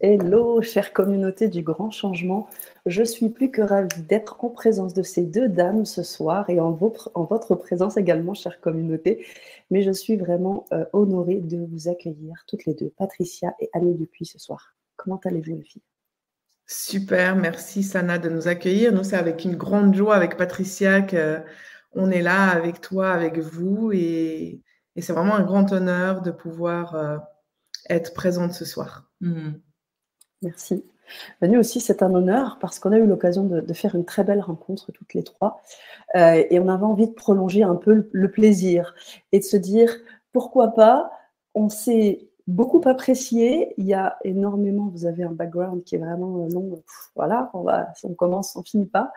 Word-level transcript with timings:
Hello, 0.00 0.62
chère 0.62 0.92
communauté 0.92 1.48
du 1.48 1.62
grand 1.62 1.90
changement. 1.90 2.48
Je 2.86 3.02
suis 3.02 3.30
plus 3.30 3.50
que 3.50 3.62
ravie 3.62 4.02
d'être 4.02 4.44
en 4.44 4.48
présence 4.48 4.94
de 4.94 5.02
ces 5.02 5.22
deux 5.22 5.48
dames 5.48 5.84
ce 5.84 6.04
soir 6.04 6.48
et 6.48 6.60
en 6.60 6.70
votre, 6.70 7.10
en 7.16 7.24
votre 7.24 7.56
présence 7.56 7.96
également, 7.96 8.32
chère 8.32 8.60
communauté. 8.60 9.26
Mais 9.72 9.82
je 9.82 9.90
suis 9.90 10.16
vraiment 10.16 10.66
euh, 10.72 10.84
honorée 10.92 11.40
de 11.40 11.66
vous 11.68 11.88
accueillir 11.88 12.44
toutes 12.46 12.64
les 12.64 12.74
deux, 12.74 12.92
Patricia 12.96 13.56
et 13.58 13.70
Annie 13.72 13.96
Dupuis, 13.96 14.26
ce 14.26 14.38
soir. 14.38 14.76
Comment 14.94 15.18
allez-vous, 15.24 15.56
les 15.56 15.64
filles? 15.64 15.82
Super, 16.64 17.34
merci 17.34 17.82
Sana 17.82 18.18
de 18.18 18.28
nous 18.28 18.46
accueillir. 18.46 18.92
Nous, 18.92 19.02
c'est 19.02 19.16
avec 19.16 19.44
une 19.44 19.56
grande 19.56 19.96
joie 19.96 20.14
avec 20.14 20.36
Patricia 20.36 21.02
qu'on 21.02 22.10
est 22.12 22.22
là 22.22 22.50
avec 22.50 22.80
toi, 22.80 23.10
avec 23.10 23.38
vous. 23.38 23.90
Et, 23.92 24.62
c'est 24.96 25.12
vraiment 25.12 25.34
un 25.34 25.44
grand 25.44 25.72
honneur 25.72 26.22
de 26.22 26.30
pouvoir 26.30 26.94
euh, 26.94 27.16
être 27.90 28.14
présente 28.14 28.52
ce 28.52 28.64
soir. 28.64 29.10
Mmh. 29.20 29.54
Merci. 30.42 30.84
Nous 31.42 31.58
aussi, 31.58 31.80
c'est 31.80 32.02
un 32.02 32.14
honneur 32.14 32.58
parce 32.60 32.78
qu'on 32.78 32.92
a 32.92 32.98
eu 32.98 33.06
l'occasion 33.06 33.44
de, 33.44 33.72
faire 33.72 33.94
une 33.94 34.04
très 34.04 34.24
belle 34.24 34.40
rencontre 34.40 34.92
toutes 34.92 35.14
les 35.14 35.22
trois 35.22 35.62
euh, 36.16 36.44
et 36.50 36.60
on 36.60 36.68
avait 36.68 36.84
envie 36.84 37.08
de 37.08 37.14
prolonger 37.14 37.62
un 37.62 37.76
peu 37.76 38.08
le, 38.12 38.30
plaisir 38.30 38.94
et 39.32 39.38
de 39.38 39.44
se 39.44 39.56
dire 39.56 39.90
pourquoi 40.32 40.74
pas, 40.74 41.10
on 41.54 41.68
s'est 41.68 42.28
beaucoup 42.46 42.80
apprécié, 42.84 43.74
il 43.78 43.86
y 43.86 43.94
a 43.94 44.18
énormément, 44.24 44.90
vous 44.92 45.06
avez 45.06 45.22
un 45.22 45.32
background 45.32 45.82
qui 45.84 45.96
est 45.96 45.98
vraiment 45.98 46.46
long, 46.48 46.82
voilà, 47.16 47.50
on, 47.54 47.62
va, 47.62 47.88
on 48.04 48.14
commence, 48.14 48.54
on 48.56 48.62
finit 48.62 48.86
pas, 48.86 49.12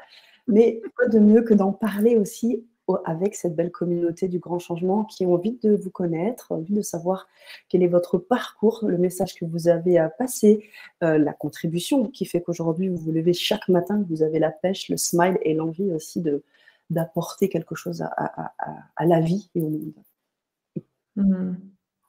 mais 0.47 0.81
quoi 0.95 1.07
de 1.07 1.19
mieux 1.19 1.41
que 1.41 1.53
d'en 1.53 1.71
parler 1.71 2.17
aussi 2.17 2.65
avec 3.05 3.35
cette 3.35 3.55
belle 3.55 3.71
communauté 3.71 4.27
du 4.27 4.39
grand 4.39 4.59
changement 4.59 5.05
qui 5.05 5.25
ont 5.25 5.33
envie 5.33 5.57
de 5.63 5.75
vous 5.75 5.89
connaître, 5.89 6.51
envie 6.51 6.73
de 6.73 6.81
savoir 6.81 7.27
quel 7.69 7.83
est 7.83 7.87
votre 7.87 8.17
parcours, 8.17 8.83
le 8.85 8.97
message 8.97 9.35
que 9.35 9.45
vous 9.45 9.67
avez 9.67 9.97
à 9.97 10.09
passer, 10.09 10.65
euh, 11.03 11.17
la 11.17 11.33
contribution 11.33 12.07
qui 12.07 12.25
fait 12.25 12.41
qu'aujourd'hui 12.41 12.89
vous 12.89 12.97
vous 12.97 13.11
levez 13.11 13.33
chaque 13.33 13.67
matin, 13.69 14.01
que 14.01 14.07
vous 14.09 14.23
avez 14.23 14.39
la 14.39 14.51
pêche, 14.51 14.89
le 14.89 14.97
smile 14.97 15.37
et 15.43 15.53
l'envie 15.53 15.91
aussi 15.91 16.21
de 16.21 16.43
d'apporter 16.89 17.47
quelque 17.47 17.73
chose 17.73 18.01
à, 18.01 19.05
la 19.05 19.21
vie 19.21 19.49
et 19.55 19.61
au 19.61 19.69
monde. 19.69 19.93
Mm-hmm. 21.15 21.55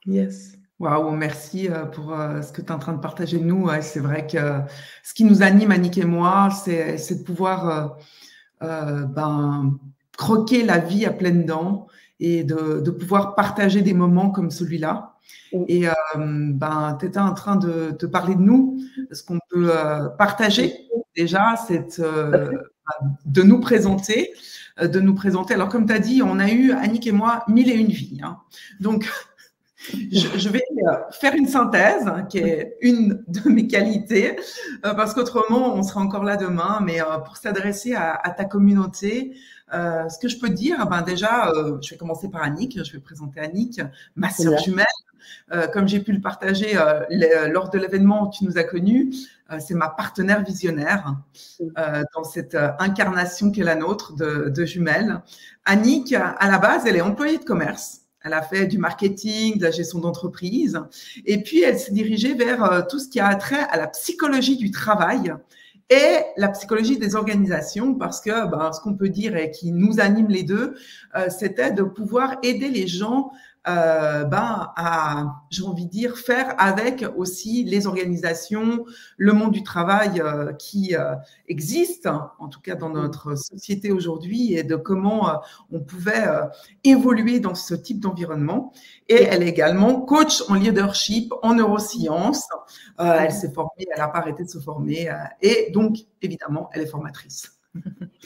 Yes. 0.07 0.57
Waouh, 0.77 1.11
merci 1.11 1.69
euh, 1.69 1.85
pour 1.85 2.11
euh, 2.11 2.41
ce 2.41 2.51
que 2.51 2.59
tu 2.59 2.67
es 2.67 2.71
en 2.71 2.79
train 2.79 2.91
de 2.91 2.99
partager 2.99 3.39
nous. 3.39 3.69
c'est 3.79 4.01
vrai 4.01 4.27
que 4.27 4.59
ce 5.01 5.13
qui 5.13 5.23
nous 5.23 5.41
anime, 5.41 5.71
Annick 5.71 5.97
et 5.97 6.03
moi, 6.03 6.49
c'est 6.49 6.97
de 6.97 7.23
pouvoir 7.23 7.97
ben, 8.59 9.79
croquer 10.17 10.63
la 10.63 10.79
vie 10.79 11.05
à 11.05 11.11
pleines 11.11 11.45
dents 11.45 11.87
et 12.19 12.43
de, 12.43 12.89
pouvoir 12.91 13.35
partager 13.35 13.81
des 13.81 13.93
moments 13.93 14.29
comme 14.29 14.51
celui-là. 14.51 15.15
Et 15.67 15.87
euh, 15.87 15.93
ben, 16.15 16.97
tu 16.99 17.05
étais 17.05 17.19
en 17.19 17.33
train 17.33 17.57
de, 17.57 17.91
te 17.91 18.05
parler 18.05 18.35
de 18.35 18.41
nous, 18.41 18.79
ce 19.11 19.23
qu'on 19.23 19.39
peut 19.49 19.71
euh, 19.71 20.09
partager 20.09 20.73
déjà, 21.15 21.55
c'est 21.67 21.99
euh, 21.99 22.51
de 23.25 23.43
nous 23.43 23.59
présenter, 23.59 24.33
de 24.81 24.99
nous 24.99 25.13
présenter? 25.13 25.53
Alors 25.53 25.69
comme 25.69 25.85
tu 25.85 25.93
as 25.93 25.99
dit, 25.99 26.21
on 26.23 26.39
a 26.39 26.49
eu, 26.49 26.71
Annick 26.71 27.05
et 27.05 27.11
moi, 27.11 27.43
mille 27.47 27.69
et 27.69 27.75
une 27.75 27.91
vies. 27.91 28.19
Hein. 28.23 28.39
Donc, 28.79 29.07
je, 29.91 30.49
vais 30.49 30.63
faire 31.11 31.35
une 31.35 31.47
synthèse, 31.47 32.07
hein, 32.07 32.23
qui 32.23 32.39
est 32.39 32.77
une 32.81 33.23
de 33.27 33.49
mes 33.49 33.67
qualités, 33.67 34.37
parce 34.81 35.13
qu'autrement, 35.13 35.75
on 35.75 35.83
sera 35.83 36.01
encore 36.01 36.23
là 36.23 36.37
demain, 36.37 36.79
mais 36.81 36.99
pour 37.25 37.37
s'adresser 37.37 37.93
à, 37.93 38.15
à, 38.15 38.31
ta 38.31 38.45
communauté, 38.45 39.35
euh, 39.73 40.07
ce 40.09 40.19
que 40.19 40.27
je 40.27 40.37
peux 40.37 40.49
dire, 40.49 40.85
ben 40.87 41.01
déjà, 41.01 41.49
euh, 41.49 41.77
je 41.81 41.91
vais 41.91 41.97
commencer 41.97 42.29
par 42.29 42.43
Annick. 42.43 42.83
Je 42.83 42.91
vais 42.93 42.99
présenter 42.99 43.39
Annick, 43.39 43.81
ma 44.15 44.29
sœur 44.29 44.57
jumelle. 44.59 44.85
Euh, 45.53 45.67
comme 45.67 45.87
j'ai 45.87 45.99
pu 45.99 46.11
le 46.11 46.21
partager 46.21 46.73
lors 47.49 47.69
de 47.69 47.77
l'événement 47.77 48.27
où 48.27 48.31
tu 48.31 48.45
nous 48.45 48.57
as 48.57 48.63
connus, 48.63 49.13
c'est 49.59 49.73
ma 49.73 49.89
partenaire 49.89 50.43
visionnaire 50.43 51.15
dans 52.13 52.23
cette 52.23 52.57
incarnation 52.79 53.51
qui 53.51 53.61
est 53.61 53.63
la 53.63 53.75
nôtre 53.75 54.15
de, 54.15 54.49
de 54.49 54.65
jumelles. 54.65 55.21
Annick, 55.65 56.13
à 56.13 56.49
la 56.49 56.57
base, 56.59 56.85
elle 56.85 56.97
est 56.97 57.01
employée 57.01 57.37
de 57.37 57.43
commerce. 57.43 58.01
Elle 58.21 58.33
a 58.33 58.41
fait 58.41 58.67
du 58.67 58.77
marketing, 58.77 59.57
de 59.57 59.63
la 59.63 59.71
gestion 59.71 59.99
d'entreprise. 59.99 60.79
Et 61.25 61.41
puis, 61.41 61.61
elle 61.61 61.79
s'est 61.79 61.91
dirigée 61.91 62.33
vers 62.33 62.85
tout 62.89 62.99
ce 62.99 63.07
qui 63.07 63.19
a 63.19 63.33
trait 63.35 63.65
à 63.69 63.77
la 63.77 63.87
psychologie 63.87 64.57
du 64.57 64.71
travail 64.71 65.33
et 65.89 66.23
la 66.37 66.49
psychologie 66.49 66.97
des 66.97 67.15
organisations, 67.15 67.95
parce 67.95 68.21
que 68.21 68.49
ben, 68.49 68.71
ce 68.71 68.81
qu'on 68.81 68.95
peut 68.95 69.09
dire 69.09 69.35
et 69.35 69.51
qui 69.51 69.71
nous 69.71 69.99
anime 69.99 70.27
les 70.27 70.43
deux, 70.43 70.75
euh, 71.15 71.29
c'était 71.29 71.71
de 71.71 71.83
pouvoir 71.83 72.37
aider 72.43 72.69
les 72.69 72.87
gens 72.87 73.31
euh, 73.67 74.25
ben, 74.25 74.73
à, 74.75 75.43
j'ai 75.49 75.63
envie 75.63 75.85
de 75.85 75.91
dire, 75.91 76.17
faire 76.17 76.55
avec 76.57 77.05
aussi 77.15 77.63
les 77.63 77.87
organisations, 77.87 78.85
le 79.17 79.33
monde 79.33 79.51
du 79.51 79.63
travail 79.63 80.19
euh, 80.19 80.53
qui 80.53 80.95
euh, 80.95 81.15
existe, 81.47 82.07
en 82.39 82.47
tout 82.49 82.59
cas 82.59 82.75
dans 82.75 82.89
notre 82.89 83.35
société 83.35 83.91
aujourd'hui, 83.91 84.53
et 84.53 84.63
de 84.63 84.75
comment 84.75 85.29
euh, 85.29 85.33
on 85.71 85.79
pouvait 85.79 86.25
évoluer 86.83 87.39
dans 87.39 87.55
ce 87.55 87.73
type 87.73 87.99
d'environnement. 87.99 88.73
Et 89.07 89.23
elle 89.23 89.43
est 89.43 89.49
également 89.49 90.01
coach 90.01 90.43
en 90.49 90.55
leadership, 90.55 91.33
en 91.41 91.55
neurosciences. 91.55 92.47
elle 92.97 93.31
s'est 93.31 93.51
formée, 93.51 93.87
elle 93.91 93.99
n'a 93.99 94.09
pas 94.09 94.19
arrêté 94.19 94.43
de 94.43 94.49
se 94.49 94.59
former, 94.59 95.09
et 95.41 95.71
donc, 95.71 95.97
évidemment, 96.21 96.69
elle 96.73 96.81
est 96.81 96.87
formatrice. 96.87 97.62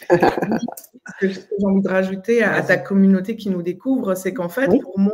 Ce 0.09 1.21
que 1.21 1.27
j'ai 1.29 1.65
envie 1.65 1.81
de 1.81 1.89
rajouter 1.89 2.43
à, 2.43 2.61
ta 2.61 2.77
communauté 2.77 3.35
qui 3.35 3.49
nous 3.49 3.61
découvre, 3.61 4.15
c'est 4.15 4.33
qu'en 4.33 4.49
fait, 4.49 4.67
pour 4.67 4.99
moi, 4.99 5.13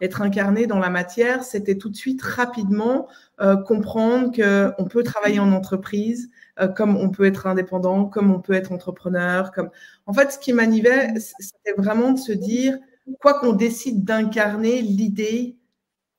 être 0.00 0.22
incarné 0.22 0.66
dans 0.66 0.78
la 0.78 0.90
matière, 0.90 1.44
c'était 1.44 1.76
tout 1.76 1.88
de 1.88 1.96
suite 1.96 2.22
rapidement 2.22 3.08
euh, 3.40 3.56
comprendre 3.56 4.30
qu'on 4.32 4.84
peut 4.84 5.02
travailler 5.02 5.40
en 5.40 5.52
entreprise, 5.52 6.30
euh, 6.60 6.68
comme 6.68 6.96
on 6.96 7.10
peut 7.10 7.24
être 7.24 7.46
indépendant, 7.46 8.06
comme 8.06 8.32
on 8.32 8.40
peut 8.40 8.54
être 8.54 8.72
entrepreneur. 8.72 9.52
Comme... 9.52 9.70
En 10.06 10.12
fait, 10.12 10.32
ce 10.32 10.38
qui 10.38 10.52
m'animait, 10.52 11.14
c'était 11.18 11.74
vraiment 11.76 12.12
de 12.12 12.18
se 12.18 12.32
dire, 12.32 12.78
quoi 13.20 13.38
qu'on 13.38 13.52
décide 13.52 14.04
d'incarner, 14.04 14.82
l'idée, 14.82 15.58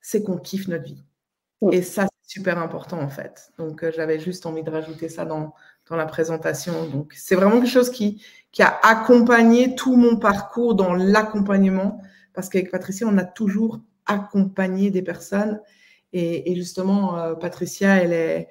c'est 0.01 0.23
qu'on 0.23 0.37
kiffe 0.37 0.67
notre 0.67 0.83
vie. 0.83 1.03
Et 1.71 1.81
ça, 1.81 2.07
c'est 2.21 2.33
super 2.33 2.59
important 2.59 2.99
en 2.99 3.09
fait. 3.09 3.51
Donc, 3.57 3.83
euh, 3.83 3.91
j'avais 3.95 4.19
juste 4.19 4.45
envie 4.45 4.61
de 4.61 4.69
rajouter 4.69 5.09
ça 5.09 5.25
dans, 5.25 5.53
dans 5.89 5.95
la 5.95 6.05
présentation. 6.05 6.87
Donc, 6.89 7.13
c'est 7.15 7.35
vraiment 7.35 7.59
quelque 7.59 7.69
chose 7.69 7.89
qui, 7.89 8.23
qui 8.51 8.63
a 8.63 8.79
accompagné 8.83 9.75
tout 9.75 9.95
mon 9.95 10.17
parcours 10.17 10.75
dans 10.75 10.93
l'accompagnement, 10.93 12.01
parce 12.33 12.49
qu'avec 12.49 12.71
Patricia, 12.71 13.07
on 13.07 13.17
a 13.17 13.25
toujours 13.25 13.79
accompagné 14.05 14.91
des 14.91 15.01
personnes. 15.01 15.59
Et, 16.13 16.51
et 16.51 16.55
justement, 16.55 17.19
euh, 17.19 17.33
Patricia, 17.33 17.95
elle 17.97 18.13
est, 18.13 18.47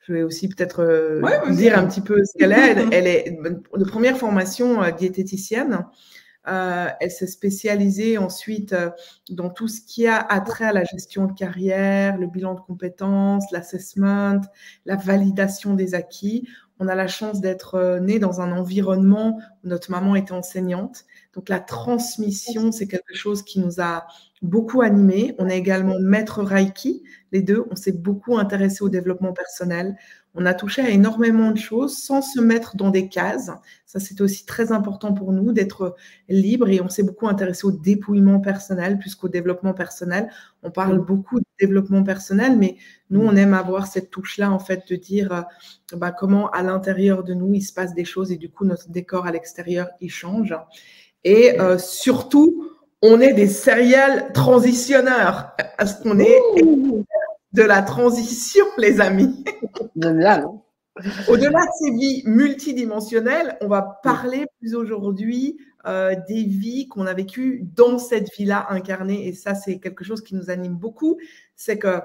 je 0.00 0.12
vais 0.12 0.22
aussi 0.22 0.48
peut-être 0.48 0.82
euh, 0.82 1.22
dire 1.50 1.78
un 1.78 1.86
petit 1.86 2.00
peu 2.00 2.24
ce 2.24 2.36
qu'elle 2.36 2.52
est. 2.52 2.86
Elle, 2.92 3.06
est 3.06 3.38
de 3.40 3.84
première 3.84 4.16
formation 4.16 4.82
euh, 4.82 4.90
diététicienne. 4.90 5.86
Euh, 6.48 6.88
elle 7.00 7.10
s'est 7.10 7.26
spécialisée 7.26 8.16
ensuite 8.16 8.72
euh, 8.72 8.90
dans 9.28 9.50
tout 9.50 9.68
ce 9.68 9.82
qui 9.82 10.06
a 10.06 10.22
trait 10.40 10.64
à 10.64 10.72
la 10.72 10.84
gestion 10.84 11.26
de 11.26 11.32
carrière, 11.32 12.16
le 12.16 12.26
bilan 12.26 12.54
de 12.54 12.60
compétences, 12.60 13.44
l'assessment, 13.52 14.40
la 14.86 14.96
validation 14.96 15.74
des 15.74 15.94
acquis. 15.94 16.48
On 16.82 16.88
a 16.88 16.94
la 16.94 17.08
chance 17.08 17.42
d'être 17.42 17.74
euh, 17.74 18.18
dans 18.18 18.40
un 18.40 18.52
environnement 18.52 19.38
où 19.62 19.68
notre 19.68 19.90
maman 19.90 20.16
était 20.16 20.32
enseignante. 20.32 21.04
Donc 21.34 21.50
la 21.50 21.60
transmission, 21.60 22.72
c'est 22.72 22.88
quelque 22.88 23.14
chose 23.14 23.42
qui 23.42 23.60
nous 23.60 23.82
a 23.82 24.06
beaucoup 24.40 24.80
animés. 24.80 25.34
On 25.38 25.46
est 25.46 25.58
également 25.58 25.98
maître 26.00 26.42
Reiki, 26.42 27.02
les 27.32 27.42
deux. 27.42 27.66
On 27.70 27.76
s'est 27.76 27.92
beaucoup 27.92 28.38
intéressé 28.38 28.82
au 28.82 28.88
développement 28.88 29.34
personnel. 29.34 29.94
On 30.34 30.46
a 30.46 30.54
touché 30.54 30.82
à 30.82 30.90
énormément 30.90 31.50
de 31.50 31.58
choses 31.58 31.96
sans 31.96 32.22
se 32.22 32.40
mettre 32.40 32.76
dans 32.76 32.90
des 32.90 33.08
cases. 33.08 33.50
Ça, 33.84 33.98
c'est 33.98 34.20
aussi 34.20 34.46
très 34.46 34.70
important 34.70 35.12
pour 35.12 35.32
nous 35.32 35.52
d'être 35.52 35.96
libre 36.28 36.68
et 36.68 36.80
on 36.80 36.88
s'est 36.88 37.02
beaucoup 37.02 37.26
intéressé 37.26 37.66
au 37.66 37.72
dépouillement 37.72 38.40
personnel 38.40 38.98
plus 38.98 39.16
qu'au 39.16 39.28
développement 39.28 39.74
personnel. 39.74 40.30
On 40.62 40.70
parle 40.70 40.98
mm. 40.98 41.04
beaucoup 41.04 41.40
de 41.40 41.46
développement 41.58 42.04
personnel, 42.04 42.56
mais 42.56 42.76
nous, 43.10 43.20
on 43.20 43.34
aime 43.34 43.54
avoir 43.54 43.88
cette 43.88 44.10
touche-là, 44.10 44.52
en 44.52 44.60
fait, 44.60 44.84
de 44.88 44.94
dire 44.94 45.32
euh, 45.32 45.96
bah, 45.96 46.12
comment 46.12 46.48
à 46.50 46.62
l'intérieur 46.62 47.24
de 47.24 47.34
nous, 47.34 47.52
il 47.54 47.62
se 47.62 47.72
passe 47.72 47.94
des 47.94 48.04
choses 48.04 48.30
et 48.30 48.36
du 48.36 48.50
coup, 48.50 48.64
notre 48.64 48.88
décor 48.88 49.26
à 49.26 49.32
l'extérieur, 49.32 49.88
il 50.00 50.10
change. 50.10 50.54
Et 51.24 51.60
euh, 51.60 51.76
surtout, 51.76 52.70
on 53.02 53.20
est 53.20 53.32
des 53.32 53.48
serial 53.48 54.32
transitionneurs. 54.32 55.56
Est-ce 55.78 56.02
qu'on 56.02 56.18
est 56.18 56.38
de 57.52 57.62
la 57.62 57.82
transition, 57.82 58.64
les 58.78 59.00
amis. 59.00 59.44
Hein. 60.02 60.44
Au-delà 61.28 61.60
de 61.60 61.70
ces 61.78 61.90
vies 61.92 62.22
multidimensionnelles, 62.26 63.56
on 63.60 63.68
va 63.68 64.00
parler 64.02 64.46
plus 64.58 64.74
aujourd'hui 64.74 65.58
euh, 65.86 66.14
des 66.28 66.44
vies 66.44 66.88
qu'on 66.88 67.06
a 67.06 67.14
vécues 67.14 67.62
dans 67.74 67.98
cette 67.98 68.30
vie-là 68.36 68.66
incarnée. 68.70 69.26
Et 69.26 69.32
ça, 69.32 69.54
c'est 69.54 69.78
quelque 69.78 70.04
chose 70.04 70.22
qui 70.22 70.34
nous 70.34 70.50
anime 70.50 70.74
beaucoup. 70.74 71.18
C'est 71.56 71.78
que 71.78 72.00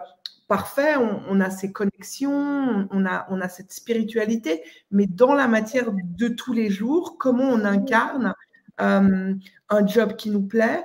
parfait, 0.48 0.96
on, 0.96 1.42
a 1.42 1.50
ces 1.50 1.72
connexions, 1.72 2.88
on 2.90 3.06
a, 3.06 3.26
on 3.30 3.42
a 3.42 3.50
cette 3.50 3.72
spiritualité, 3.72 4.64
mais 4.92 5.08
dans 5.08 5.34
la 5.34 5.48
matière 5.48 5.92
de 5.92 6.28
tous 6.28 6.54
les 6.54 6.70
jours, 6.70 7.18
comment 7.18 7.50
on 7.50 7.66
incarne 7.66 8.34
euh, 8.80 9.34
un 9.70 9.88
job 9.88 10.16
qui 10.16 10.30
nous 10.30 10.44
plaît, 10.44 10.84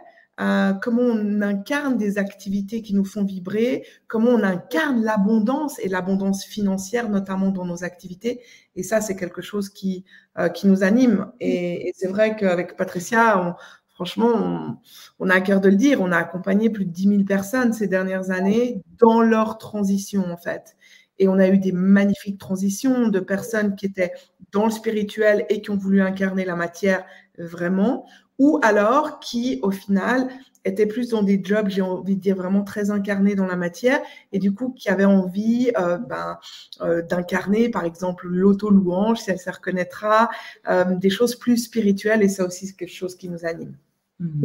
comment 0.81 1.03
on 1.03 1.43
incarne 1.43 1.99
des 1.99 2.17
activités 2.17 2.81
qui 2.81 2.95
nous 2.95 3.05
font 3.05 3.25
vibrer, 3.25 3.85
comment 4.07 4.31
on 4.31 4.43
incarne 4.43 5.03
l'abondance 5.03 5.79
et 5.81 5.89
l'abondance 5.89 6.45
financière, 6.45 7.11
notamment 7.11 7.51
dans 7.51 7.67
nos 7.67 7.85
activités. 7.85 8.41
Et 8.75 8.83
ça, 8.83 9.03
c'est 9.03 9.17
quelque 9.17 9.43
chose 9.43 9.69
qui, 9.69 10.05
euh, 10.39 10.49
qui 10.49 10.67
nous 10.67 10.83
anime. 10.83 11.31
Et, 11.41 11.93
c'est 11.95 12.09
vrai 12.09 12.37
qu'avec 12.37 12.77
Patricia, 12.77 13.57
franchement, 13.89 14.79
on, 15.19 15.29
a 15.29 15.35
à 15.35 15.41
cœur 15.43 15.61
de 15.61 15.69
le 15.69 15.77
dire, 15.77 16.01
on 16.01 16.11
a 16.11 16.17
accompagné 16.17 16.71
plus 16.71 16.87
de 16.87 16.91
10 16.91 17.09
000 17.09 17.25
personnes 17.25 17.75
ces 17.75 17.87
dernières 17.87 18.31
années 18.31 18.83
dans 18.99 19.21
leur 19.21 19.59
transition, 19.59 20.25
en 20.33 20.39
fait. 20.39 20.77
Et 21.19 21.29
on 21.29 21.39
a 21.39 21.49
eu 21.49 21.59
des 21.59 21.73
magnifiques 21.73 22.39
transitions 22.39 23.09
de 23.09 23.21
personnes 23.21 23.77
qui 23.77 23.85
étaient 23.85 24.13
dans 24.53 24.65
le 24.65 24.71
spirituel 24.71 25.45
et 25.51 25.61
qui 25.61 25.69
ont 25.69 25.77
voulu 25.77 26.01
incarner 26.01 26.47
la 26.47 26.57
matière 26.57 27.05
vraiment, 27.37 28.07
ou 28.41 28.59
alors 28.63 29.21
qui, 29.21 29.61
au 29.63 29.71
final, 29.71 30.29
étaient 30.65 30.87
plus 30.87 31.11
dans 31.11 31.23
des 31.23 31.41
jobs, 31.45 31.69
j'ai 31.69 31.83
envie 31.83 32.17
de 32.17 32.21
dire, 32.21 32.37
vraiment 32.37 32.63
très 32.63 32.91
incarnés 32.91 33.35
dans 33.35 33.47
la 33.47 33.55
matière, 33.55 34.01
et 34.33 34.39
du 34.39 34.55
coup, 34.55 34.71
qui 34.71 34.89
avaient 34.89 35.05
envie 35.05 35.71
euh, 35.79 35.99
ben, 35.99 36.39
euh, 36.81 37.03
d'incarner, 37.03 37.69
par 37.69 37.85
exemple, 37.85 38.27
l'auto-louange, 38.27 39.19
si 39.21 39.31
elle 39.31 39.39
se 39.39 39.51
reconnaîtra, 39.51 40.31
euh, 40.71 40.85
des 40.97 41.11
choses 41.11 41.37
plus 41.37 41.59
spirituelles, 41.59 42.23
et 42.23 42.29
ça 42.29 42.47
aussi, 42.47 42.67
c'est 42.67 42.77
quelque 42.77 42.95
chose 42.95 43.15
qui 43.15 43.29
nous 43.29 43.45
anime. 43.45 43.75
Mmh. 44.21 44.43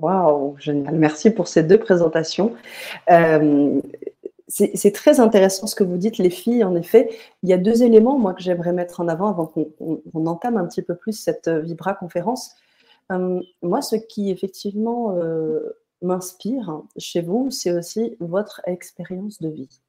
Waouh, 0.00 0.56
génial. 0.58 0.94
Merci 0.94 1.30
pour 1.30 1.48
ces 1.48 1.62
deux 1.62 1.78
présentations. 1.78 2.54
c'est 4.48 4.94
très 4.94 5.20
intéressant 5.20 5.66
ce 5.66 5.74
que 5.74 5.84
vous 5.84 5.98
dites, 5.98 6.16
les 6.16 6.30
filles. 6.30 6.64
En 6.64 6.74
effet, 6.76 7.10
il 7.42 7.50
y 7.50 7.52
a 7.52 7.58
deux 7.58 7.82
éléments, 7.82 8.18
moi, 8.18 8.32
que 8.32 8.42
j'aimerais 8.42 8.72
mettre 8.72 9.00
en 9.00 9.08
avant 9.08 9.28
avant 9.28 9.46
qu'on 9.46 10.26
entame 10.26 10.56
un 10.56 10.64
petit 10.64 10.82
peu 10.82 10.94
plus 10.94 11.12
cette 11.12 11.48
Vibra 11.48 11.92
conférence. 11.92 12.54
Euh, 13.12 13.40
moi, 13.62 13.82
ce 13.82 13.96
qui 13.96 14.30
effectivement 14.30 15.16
euh, 15.16 15.60
m'inspire 16.02 16.82
chez 16.96 17.20
vous, 17.20 17.50
c'est 17.50 17.72
aussi 17.72 18.16
votre 18.20 18.60
expérience 18.66 19.40
de 19.40 19.48
vie. 19.48 19.80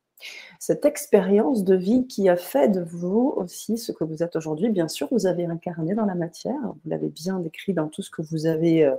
Cette 0.60 0.86
expérience 0.86 1.63
de 1.63 1.75
vie 1.75 2.06
qui 2.07 2.27
a 2.27 2.36
fait 2.36 2.68
de 2.68 2.81
vous 2.81 3.33
aussi 3.38 3.77
ce 3.77 3.92
que 3.92 4.04
vous 4.04 4.21
êtes 4.21 4.36
aujourd'hui. 4.36 4.69
Bien 4.69 4.89
sûr, 4.89 5.07
vous 5.12 5.27
avez 5.27 5.45
incarné 5.45 5.95
dans 5.95 6.06
la 6.06 6.16
matière, 6.16 6.60
vous 6.62 6.89
l'avez 6.89 7.07
bien 7.07 7.39
décrit 7.39 7.74
dans 7.74 7.88
tout 7.88 8.01
ce 8.01 8.10
que 8.10 8.21
vous 8.21 8.45
avez 8.45 8.83
euh, 8.83 8.95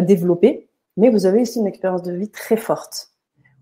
développé, 0.00 0.68
mais 0.96 1.08
vous 1.08 1.24
avez 1.24 1.42
aussi 1.42 1.60
une 1.60 1.66
expérience 1.66 2.02
de 2.02 2.12
vie 2.12 2.30
très 2.30 2.58
forte, 2.58 3.10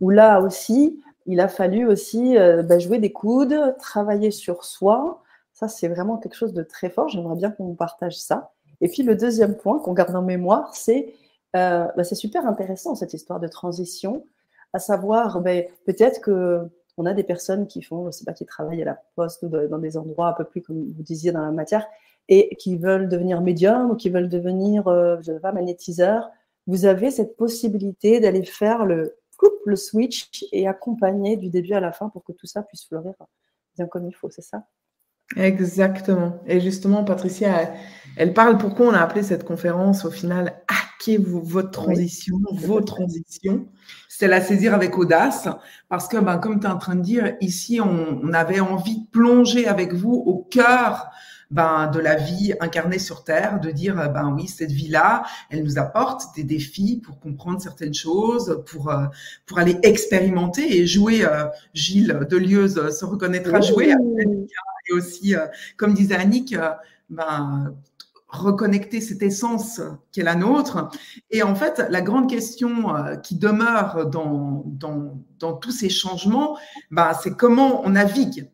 où 0.01 0.11
là 0.11 0.41
aussi, 0.41 1.01
il 1.27 1.39
a 1.39 1.47
fallu 1.47 1.87
aussi 1.87 2.35
bah, 2.35 2.81
jouer 2.81 2.99
des 2.99 3.13
coudes, 3.13 3.77
travailler 3.79 4.33
sur 4.33 4.65
soi. 4.65 5.23
Ça, 5.53 5.69
c'est 5.69 5.87
vraiment 5.87 6.17
quelque 6.17 6.35
chose 6.35 6.53
de 6.53 6.65
très 6.65 6.91
fort. 6.91 7.09
J'aimerais 7.09 7.37
bien 7.37 7.53
qu'on 7.53 7.77
partage 7.77 8.19
ça. 8.19 8.51
Et 8.83 8.89
puis 8.89 9.03
le 9.03 9.17
deuxième 9.17 9.57
point 9.57 9.79
qu'on 9.79 9.95
garde 9.95 10.15
en 10.15 10.23
mémoire, 10.23 10.75
c'est 10.77 11.15
euh, 11.57 11.87
bah, 11.97 12.05
c'est 12.05 12.15
super 12.15 12.47
intéressant 12.47 12.95
cette 12.95 13.15
histoire 13.15 13.41
de 13.41 13.49
transition, 13.49 14.27
à 14.75 14.79
savoir 14.79 15.41
ben, 15.41 15.65
peut-être 15.87 16.21
que 16.21 16.69
on 16.99 17.07
a 17.07 17.15
des 17.15 17.25
personnes 17.25 17.67
qui 17.67 17.81
font, 17.81 18.07
je 18.07 18.11
sais 18.11 18.25
pas, 18.25 18.35
qui 18.35 18.45
travaillent 18.45 18.83
à 18.83 18.85
la 18.85 18.99
poste 19.17 19.43
ou 19.43 19.49
dans 19.49 19.79
des 19.79 19.97
endroits 19.97 20.29
un 20.29 20.33
peu 20.35 20.45
plus 20.45 20.61
comme 20.61 20.93
vous 20.93 21.03
disiez 21.03 21.33
dans 21.33 21.41
la 21.41 21.51
matière 21.51 21.87
et 22.29 22.55
qui 22.57 22.77
veulent 22.77 23.09
devenir 23.09 23.41
médium 23.41 23.93
ou 23.93 23.97
qui 23.97 24.11
veulent 24.11 24.29
devenir, 24.29 24.89
euh, 24.89 25.17
je 25.23 25.33
sais 25.33 25.41
pas, 25.41 25.53
magnétiseur. 25.53 26.29
Vous 26.67 26.85
avez 26.85 27.11
cette 27.11 27.37
possibilité 27.37 28.21
d'aller 28.21 28.45
faire 28.45 28.85
le 28.85 29.17
le 29.65 29.77
switch 29.77 30.45
et 30.53 30.67
accompagner 30.69 31.37
du 31.37 31.49
début 31.49 31.73
à 31.75 31.81
la 31.81 31.93
fin 31.93 32.09
pour 32.09 32.25
que 32.25 32.33
tout 32.33 32.47
ça 32.47 32.63
puisse 32.63 32.87
fleurir 32.87 33.15
bien 33.77 33.87
comme 33.87 34.07
il 34.07 34.15
faut, 34.15 34.31
c'est 34.31 34.43
ça? 34.43 34.67
Exactement. 35.37 36.41
Et 36.47 36.61
justement, 36.61 37.05
Patricia, 37.05 37.73
elle, 38.17 38.35
parle 38.35 38.59
pourquoi 38.59 38.89
on 38.89 38.93
a 38.93 39.01
appelé 39.01 39.23
cette 39.23 39.45
conférence 39.45 40.05
au 40.05 40.11
final 40.11 40.63
Hackez-vous 40.69 41.43
votre 41.43 41.71
transition, 41.71 42.37
vos 42.53 42.81
transitions. 42.83 43.67
C'est 44.09 44.29
la 44.29 44.41
saisir 44.41 44.75
avec 44.75 44.99
audace 44.99 45.49
parce 45.89 46.09
que, 46.09 46.19
ben, 46.19 46.39
comme 46.39 46.61
tu 46.61 46.67
es 46.67 46.71
en 46.71 46.79
train 46.79 46.97
de 46.97 47.03
dire, 47.03 47.35
ici, 47.41 47.81
on, 47.81 48.33
avait 48.33 48.61
envie 48.61 49.01
de 49.01 49.07
plonger 49.11 49.67
avec 49.67 49.95
vous 49.95 50.13
au 50.13 50.47
cœur 50.51 51.11
ben, 51.53 51.87
de 51.87 52.01
la 52.01 52.17
vie 52.17 52.53
incarnée 52.61 52.99
sur 52.99 53.23
Terre, 53.23 53.61
de 53.61 53.71
dire, 53.71 53.95
ben 54.13 54.33
oui, 54.35 54.49
cette 54.49 54.73
vie-là, 54.73 55.23
elle 55.51 55.63
nous 55.63 55.79
apporte 55.79 56.35
des 56.35 56.45
défis 56.45 57.01
pour 57.05 57.21
comprendre 57.21 57.61
certaines 57.63 57.95
choses, 57.95 58.63
pour, 58.67 58.91
euh, 58.91 59.07
pour 59.47 59.59
aller 59.59 59.79
expérimenter 59.85 60.79
et 60.79 60.87
jouer. 60.87 61.25
Euh, 61.25 61.45
Gilles 61.75 62.27
Delieuse 62.29 62.91
se 62.91 63.05
reconnaîtra 63.05 63.61
jouer 63.61 63.95
et 64.89 64.93
aussi, 64.93 65.35
euh, 65.35 65.47
comme 65.77 65.95
disait 65.95 66.17
Annick, 66.17 66.55
euh, 66.55 66.71
ben, 67.11 67.75
reconnecter 68.29 69.01
cette 69.03 69.23
essence 69.23 69.81
qui 70.11 70.21
est 70.21 70.25
la 70.25 70.35
nôtre. 70.35 70.91
Et 71.31 71.43
en 71.43 71.55
fait, 71.55 71.85
la 71.91 72.01
grande 72.01 72.31
question 72.31 72.97
euh, 72.97 73.17
qui 73.17 73.37
demeure 73.37 74.07
dans, 74.07 74.63
dans, 74.67 75.19
dans 75.39 75.53
tous 75.53 75.71
ces 75.71 75.91
changements, 75.91 76.57
ben, 76.91 77.13
c'est 77.23 77.37
comment 77.37 77.85
on 77.85 77.91
navigue. 77.91 78.51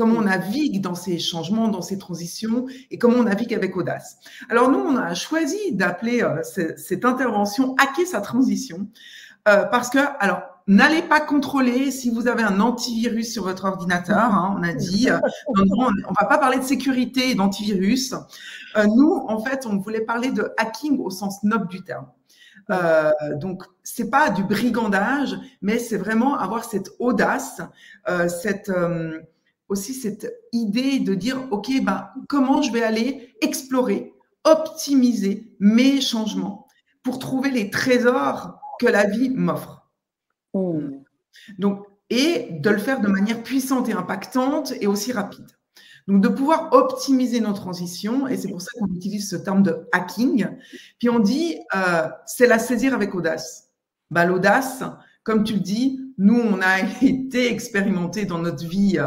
Comment 0.00 0.20
on 0.20 0.22
navigue 0.22 0.80
dans 0.80 0.94
ces 0.94 1.18
changements, 1.18 1.68
dans 1.68 1.82
ces 1.82 1.98
transitions 1.98 2.64
et 2.90 2.96
comment 2.96 3.18
on 3.18 3.24
navigue 3.24 3.52
avec 3.52 3.76
audace. 3.76 4.16
Alors 4.48 4.70
nous, 4.70 4.78
on 4.78 4.96
a 4.96 5.12
choisi 5.12 5.72
d'appeler 5.72 6.26
cette 6.42 7.04
intervention 7.04 7.74
Hacker 7.76 8.06
sa 8.06 8.22
transition 8.22 8.88
parce 9.44 9.90
que, 9.90 9.98
alors, 10.20 10.40
N'allez 10.70 11.02
pas 11.02 11.18
contrôler 11.18 11.90
si 11.90 12.10
vous 12.10 12.28
avez 12.28 12.44
un 12.44 12.60
antivirus 12.60 13.32
sur 13.32 13.42
votre 13.42 13.64
ordinateur. 13.64 14.18
Hein, 14.18 14.54
on 14.56 14.62
a 14.62 14.72
dit, 14.72 15.10
euh, 15.10 15.18
on 15.48 15.64
ne 15.64 16.20
va 16.20 16.26
pas 16.28 16.38
parler 16.38 16.58
de 16.58 16.62
sécurité 16.62 17.30
et 17.30 17.34
d'antivirus. 17.34 18.14
Euh, 18.76 18.86
nous, 18.86 19.12
en 19.26 19.42
fait, 19.42 19.66
on 19.66 19.78
voulait 19.78 20.02
parler 20.02 20.30
de 20.30 20.52
hacking 20.58 21.00
au 21.00 21.10
sens 21.10 21.42
noble 21.42 21.66
du 21.66 21.82
terme. 21.82 22.06
Euh, 22.70 23.10
donc, 23.34 23.64
c'est 23.82 24.10
pas 24.10 24.30
du 24.30 24.44
brigandage, 24.44 25.36
mais 25.60 25.80
c'est 25.80 25.96
vraiment 25.96 26.38
avoir 26.38 26.62
cette 26.62 26.90
audace, 27.00 27.60
euh, 28.08 28.28
cette 28.28 28.70
aussi 29.70 29.94
cette 29.94 30.30
idée 30.52 30.98
de 30.98 31.14
dire, 31.14 31.46
ok, 31.50 31.70
ben 31.82 32.08
comment 32.28 32.60
je 32.60 32.72
vais 32.72 32.82
aller 32.82 33.34
explorer, 33.40 34.12
optimiser 34.44 35.54
mes 35.60 36.00
changements 36.00 36.66
pour 37.02 37.18
trouver 37.18 37.50
les 37.50 37.70
trésors 37.70 38.60
que 38.78 38.86
la 38.86 39.06
vie 39.06 39.30
m'offre. 39.30 39.88
Mmh. 40.52 40.90
Donc, 41.58 41.86
et 42.10 42.48
de 42.50 42.70
le 42.70 42.78
faire 42.78 43.00
de 43.00 43.08
manière 43.08 43.42
puissante 43.42 43.88
et 43.88 43.92
impactante 43.92 44.72
et 44.80 44.88
aussi 44.88 45.12
rapide. 45.12 45.46
Donc, 46.08 46.22
de 46.22 46.28
pouvoir 46.28 46.72
optimiser 46.72 47.40
nos 47.40 47.52
transitions, 47.52 48.26
et 48.26 48.36
c'est 48.36 48.48
pour 48.48 48.60
ça 48.60 48.70
qu'on 48.78 48.92
utilise 48.92 49.30
ce 49.30 49.36
terme 49.36 49.62
de 49.62 49.88
hacking. 49.92 50.48
Puis 50.98 51.08
on 51.08 51.20
dit, 51.20 51.58
euh, 51.76 52.08
c'est 52.26 52.48
la 52.48 52.58
saisir 52.58 52.94
avec 52.94 53.14
audace. 53.14 53.70
Bah, 54.10 54.24
L'audace, 54.24 54.82
comme 55.22 55.44
tu 55.44 55.54
le 55.54 55.60
dis, 55.60 56.09
nous, 56.20 56.38
on 56.38 56.60
a 56.60 56.80
été 57.02 57.50
expérimenté 57.50 58.26
dans 58.26 58.38
notre 58.38 58.66
vie 58.66 58.98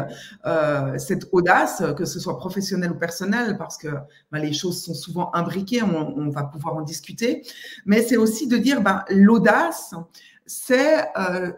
euh, 0.44 0.98
cette 0.98 1.28
audace, 1.30 1.82
que 1.96 2.04
ce 2.04 2.18
soit 2.18 2.36
professionnel 2.36 2.90
ou 2.90 2.96
personnel, 2.96 3.56
parce 3.56 3.78
que 3.78 3.88
bah, 4.32 4.40
les 4.40 4.52
choses 4.52 4.82
sont 4.82 4.94
souvent 4.94 5.32
imbriquées, 5.32 5.82
on, 5.82 6.18
on, 6.18 6.28
va 6.30 6.42
pouvoir 6.42 6.74
en 6.74 6.82
discuter. 6.82 7.42
Mais 7.86 8.02
c'est 8.02 8.16
aussi 8.16 8.48
de 8.48 8.56
dire, 8.56 8.82
bah, 8.82 9.04
l'audace, 9.10 9.94
c'est 10.44 11.04
euh, 11.16 11.52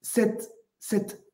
cette, 0.00 0.50
cette 0.80 1.25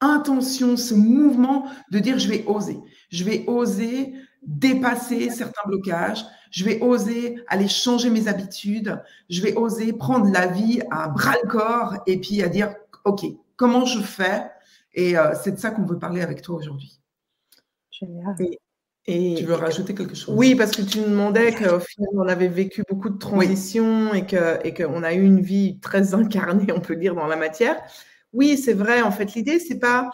intention, 0.00 0.76
ce 0.76 0.94
mouvement 0.94 1.66
de 1.90 1.98
dire 1.98 2.18
je 2.18 2.28
vais 2.28 2.44
oser. 2.46 2.78
Je 3.10 3.24
vais 3.24 3.44
oser 3.46 4.14
dépasser 4.42 5.30
certains 5.30 5.66
blocages. 5.66 6.24
Je 6.50 6.64
vais 6.64 6.80
oser 6.80 7.38
aller 7.48 7.68
changer 7.68 8.10
mes 8.10 8.28
habitudes. 8.28 9.02
Je 9.28 9.42
vais 9.42 9.54
oser 9.54 9.92
prendre 9.92 10.30
la 10.30 10.46
vie 10.46 10.80
à 10.90 11.08
bras 11.08 11.34
le 11.42 11.48
corps 11.48 11.96
et 12.06 12.20
puis 12.20 12.42
à 12.42 12.48
dire 12.48 12.74
OK, 13.04 13.24
comment 13.56 13.84
je 13.84 14.00
fais? 14.00 14.50
Et 14.94 15.18
euh, 15.18 15.34
c'est 15.42 15.52
de 15.52 15.58
ça 15.58 15.70
qu'on 15.70 15.84
veut 15.84 15.98
parler 15.98 16.22
avec 16.22 16.42
toi 16.42 16.56
aujourd'hui. 16.56 17.00
Génial 17.90 18.36
tu 19.08 19.44
veux 19.44 19.54
rajouter 19.54 19.94
quelque 19.94 20.14
chose? 20.14 20.34
Oui, 20.36 20.54
parce 20.54 20.72
que 20.72 20.82
tu 20.82 21.00
nous 21.00 21.08
demandais 21.08 21.52
qu'au 21.52 21.80
final, 21.80 22.10
on 22.14 22.28
avait 22.28 22.48
vécu 22.48 22.82
beaucoup 22.88 23.08
de 23.08 23.16
transitions 23.16 24.12
et 24.12 24.26
qu'on 24.26 24.58
et 24.62 24.74
qu'on 24.74 25.02
a 25.02 25.14
eu 25.14 25.22
une 25.22 25.40
vie 25.40 25.78
très 25.80 26.14
incarnée, 26.14 26.70
on 26.72 26.80
peut 26.80 26.96
dire, 26.96 27.14
dans 27.14 27.26
la 27.26 27.36
matière. 27.36 27.76
Oui, 28.32 28.56
c'est 28.58 28.74
vrai. 28.74 29.02
En 29.02 29.10
fait, 29.10 29.34
l'idée, 29.34 29.58
c'est 29.58 29.78
pas 29.78 30.10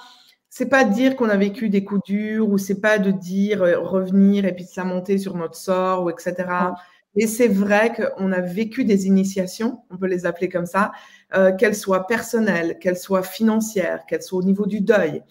c'est 0.50 0.68
pas 0.68 0.84
de 0.84 0.94
dire 0.94 1.16
qu'on 1.16 1.28
a 1.30 1.36
vécu 1.36 1.68
des 1.68 1.82
coups 1.84 2.02
durs 2.06 2.48
ou 2.48 2.58
c'est 2.58 2.80
pas 2.80 2.98
de 2.98 3.10
dire 3.10 3.62
euh, 3.64 3.78
revenir 3.80 4.44
et 4.44 4.54
puis 4.54 4.64
de 4.64 4.70
se 4.70 4.80
monter 4.82 5.18
sur 5.18 5.36
notre 5.36 5.56
sort 5.56 6.04
ou 6.04 6.10
etc. 6.10 6.76
Et 7.16 7.26
c'est 7.26 7.48
vrai 7.48 7.92
qu'on 7.92 8.30
a 8.32 8.40
vécu 8.40 8.84
des 8.84 9.06
initiations, 9.06 9.80
on 9.90 9.96
peut 9.98 10.06
les 10.06 10.26
appeler 10.26 10.48
comme 10.48 10.66
ça, 10.66 10.92
euh, 11.36 11.52
qu'elles 11.56 11.74
soient 11.76 12.06
personnelles, 12.06 12.78
qu'elles 12.80 12.96
soient 12.98 13.22
financières, 13.24 14.04
qu'elles 14.06 14.22
soient 14.22 14.40
au 14.40 14.42
niveau 14.44 14.66
du 14.66 14.80
deuil. 14.80 15.22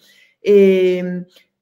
Et, 0.42 1.02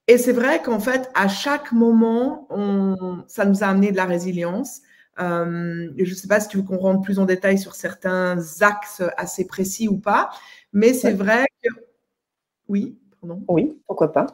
et 0.09 0.19
c'est 0.19 0.33
vrai 0.33 0.61
qu'en 0.63 0.81
fait, 0.81 1.09
à 1.15 1.29
chaque 1.29 1.73
moment, 1.73 2.47
on, 2.51 3.23
ça 3.29 3.45
nous 3.45 3.63
a 3.63 3.67
amené 3.69 3.93
de 3.93 3.97
la 3.97 4.05
résilience. 4.05 4.81
Euh, 5.21 5.91
je 5.97 6.11
ne 6.11 6.15
sais 6.15 6.27
pas 6.29 6.41
si 6.41 6.49
tu 6.49 6.57
veux 6.57 6.63
qu'on 6.63 6.79
rentre 6.79 7.03
plus 7.03 7.19
en 7.19 7.25
détail 7.27 7.59
sur 7.59 7.75
certains 7.75 8.39
axes 8.61 9.03
assez 9.17 9.47
précis 9.47 9.87
ou 9.89 9.99
pas, 9.99 10.31
mais 10.73 10.93
c'est 10.95 11.13
vrai 11.13 11.47
que. 11.63 11.69
Oui. 12.69 12.99
Oui, 13.49 13.81
pourquoi 13.87 14.13
pas. 14.13 14.27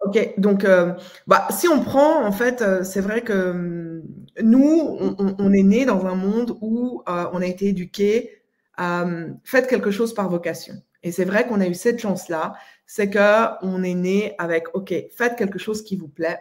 Ok, 0.00 0.34
donc 0.38 0.64
euh, 0.64 0.94
bah, 1.26 1.48
si 1.50 1.68
on 1.68 1.82
prend, 1.82 2.24
en 2.24 2.32
fait, 2.32 2.62
euh, 2.62 2.82
c'est 2.82 3.00
vrai 3.00 3.22
que 3.22 3.50
hum, 3.50 4.02
nous, 4.42 4.98
on, 5.38 5.52
est 5.52 5.62
né 5.62 5.84
dans 5.84 6.06
un 6.06 6.14
monde 6.14 6.56
où 6.62 7.02
euh, 7.08 7.26
on 7.32 7.42
a 7.42 7.46
été 7.46 7.66
éduqué 7.66 8.42
à 8.76 9.02
hum, 9.02 9.38
faites 9.44 9.66
quelque 9.66 9.90
chose 9.90 10.14
par 10.14 10.30
vocation. 10.30 10.74
Et 11.02 11.12
c'est 11.12 11.24
vrai 11.24 11.46
qu'on 11.46 11.60
a 11.60 11.66
eu 11.66 11.74
cette 11.74 11.98
chance-là, 11.98 12.54
c'est 12.86 13.10
que 13.10 13.64
on 13.64 13.82
est 13.82 13.94
né 13.94 14.34
avec 14.38 14.74
ok, 14.74 14.94
faites 15.14 15.36
quelque 15.36 15.58
chose 15.58 15.82
qui 15.82 15.96
vous 15.96 16.08
plaît. 16.08 16.40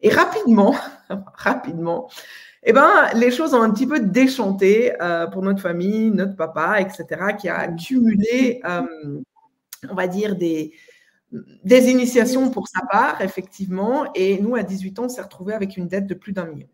Et 0.00 0.10
rapidement, 0.10 0.76
rapidement, 1.34 2.08
eh 2.68 2.72
ben, 2.72 3.08
les 3.14 3.30
choses 3.30 3.54
ont 3.54 3.62
un 3.62 3.70
petit 3.70 3.86
peu 3.86 4.00
déchanté 4.00 4.92
pour 5.32 5.42
notre 5.42 5.60
famille, 5.60 6.10
notre 6.10 6.34
papa, 6.34 6.80
etc., 6.80 7.06
qui 7.38 7.48
a 7.48 7.58
accumulé, 7.58 8.60
hum, 8.64 9.22
on 9.88 9.94
va 9.94 10.08
dire, 10.08 10.34
des, 10.34 10.72
initiations 11.70 12.50
pour 12.50 12.66
sa 12.66 12.80
part, 12.90 13.20
effectivement. 13.20 14.06
Et 14.14 14.40
nous, 14.40 14.56
à 14.56 14.64
18 14.64 14.98
ans, 14.98 15.04
on 15.04 15.08
s'est 15.08 15.22
retrouvés 15.22 15.54
avec 15.54 15.76
une 15.76 15.86
dette 15.86 16.08
de 16.08 16.14
plus 16.14 16.32
d'un 16.32 16.46
million. 16.46 16.68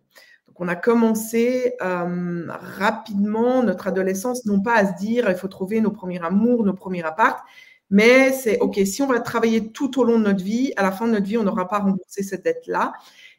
Donc, 0.49 0.61
on 0.61 0.69
a 0.69 0.77
commencé 0.77 1.75
euh, 1.83 2.47
rapidement 2.49 3.63
notre 3.63 3.87
adolescence, 3.87 4.47
non 4.47 4.61
pas 4.61 4.75
à 4.75 4.87
se 4.87 4.99
dire 4.99 5.29
il 5.29 5.37
faut 5.37 5.49
trouver 5.49 5.83
nos 5.83 5.91
premiers 5.91 6.23
amours, 6.23 6.65
nos 6.65 6.75
premiers 6.75 7.03
apparts, 7.03 7.45
mais 7.91 8.33
c'est 8.33 8.59
OK, 8.61 8.81
si 8.87 9.03
on 9.03 9.07
va 9.07 9.21
travailler 9.21 9.71
tout 9.73 10.01
au 10.01 10.05
long 10.05 10.19
de 10.19 10.25
notre 10.25 10.43
vie, 10.43 10.73
à 10.77 10.83
la 10.83 10.93
fin 10.93 11.07
de 11.07 11.13
notre 11.13 11.27
vie, 11.27 11.37
on 11.37 11.43
n'aura 11.43 11.69
pas 11.69 11.79
remboursé 11.79 12.23
cette 12.23 12.45
dette-là. 12.45 12.95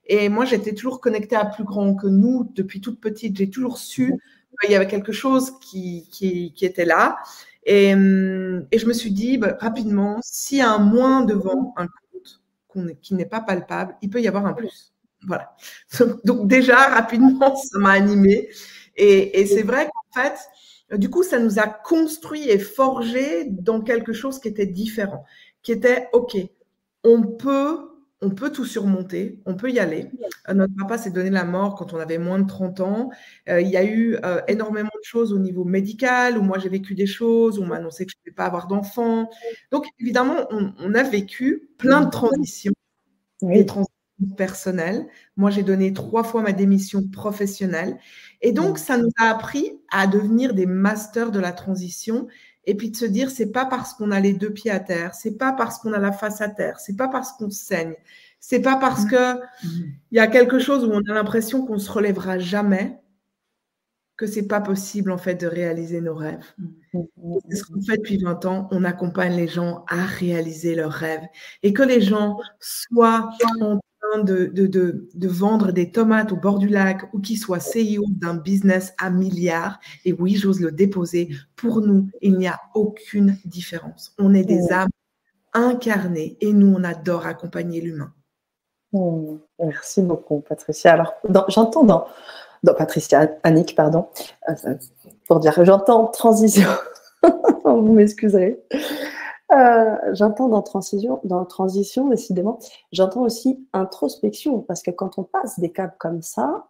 Et 0.05 0.29
moi, 0.29 0.45
j'étais 0.45 0.74
toujours 0.74 1.00
connectée 1.00 1.36
à 1.36 1.45
plus 1.45 1.63
grand 1.63 1.95
que 1.95 2.07
nous 2.07 2.51
depuis 2.55 2.81
toute 2.81 3.00
petite. 3.00 3.38
J'ai 3.38 3.50
toujours 3.50 3.77
su 3.77 4.19
qu'il 4.62 4.72
y 4.72 4.75
avait 4.75 4.88
quelque 4.88 5.12
chose 5.12 5.53
qui, 5.60 6.07
qui, 6.12 6.53
qui 6.53 6.65
était 6.65 6.86
là. 6.86 7.17
Et, 7.65 7.91
et, 7.91 8.79
je 8.79 8.86
me 8.86 8.93
suis 8.93 9.12
dit 9.12 9.38
bah, 9.38 9.57
rapidement, 9.60 10.19
s'il 10.22 10.57
y 10.57 10.62
a 10.62 10.69
un 10.69 10.79
moins 10.79 11.24
devant 11.24 11.74
un 11.77 11.88
compte 12.67 13.00
qui 13.01 13.13
n'est 13.13 13.25
pas 13.25 13.41
palpable, 13.41 13.95
il 14.01 14.10
peut 14.10 14.22
y 14.22 14.27
avoir 14.27 14.45
un 14.45 14.53
plus. 14.53 14.93
Voilà. 15.25 15.55
Donc 16.25 16.48
déjà, 16.48 16.75
rapidement, 16.75 17.55
ça 17.55 17.79
m'a 17.79 17.91
animé. 17.91 18.50
Et, 18.98 19.39
et 19.39 19.45
c'est 19.45 19.63
vrai 19.63 19.86
qu'en 19.86 20.22
fait, 20.22 20.98
du 20.98 21.10
coup, 21.10 21.24
ça 21.24 21.39
nous 21.39 21.60
a 21.60 21.67
construit 21.67 22.50
et 22.50 22.60
forgé 22.60 23.45
dans 23.45 23.81
quelque 23.81 24.13
chose 24.13 24.39
qui 24.39 24.50
était 24.50 24.67
différent, 24.67 25.25
qui 25.62 25.72
était, 25.72 26.10
OK, 26.13 26.36
on 27.03 27.24
peut 27.24 27.93
on 28.24 28.30
peut 28.30 28.51
tout 28.51 28.65
surmonter, 28.65 29.42
on 29.46 29.56
peut 29.56 29.70
y 29.70 29.80
aller. 29.80 30.10
Euh, 30.50 30.53
notre 30.53 30.74
papa 30.75 30.98
s'est 30.98 31.12
donné 31.12 31.30
la 31.30 31.44
mort 31.44 31.75
quand 31.75 31.94
on 31.94 31.98
avait 31.98 32.18
moins 32.18 32.39
de 32.39 32.48
30 32.48 32.80
ans. 32.80 33.10
Euh, 33.50 33.62
il 33.62 33.70
y 33.70 33.77
a 33.77 33.84
eu 33.84 34.18
euh, 34.24 34.42
énormément 34.48 34.89
de 34.96 35.03
choses 35.03 35.34
au 35.34 35.39
niveau 35.39 35.65
médical, 35.65 36.38
où 36.38 36.42
moi 36.42 36.58
j'ai 36.58 36.70
vécu 36.70 36.96
des 36.96 37.06
choses, 37.06 37.60
où 37.60 37.63
on 37.63 37.68
m'a 37.68 37.75
annoncé 37.75 38.06
que 38.06 38.12
je 38.12 38.18
ne 38.18 38.22
pouvais 38.24 38.36
pas 38.36 38.46
avoir 38.46 38.68
d'enfants. 38.68 39.30
Donc 39.72 39.86
évidemment, 40.00 40.48
on, 40.51 40.94
a 40.96 41.03
vécu 41.03 41.70
plein 41.77 42.01
de 42.01 42.10
transitions, 42.10 42.74
des 43.42 43.65
transitions 43.65 43.94
personnelles. 44.38 45.06
Moi, 45.36 45.50
j'ai 45.50 45.63
donné 45.63 45.92
trois 45.92 46.24
fois 46.24 46.42
ma 46.42 46.53
démission 46.53 47.06
professionnelle. 47.10 47.98
Et 48.42 48.53
donc, 48.53 48.77
ça 48.77 48.98
nous 48.98 49.10
a 49.18 49.30
appris 49.30 49.74
à 49.92 50.08
devenir 50.08 50.53
des 50.53 50.65
masters 50.65 51.32
de 51.32 51.39
la 51.39 51.51
transition 51.51 52.27
et 52.65 52.75
puis 52.75 52.91
de 52.91 52.96
se 52.96 53.05
dire 53.05 53.29
c'est 53.29 53.51
pas 53.51 53.65
parce 53.65 53.93
qu'on 53.93 54.12
a 54.12 54.20
les 54.20 54.34
deux 54.34 54.51
pieds 54.51 54.72
à 54.72 54.79
terre, 54.79 55.13
c'est 55.13 55.38
pas 55.38 55.53
parce 55.53 55.79
qu'on 55.79 55.93
a 55.93 56.00
la 56.00 56.12
face 56.12 56.41
à 56.41 56.50
terre, 56.50 56.79
c'est 56.79 56.96
pas 56.96 57.08
parce 57.08 57.34
qu'on 57.34 57.50
saigne, 57.50 57.96
c'est 58.39 58.62
pas 58.62 58.77
parce 58.77 59.05
que 59.05 59.39
il 60.12 60.17
y 60.17 60.20
a 60.20 60.27
quelque 60.27 60.60
chose 60.60 60.86
où 60.86 60.91
on 60.91 61.01
a 61.10 61.13
l'impression 61.13 61.65
qu'on 61.65 61.79
se 61.79 61.91
relèvera 61.91 62.39
jamais 62.39 63.00
que 64.15 64.27
c'est 64.27 64.48
pas 64.48 64.62
possible 64.62 65.12
en 65.12 65.17
fait 65.17 65.36
de 65.36 65.48
réaliser 65.48 66.00
nos 66.00 66.15
rêves. 66.15 66.46
C'est 67.50 67.55
ce 67.55 67.63
qu'on 67.63 67.82
fait 67.82 67.98
depuis 67.98 68.17
20 68.17 68.46
ans, 68.46 68.67
on 68.72 68.84
accompagne 68.84 69.36
les 69.36 69.48
gens 69.48 69.86
à 69.88 70.05
réaliser 70.05 70.75
leurs 70.75 70.91
rêves. 70.91 71.24
Et 71.63 71.74
que 71.74 71.82
les 71.82 72.01
gens 72.01 72.38
soient 72.60 73.32
en 73.60 73.79
de, 74.20 74.46
de, 74.46 74.67
de, 74.67 75.27
vendre 75.27 75.72
des 75.72 75.91
tomates 75.91 76.32
au 76.32 76.36
bord 76.36 76.60
du 76.60 76.67
lac 76.67 77.03
ou 77.13 77.20
qui 77.20 77.38
soit 77.38 77.60
CEO 77.60 78.05
d'un 78.10 78.36
business 78.36 78.93
à 79.00 79.10
milliards, 79.10 79.79
et 80.05 80.13
oui, 80.13 80.36
j'ose 80.36 80.60
le 80.60 80.72
déposer, 80.72 81.29
pour 81.55 81.82
nous, 81.82 82.10
il 82.22 82.38
n'y 82.38 82.48
a 82.48 82.60
aucune 82.75 83.38
différence. 83.46 84.13
On 84.20 84.34
est 84.34 84.43
des 84.43 84.72
âmes 84.72 84.89
incarnées 85.53 86.38
et 86.41 86.53
nous, 86.53 86.74
on 86.75 86.84
adore 86.84 87.25
accompagner 87.25 87.82
l'humain. 87.82 88.13
Merci 89.60 90.01
beaucoup, 90.01 90.41
Patricia. 90.41 90.93
Alors, 90.93 91.15
j'entends 91.48 91.84
dans, 91.84 92.05
dans, 92.63 92.74
Patricia, 92.75 93.32
Annick, 93.43 93.75
pardon, 93.75 94.08
euh, 94.50 94.75
pour 95.27 95.39
dire, 95.39 95.53
j'entends 95.63 96.08
transition. 96.08 96.70
Vous 97.65 97.93
m'excuserez. 97.93 98.62
Euh, 99.53 99.95
j'entends 100.13 100.50
dans 100.50 100.62
transition, 100.62 101.19
dans 101.24 101.45
transition, 101.45 102.07
décidément, 102.07 102.60
j'entends 102.91 103.22
aussi 103.22 103.67
introspection, 103.74 104.62
parce 104.62 104.81
que 104.81 104.91
quand 104.91 105.17
on 105.17 105.24
passe 105.24 105.60
des 105.60 105.72
caps 105.72 105.95
comme 106.00 106.22
ça, 106.22 106.67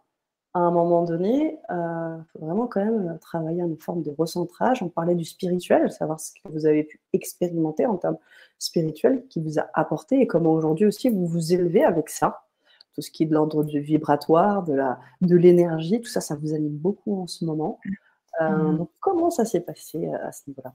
à 0.52 0.60
un 0.60 0.70
moment 0.70 1.02
donné, 1.02 1.58
il 1.68 1.74
euh, 1.74 2.16
faut 2.32 2.38
vraiment 2.40 2.66
quand 2.68 2.84
même 2.84 3.18
travailler 3.20 3.62
une 3.62 3.76
forme 3.76 4.02
de 4.02 4.14
recentrage. 4.16 4.82
On 4.82 4.88
parlait 4.88 5.16
du 5.16 5.24
spirituel, 5.24 5.90
savoir 5.90 6.20
ce 6.20 6.32
que 6.32 6.48
vous 6.48 6.66
avez 6.66 6.84
pu 6.84 7.00
expérimenter 7.12 7.86
en 7.86 7.96
termes 7.96 8.18
spirituels, 8.58 9.26
qui 9.28 9.40
vous 9.40 9.58
a 9.58 9.66
apporté, 9.74 10.20
et 10.20 10.26
comment 10.26 10.52
aujourd'hui 10.52 10.86
aussi 10.86 11.08
vous 11.08 11.26
vous 11.26 11.52
élevez 11.52 11.84
avec 11.84 12.08
ça. 12.08 12.42
Tout 12.94 13.02
ce 13.02 13.10
qui 13.10 13.24
est 13.24 13.26
de 13.26 13.34
l'ordre 13.34 13.64
du 13.64 13.80
vibratoire, 13.80 14.62
de 14.62 14.74
la, 14.74 15.00
de 15.22 15.34
l'énergie, 15.34 16.00
tout 16.00 16.10
ça, 16.10 16.20
ça 16.20 16.36
vous 16.36 16.54
anime 16.54 16.76
beaucoup 16.76 17.20
en 17.20 17.26
ce 17.26 17.44
moment. 17.44 17.80
Euh, 18.40 18.48
mmh. 18.48 18.78
donc, 18.78 18.90
comment 19.00 19.30
ça 19.30 19.44
s'est 19.44 19.60
passé 19.60 20.06
à 20.06 20.30
ce 20.30 20.42
niveau-là? 20.48 20.72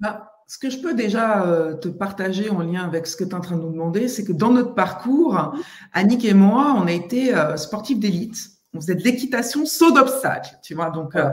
Bah, 0.00 0.34
ce 0.46 0.58
que 0.58 0.70
je 0.70 0.78
peux 0.78 0.94
déjà 0.94 1.44
euh, 1.46 1.74
te 1.74 1.88
partager 1.88 2.50
en 2.50 2.60
lien 2.60 2.84
avec 2.84 3.06
ce 3.06 3.16
que 3.16 3.24
tu 3.24 3.30
es 3.30 3.34
en 3.34 3.40
train 3.40 3.56
de 3.56 3.62
nous 3.62 3.72
demander, 3.72 4.08
c'est 4.08 4.24
que 4.24 4.32
dans 4.32 4.50
notre 4.50 4.74
parcours, 4.74 5.54
Annick 5.92 6.24
et 6.24 6.34
moi, 6.34 6.74
on 6.76 6.86
a 6.86 6.92
été 6.92 7.34
euh, 7.34 7.56
sportifs 7.56 7.98
d'élite. 7.98 8.50
On 8.74 8.80
faisait 8.80 8.94
de 8.94 9.02
l'équitation 9.02 9.66
saut 9.66 9.92
d'obstacles, 9.92 10.58
tu 10.62 10.74
vois. 10.74 10.90
Donc, 10.90 11.16
euh, 11.16 11.30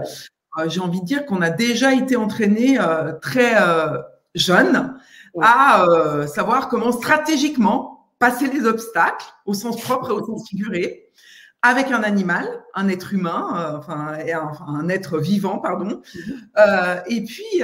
j'ai 0.67 0.79
envie 0.79 1.01
de 1.01 1.05
dire 1.05 1.25
qu'on 1.25 1.41
a 1.41 1.49
déjà 1.49 1.93
été 1.93 2.15
entraînés 2.15 2.77
très 3.21 3.55
jeunes 4.35 4.95
à 5.41 5.85
savoir 6.27 6.67
comment 6.67 6.91
stratégiquement 6.91 8.09
passer 8.19 8.47
les 8.47 8.65
obstacles 8.65 9.25
au 9.45 9.53
sens 9.53 9.79
propre 9.81 10.09
et 10.09 10.13
au 10.13 10.25
sens 10.25 10.49
figuré 10.49 11.09
avec 11.61 11.91
un 11.91 12.03
animal, 12.03 12.47
un 12.73 12.87
être 12.87 13.13
humain, 13.13 13.75
enfin, 13.77 14.17
un, 14.67 14.89
être 14.89 15.19
vivant, 15.19 15.59
pardon. 15.59 16.01
Mm-hmm. 16.57 17.03
et 17.07 17.23
puis, 17.23 17.63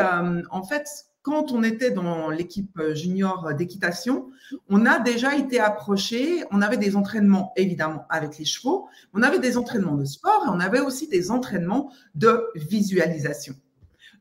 en 0.52 0.64
fait, 0.64 0.88
quand 1.28 1.52
on 1.52 1.62
était 1.62 1.92
dans 1.92 2.30
l'équipe 2.30 2.80
junior 2.94 3.54
d'équitation, 3.54 4.30
on 4.70 4.86
a 4.86 4.98
déjà 4.98 5.36
été 5.36 5.60
approché, 5.60 6.46
on 6.52 6.62
avait 6.62 6.78
des 6.78 6.96
entraînements 6.96 7.52
évidemment 7.58 8.06
avec 8.10 8.38
les 8.38 8.46
chevaux, 8.46 8.88
on 9.14 9.22
avait 9.22 9.40
des 9.40 9.58
entraînements 9.58 9.96
de 9.96 10.06
sport 10.06 10.46
et 10.46 10.50
on 10.50 10.62
avait 10.62 10.80
aussi 10.80 11.10
des 11.10 11.30
entraînements 11.30 11.92
de 12.16 12.46
visualisation, 12.56 13.56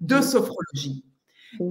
de 0.01 0.21
sophrologie. 0.21 1.05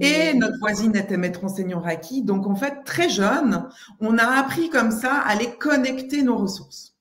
Et 0.00 0.32
notre 0.32 0.58
voisine 0.58 0.96
était 0.96 1.18
maître 1.18 1.44
enseignant 1.44 1.80
Raki, 1.80 2.22
donc 2.22 2.46
en 2.46 2.56
fait, 2.56 2.82
très 2.86 3.10
jeune, 3.10 3.68
on 4.00 4.16
a 4.16 4.24
appris 4.24 4.70
comme 4.70 4.90
ça 4.90 5.16
à 5.16 5.28
aller 5.28 5.54
connecter 5.58 6.22
nos 6.22 6.38
ressources. 6.38 6.96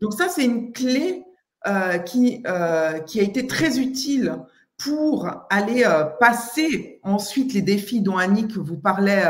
Donc 0.00 0.12
ça, 0.12 0.28
c'est 0.28 0.44
une 0.44 0.72
clé 0.72 1.24
euh, 1.66 1.98
qui, 1.98 2.44
euh, 2.46 3.00
qui 3.00 3.18
a 3.18 3.24
été 3.24 3.46
très 3.46 3.80
utile 3.80 4.36
pour 4.76 5.28
aller 5.50 5.84
euh, 5.84 6.04
passer 6.04 7.00
ensuite 7.02 7.54
les 7.54 7.62
défis 7.62 8.02
dont 8.02 8.18
Annick 8.18 8.56
vous 8.56 8.76
parlait 8.76 9.24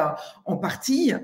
en 0.45 0.57
partie 0.57 1.15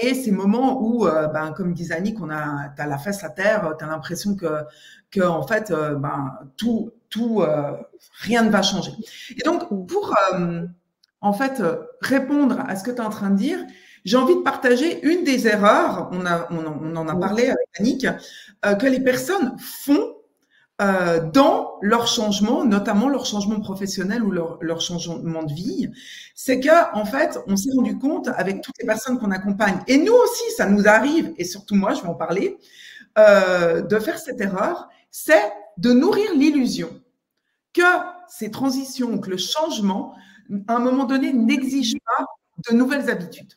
et 0.00 0.14
ces 0.14 0.32
moments 0.32 0.82
où, 0.82 1.06
ben, 1.06 1.52
comme 1.56 1.72
disait 1.72 1.94
Annick, 1.94 2.20
on 2.20 2.30
a, 2.30 2.72
as 2.76 2.86
la 2.86 2.98
face 2.98 3.22
à 3.24 3.30
terre, 3.30 3.74
tu 3.78 3.84
as 3.84 3.88
l'impression 3.88 4.34
que, 4.34 4.64
que 5.10 5.22
en 5.22 5.46
fait, 5.46 5.72
ben, 5.72 6.34
tout, 6.56 6.90
tout, 7.08 7.42
rien 8.20 8.42
ne 8.42 8.50
va 8.50 8.62
changer. 8.62 8.92
Et 9.30 9.42
donc, 9.44 9.68
pour 9.86 10.14
en 11.20 11.32
fait 11.32 11.62
répondre 12.00 12.60
à 12.66 12.76
ce 12.76 12.84
que 12.84 12.90
tu 12.90 12.96
es 12.96 13.00
en 13.00 13.10
train 13.10 13.30
de 13.30 13.36
dire, 13.36 13.60
j'ai 14.04 14.16
envie 14.16 14.36
de 14.36 14.42
partager 14.42 15.04
une 15.06 15.24
des 15.24 15.46
erreurs, 15.46 16.10
on, 16.12 16.26
a, 16.26 16.46
on, 16.50 16.64
on 16.66 16.96
en 16.96 17.08
a 17.08 17.16
parlé 17.16 17.44
avec 17.44 17.66
Annick, 17.78 18.06
que 18.62 18.86
les 18.86 19.00
personnes 19.00 19.56
font 19.58 20.14
euh, 20.82 21.20
dans 21.30 21.74
leur 21.82 22.08
changement, 22.08 22.64
notamment 22.64 23.08
leur 23.08 23.26
changement 23.26 23.60
professionnel 23.60 24.24
ou 24.24 24.32
leur, 24.32 24.58
leur 24.60 24.80
changement 24.80 25.44
de 25.44 25.52
vie, 25.52 25.88
c'est 26.34 26.58
que 26.58 26.96
en 26.96 27.04
fait, 27.04 27.38
on 27.46 27.56
s'est 27.56 27.70
rendu 27.76 27.96
compte 27.96 28.26
avec 28.26 28.60
toutes 28.60 28.74
les 28.80 28.86
personnes 28.86 29.20
qu'on 29.20 29.30
accompagne, 29.30 29.78
et 29.86 29.98
nous 29.98 30.12
aussi, 30.12 30.50
ça 30.56 30.66
nous 30.66 30.88
arrive, 30.88 31.32
et 31.38 31.44
surtout 31.44 31.76
moi, 31.76 31.94
je 31.94 32.02
vais 32.02 32.08
en 32.08 32.16
parler, 32.16 32.58
euh, 33.20 33.82
de 33.82 33.98
faire 34.00 34.18
cette 34.18 34.40
erreur, 34.40 34.88
c'est 35.12 35.52
de 35.78 35.92
nourrir 35.92 36.34
l'illusion 36.34 36.90
que 37.72 37.82
ces 38.28 38.50
transitions, 38.50 39.18
que 39.18 39.30
le 39.30 39.36
changement, 39.36 40.16
à 40.66 40.74
un 40.74 40.80
moment 40.80 41.04
donné, 41.04 41.32
n'exige 41.32 41.94
pas 42.04 42.24
de 42.68 42.74
nouvelles 42.74 43.08
habitudes. 43.10 43.54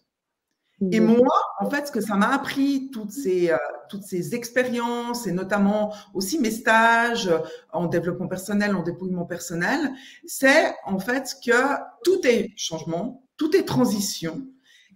Et 0.92 1.00
moi, 1.00 1.34
en 1.60 1.70
fait, 1.70 1.88
ce 1.88 1.92
que 1.92 2.02
ça 2.02 2.16
m'a 2.16 2.30
appris, 2.30 2.92
toutes 2.92 3.12
ces, 3.12 3.50
euh, 3.50 3.58
toutes 3.90 4.04
ces 4.04 4.36
expériences, 4.36 5.26
et 5.26 5.32
notamment 5.32 5.92
aussi 6.14 6.40
mes 6.40 6.52
stages 6.52 7.32
en 7.74 7.88
développement 7.88 8.28
personnel, 8.28 8.76
en 8.76 8.84
dépouillement 8.84 9.26
personnel, 9.26 9.92
c'est 10.28 10.76
en 10.86 11.00
fait 11.00 11.36
que 11.44 11.76
tout 12.04 12.20
est 12.28 12.54
changement, 12.56 13.24
tout 13.38 13.56
est 13.56 13.64
transition, 13.64 14.46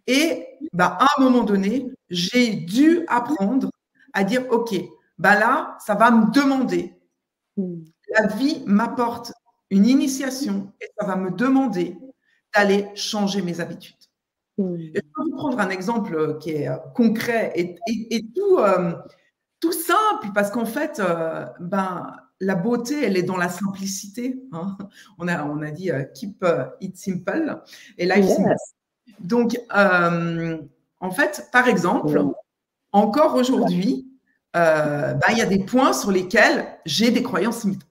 Et 0.07 0.47
bah, 0.73 0.97
à 0.99 1.07
un 1.17 1.23
moment 1.23 1.43
donné, 1.43 1.87
j'ai 2.09 2.53
dû 2.55 3.05
apprendre 3.07 3.71
à 4.13 4.23
dire, 4.23 4.45
OK, 4.51 4.75
bah 5.17 5.39
là, 5.39 5.77
ça 5.79 5.95
va 5.95 6.11
me 6.11 6.31
demander. 6.31 6.95
Hmm. 7.57 7.83
La 8.09 8.27
vie 8.27 8.63
m'apporte 8.65 9.31
une 9.69 9.85
initiation 9.85 10.73
et 10.81 10.87
ça 10.99 11.05
va 11.05 11.15
me 11.15 11.31
demander 11.31 11.97
d'aller 12.53 12.89
changer 12.95 13.41
mes 13.41 13.59
habitudes. 13.59 13.95
Hmm. 14.57 14.75
Prendre 15.31 15.59
un 15.59 15.69
exemple 15.69 16.37
qui 16.39 16.51
est 16.51 16.67
euh, 16.67 16.77
concret 16.95 17.51
et, 17.55 18.25
tout, 18.35 18.57
euh, 18.59 18.93
tout 19.59 19.71
simple 19.71 20.31
parce 20.33 20.51
qu'en 20.51 20.65
fait, 20.65 20.99
euh, 20.99 21.45
ben, 21.59 22.15
la 22.39 22.55
beauté, 22.55 23.03
elle 23.03 23.17
est 23.17 23.23
dans 23.23 23.37
la 23.37 23.49
simplicité. 23.49 24.41
Hein. 24.51 24.77
On, 25.17 25.27
a, 25.27 25.43
on 25.45 25.61
a 25.61 25.71
dit 25.71 25.89
keep 26.15 26.43
it 26.79 26.97
simple 26.97 27.61
et 27.97 28.05
life 28.05 28.27
simple. 28.27 28.55
Donc, 29.19 29.57
en 29.69 31.11
fait, 31.11 31.47
par 31.51 31.67
exemple, 31.67 32.23
encore 32.91 33.35
aujourd'hui, 33.35 34.07
ben, 34.53 35.19
il 35.31 35.37
y 35.37 35.41
a 35.41 35.45
des 35.45 35.63
points 35.63 35.93
sur 35.93 36.11
lesquels 36.11 36.65
j'ai 36.85 37.11
des 37.11 37.21
croyances 37.21 37.63
limitantes. 37.63 37.87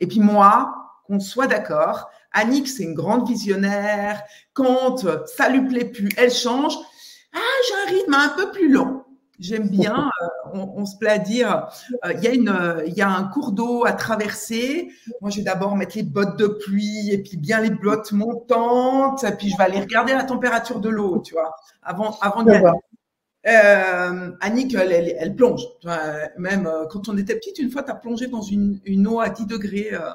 Et 0.00 0.06
puis 0.06 0.20
moi, 0.20 0.87
qu'on 1.08 1.20
soit 1.20 1.46
d'accord, 1.46 2.10
Annick, 2.32 2.68
c'est 2.68 2.84
une 2.84 2.94
grande 2.94 3.26
visionnaire. 3.26 4.22
Quand 4.52 4.98
ça 5.26 5.48
lui 5.48 5.66
plaît 5.66 5.86
plus, 5.86 6.10
elle 6.16 6.32
change. 6.32 6.76
Ah, 7.34 7.38
j'ai 7.66 7.74
un 7.74 7.98
rythme 7.98 8.14
un 8.14 8.28
peu 8.28 8.50
plus 8.52 8.70
lent. 8.70 9.04
J'aime 9.38 9.68
bien, 9.68 10.10
euh, 10.54 10.58
on, 10.74 10.84
se 10.84 10.96
plaît 10.96 11.10
à 11.10 11.18
dire, 11.18 11.68
euh, 12.04 12.12
il 12.12 12.24
y, 12.24 12.48
a 12.48 12.84
y 12.86 13.02
a 13.02 13.08
un 13.08 13.24
cours 13.24 13.52
d'eau 13.52 13.84
à 13.86 13.92
traverser. 13.92 14.88
Moi, 15.20 15.30
je 15.30 15.38
vais 15.38 15.42
d'abord 15.44 15.76
mettre 15.76 15.96
les 15.96 16.02
bottes 16.02 16.36
de 16.36 16.48
pluie 16.48 17.10
et 17.12 17.18
puis 17.18 17.36
bien 17.36 17.60
les 17.60 17.70
bottes 17.70 18.10
montantes. 18.12 19.22
Et 19.22 19.30
puis, 19.32 19.50
je 19.50 19.56
vais 19.56 19.64
aller 19.64 19.80
regarder 19.80 20.12
la 20.12 20.24
température 20.24 20.80
de 20.80 20.88
l'eau, 20.88 21.20
tu 21.20 21.34
vois, 21.34 21.54
avant, 21.82 22.18
avant 22.20 22.42
de 22.42 22.52
euh, 23.48 24.30
Annick, 24.40 24.74
elle, 24.74 25.34
plonge. 25.36 25.62
Même 26.38 26.66
euh, 26.66 26.86
quand 26.86 27.08
on 27.08 27.16
était 27.16 27.34
petite, 27.34 27.58
une 27.58 27.70
fois, 27.70 27.82
tu 27.82 27.90
as 27.90 27.94
plongé 27.94 28.26
dans 28.26 28.42
une, 28.42 29.06
eau 29.06 29.20
à 29.20 29.28
10 29.28 29.46
degrés. 29.46 29.90
Euh, 29.92 30.10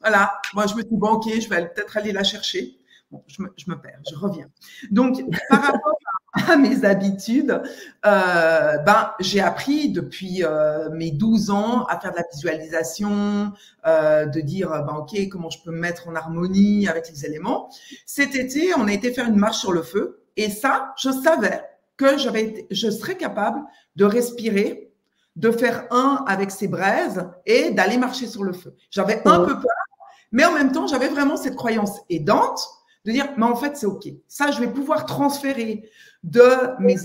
voilà. 0.00 0.32
Moi, 0.54 0.66
je 0.66 0.74
me 0.74 0.80
suis 0.80 0.96
banquée, 0.96 1.40
je 1.40 1.48
vais 1.48 1.66
peut-être 1.68 1.96
aller 1.96 2.12
la 2.12 2.24
chercher. 2.24 2.78
Bon, 3.10 3.22
je 3.28 3.40
me, 3.40 3.80
perds, 3.80 4.00
je 4.10 4.16
reviens. 4.16 4.48
Donc, 4.90 5.20
par 5.48 5.62
rapport 5.62 5.94
à, 6.32 6.56
mes 6.56 6.84
habitudes, 6.84 7.62
euh, 8.04 8.78
ben, 8.78 9.12
j'ai 9.20 9.40
appris 9.40 9.90
depuis 9.90 10.42
mes 10.92 11.12
12 11.12 11.50
ans 11.50 11.84
à 11.84 12.00
faire 12.00 12.10
de 12.10 12.16
la 12.16 12.24
visualisation, 12.32 13.52
de 13.86 14.40
dire, 14.40 14.70
ben, 14.70 14.96
OK, 14.96 15.16
comment 15.28 15.50
je 15.50 15.62
peux 15.62 15.70
me 15.70 15.78
mettre 15.78 16.08
en 16.08 16.16
harmonie 16.16 16.88
avec 16.88 17.08
les 17.08 17.24
éléments. 17.24 17.70
Cet 18.06 18.34
été, 18.34 18.74
on 18.76 18.88
a 18.88 18.92
été 18.92 19.12
faire 19.12 19.28
une 19.28 19.36
marche 19.36 19.58
sur 19.58 19.72
le 19.72 19.82
feu. 19.82 20.24
Et 20.36 20.50
ça, 20.50 20.92
je 20.98 21.10
savais 21.10 21.62
que 21.96 22.18
j'avais, 22.18 22.66
je 22.70 22.90
serais 22.90 23.16
capable 23.16 23.62
de 23.96 24.04
respirer, 24.04 24.92
de 25.36 25.50
faire 25.50 25.86
un 25.90 26.24
avec 26.26 26.50
ces 26.50 26.68
braises 26.68 27.28
et 27.44 27.70
d'aller 27.70 27.98
marcher 27.98 28.26
sur 28.26 28.44
le 28.44 28.52
feu. 28.52 28.74
J'avais 28.90 29.20
un 29.26 29.40
peu 29.40 29.54
peur, 29.54 29.86
mais 30.32 30.44
en 30.44 30.52
même 30.52 30.72
temps, 30.72 30.86
j'avais 30.86 31.08
vraiment 31.08 31.36
cette 31.36 31.56
croyance 31.56 32.00
aidante 32.08 32.60
de 33.04 33.12
dire, 33.12 33.28
mais 33.36 33.44
en 33.44 33.54
fait, 33.54 33.76
c'est 33.76 33.86
OK. 33.86 34.08
Ça, 34.26 34.50
je 34.50 34.60
vais 34.60 34.70
pouvoir 34.70 35.06
transférer 35.06 35.88
de 36.24 36.80
mes, 36.80 36.96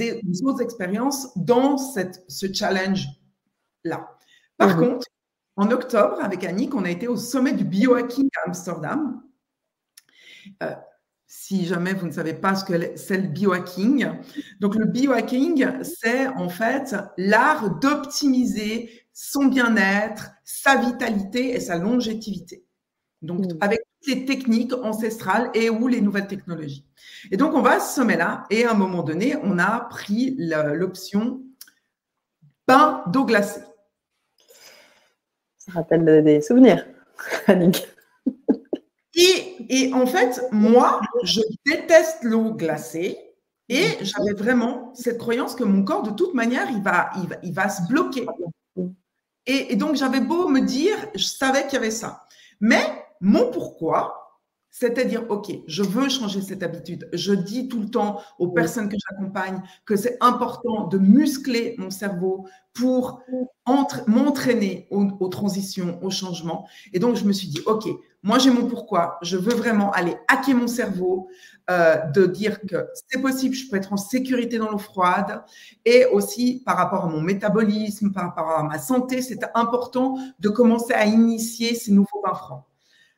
autres 0.43 0.61
expériences 0.61 1.29
dans 1.35 1.77
cette, 1.77 2.23
ce 2.27 2.51
challenge-là. 2.51 4.17
Par 4.57 4.77
mhm. 4.77 4.87
contre, 4.87 5.07
en 5.57 5.69
octobre, 5.69 6.17
avec 6.23 6.43
Annick, 6.43 6.73
on 6.73 6.85
a 6.85 6.89
été 6.89 7.07
au 7.07 7.17
sommet 7.17 7.53
du 7.53 7.63
biohacking 7.63 8.29
à 8.37 8.47
Amsterdam. 8.47 9.21
Euh, 10.63 10.73
si 11.33 11.65
jamais 11.65 11.93
vous 11.93 12.07
ne 12.07 12.11
savez 12.11 12.33
pas 12.33 12.55
ce 12.55 12.65
que 12.65 12.97
c'est 12.97 13.17
le 13.17 13.29
biohacking. 13.29 14.05
Donc 14.59 14.75
le 14.75 14.83
biohacking, 14.83 15.65
c'est 15.81 16.27
en 16.27 16.49
fait 16.49 16.93
l'art 17.15 17.79
d'optimiser 17.79 18.89
son 19.13 19.45
bien-être, 19.45 20.31
sa 20.43 20.75
vitalité 20.75 21.51
et 21.51 21.61
sa 21.61 21.77
longévité. 21.77 22.65
Donc 23.21 23.45
mmh. 23.45 23.57
avec 23.61 23.79
les 24.07 24.25
techniques 24.25 24.73
ancestrales 24.83 25.49
et 25.53 25.69
ou 25.69 25.87
les 25.87 26.01
nouvelles 26.01 26.27
technologies. 26.27 26.85
Et 27.31 27.37
donc 27.37 27.53
on 27.53 27.61
va 27.61 27.75
à 27.75 27.79
ce 27.79 27.95
sommet-là 27.95 28.43
et 28.49 28.65
à 28.65 28.71
un 28.71 28.75
moment 28.75 29.01
donné, 29.01 29.37
on 29.41 29.57
a 29.57 29.87
pris 29.89 30.35
l'option 30.37 31.41
bain 32.67 33.05
d'eau 33.07 33.23
glacée. 33.23 33.61
Ça 35.59 35.71
rappelle 35.71 36.25
des 36.25 36.41
souvenirs, 36.41 36.85
Annick. 37.47 37.87
Et, 39.15 39.50
en 39.93 40.05
fait, 40.05 40.41
moi, 40.51 41.01
je 41.23 41.41
déteste 41.65 42.23
l'eau 42.23 42.53
glacée. 42.53 43.17
Et 43.69 43.85
j'avais 44.01 44.33
vraiment 44.33 44.93
cette 44.93 45.17
croyance 45.17 45.55
que 45.55 45.63
mon 45.63 45.83
corps, 45.83 46.03
de 46.03 46.09
toute 46.09 46.33
manière, 46.33 46.69
il 46.71 46.81
va, 46.83 47.09
il 47.41 47.53
va, 47.53 47.69
se 47.69 47.87
bloquer. 47.87 48.25
Et, 49.45 49.71
et 49.71 49.75
donc, 49.77 49.95
j'avais 49.95 50.19
beau 50.19 50.49
me 50.49 50.59
dire, 50.59 50.97
je 51.15 51.23
savais 51.23 51.63
qu'il 51.63 51.73
y 51.73 51.77
avait 51.77 51.91
ça. 51.91 52.25
Mais 52.59 52.83
mon 53.21 53.49
pourquoi, 53.49 54.20
c'est-à-dire, 54.71 55.25
OK, 55.29 55.51
je 55.67 55.83
veux 55.83 56.07
changer 56.07 56.41
cette 56.41 56.63
habitude. 56.63 57.09
Je 57.11 57.33
dis 57.33 57.67
tout 57.67 57.81
le 57.81 57.89
temps 57.89 58.21
aux 58.39 58.47
personnes 58.47 58.87
que 58.87 58.95
j'accompagne 59.09 59.61
que 59.85 59.97
c'est 59.97 60.17
important 60.21 60.87
de 60.87 60.97
muscler 60.97 61.75
mon 61.77 61.89
cerveau 61.89 62.47
pour 62.73 63.21
m'entraîner 64.07 64.87
aux, 64.89 65.27
transitions, 65.27 65.99
aux 66.01 66.09
changements. 66.09 66.67
Et 66.93 66.99
donc, 66.99 67.17
je 67.17 67.25
me 67.25 67.33
suis 67.33 67.49
dit, 67.49 67.59
OK, 67.65 67.89
moi, 68.23 68.39
j'ai 68.39 68.49
mon 68.49 68.65
pourquoi. 68.65 69.17
Je 69.21 69.35
veux 69.35 69.53
vraiment 69.53 69.91
aller 69.91 70.15
hacker 70.29 70.55
mon 70.55 70.67
cerveau, 70.67 71.27
euh, 71.69 71.97
de 72.07 72.25
dire 72.25 72.61
que 72.61 72.87
c'est 73.09 73.21
possible, 73.21 73.53
je 73.53 73.69
peux 73.69 73.75
être 73.75 73.91
en 73.91 73.97
sécurité 73.97 74.57
dans 74.57 74.69
l'eau 74.69 74.77
froide. 74.77 75.43
Et 75.83 76.05
aussi, 76.05 76.63
par 76.65 76.77
rapport 76.77 77.03
à 77.03 77.07
mon 77.07 77.21
métabolisme, 77.21 78.13
par 78.13 78.27
rapport 78.27 78.51
à 78.51 78.63
ma 78.63 78.79
santé, 78.79 79.21
c'est 79.21 79.41
important 79.53 80.17
de 80.39 80.47
commencer 80.47 80.93
à 80.93 81.05
initier 81.05 81.75
ces 81.75 81.91
nouveaux 81.91 82.21
bains 82.23 82.35
francs. 82.35 82.63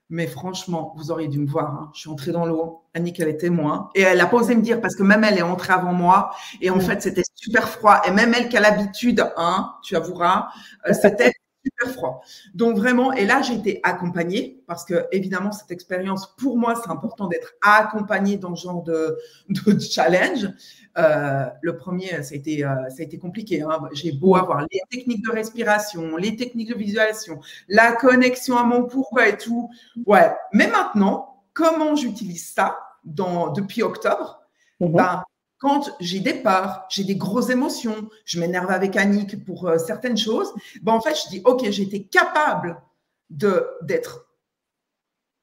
Mais 0.10 0.28
franchement, 0.28 0.94
vous 0.98 1.12
auriez 1.12 1.28
dû 1.28 1.40
me 1.40 1.48
voir. 1.48 1.72
Hein. 1.72 1.92
Je 1.94 2.02
suis 2.02 2.10
entrée 2.10 2.32
dans 2.32 2.46
l'eau. 2.46 2.84
Annick, 2.94 3.20
elle 3.20 3.30
est 3.30 3.38
témoin. 3.38 3.90
Et 3.96 4.02
elle 4.02 4.22
a 4.22 4.28
pas 4.28 4.38
osé 4.38 4.56
me 4.56 4.62
dire 4.62 4.80
parce 4.80 4.96
que 4.96 5.04
même 5.04 5.24
elle 5.24 5.38
est 5.38 5.44
entrée 5.44 5.74
avant 5.74 5.94
moi. 5.94 6.32
Et 6.62 6.70
en 6.70 6.80
fait, 6.80 7.02
c'était 7.02 7.24
super 7.34 7.68
froid. 7.68 8.02
Et 8.06 8.12
même 8.12 8.34
elle 8.34 8.50
qui 8.50 8.58
a 8.58 8.60
l'habitude, 8.60 9.26
hein, 9.38 9.74
tu 9.84 9.96
avoueras, 9.96 10.50
euh, 10.88 10.94
c'était 10.94 11.33
super 11.64 11.94
froid. 11.94 12.22
Donc 12.54 12.78
vraiment, 12.78 13.14
et 13.14 13.26
là, 13.26 13.42
j'ai 13.42 13.56
été 13.56 13.80
accompagnée 13.84 14.62
parce 14.68 14.86
que 14.86 15.06
évidemment, 15.12 15.52
cette 15.52 15.72
expérience, 15.72 16.36
pour 16.38 16.58
moi, 16.58 16.76
c'est 16.82 16.90
important 16.90 17.28
d'être 17.28 17.54
accompagnée 17.62 18.38
dans 18.38 18.56
ce 18.56 18.64
genre 18.64 18.84
de, 18.84 19.18
de 19.50 19.80
challenge. 19.80 20.50
Euh, 20.98 21.46
le 21.62 21.76
premier, 21.78 22.22
ça 22.22 22.34
a 22.34 22.38
été, 22.38 22.64
euh, 22.64 22.90
ça 22.90 22.98
a 23.00 23.04
été 23.04 23.18
compliqué. 23.18 23.62
Hein. 23.62 23.90
J'ai 23.94 24.12
beau 24.12 24.36
avoir 24.36 24.66
les 24.72 24.82
techniques 24.90 25.26
de 25.26 25.32
respiration, 25.32 26.18
les 26.18 26.36
techniques 26.36 26.70
de 26.70 26.76
visualisation, 26.76 27.40
la 27.68 27.94
connexion 27.94 28.58
à 28.58 28.64
mon 28.64 28.84
pourquoi 28.84 29.30
et 29.30 29.38
tout. 29.38 29.70
Ouais. 30.06 30.32
Mais 30.52 30.68
maintenant, 30.68 31.42
comment 31.54 31.96
j'utilise 31.96 32.54
ça 32.54 32.78
dans, 33.04 33.52
depuis 33.52 33.84
octobre? 33.84 34.42
Mhm. 34.80 34.92
ben, 34.92 35.24
quand 35.64 35.96
j'ai 36.02 36.20
des 36.20 36.34
peurs, 36.34 36.86
j'ai 36.90 37.06
des 37.06 37.16
grosses 37.16 37.50
émotions, 37.50 38.10
je 38.26 38.38
m'énerve 38.38 38.70
avec 38.70 38.98
Annick 38.98 39.46
pour 39.46 39.66
euh, 39.66 39.78
certaines 39.78 40.18
choses, 40.18 40.54
ben 40.82 40.92
en 40.92 41.00
fait, 41.00 41.16
je 41.16 41.30
dis, 41.30 41.42
OK, 41.46 41.64
été 41.64 42.04
capable 42.04 42.82
d'être 43.30 44.28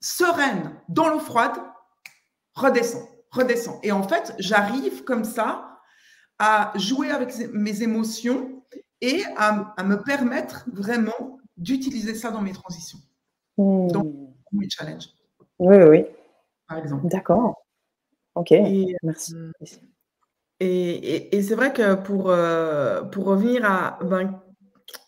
sereine 0.03 0.77
dans 0.91 1.09
l'eau 1.09 1.21
froide, 1.21 1.57
redescends 2.55 3.09
redescend. 3.31 3.79
Et 3.83 3.93
en 3.93 4.03
fait, 4.03 4.35
j'arrive 4.39 5.05
comme 5.05 5.25
ça 5.25 5.81
à 6.39 6.71
jouer 6.77 7.11
avec 7.11 7.35
mes 7.55 7.83
émotions 7.83 8.63
et 9.01 9.23
à, 9.39 9.73
me 9.83 10.03
permettre 10.03 10.67
vraiment 10.71 11.39
d'utiliser 11.57 12.15
ça 12.15 12.31
dans 12.31 12.43
mes 12.43 12.53
transitions. 12.53 12.99
Hmm. 13.57 13.89
Dans 13.89 14.05
mes 14.53 14.69
challenges. 14.69 15.09
Oui, 15.59 15.77
oui. 15.77 16.05
Par 16.69 16.77
exemple. 16.77 17.09
D'accord. 17.09 17.65
Ok. 18.35 18.53
Merci. 19.03 19.35
Euh, 19.35 19.51
et, 20.61 21.37
et, 21.37 21.43
c'est 21.43 21.55
vrai 21.55 21.73
que 21.73 21.95
pour, 21.95 22.31
euh, 22.31 23.03
pour 23.03 23.25
revenir 23.25 23.65
à. 23.65 23.99
Ben, 24.05 24.41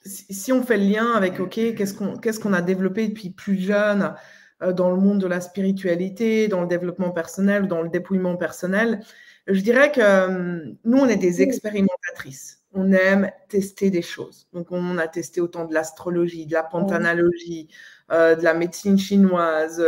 si 0.04 0.50
on 0.52 0.62
fait 0.62 0.78
le 0.78 0.84
lien 0.84 1.12
avec, 1.12 1.38
OK, 1.40 1.54
qu'est-ce 1.54 1.94
qu'on 1.94 2.16
qu'est-ce 2.16 2.40
qu'on 2.40 2.54
a 2.54 2.62
développé 2.62 3.06
depuis 3.08 3.30
plus 3.30 3.58
jeune 3.58 4.14
euh, 4.62 4.72
dans 4.72 4.90
le 4.90 4.96
monde 4.96 5.20
de 5.20 5.26
la 5.26 5.40
spiritualité, 5.40 6.48
dans 6.48 6.62
le 6.62 6.66
développement 6.66 7.10
personnel, 7.10 7.68
dans 7.68 7.82
le 7.82 7.90
dépouillement 7.90 8.36
personnel. 8.36 9.00
Je 9.46 9.60
dirais 9.60 9.92
que 9.92 10.00
euh, 10.00 10.64
nous, 10.84 10.98
on 10.98 11.06
est 11.06 11.16
des 11.16 11.42
expérimentatrices. 11.42 12.62
On 12.72 12.90
aime 12.92 13.30
tester 13.48 13.90
des 13.90 14.00
choses. 14.00 14.48
Donc, 14.54 14.68
on 14.70 14.96
a 14.96 15.06
testé 15.06 15.42
autant 15.42 15.66
de 15.66 15.74
l'astrologie, 15.74 16.46
de 16.46 16.54
la 16.54 16.62
pantanalogie, 16.62 17.68
de 18.08 18.42
la 18.42 18.54
médecine 18.54 18.98
chinoise, 18.98 19.82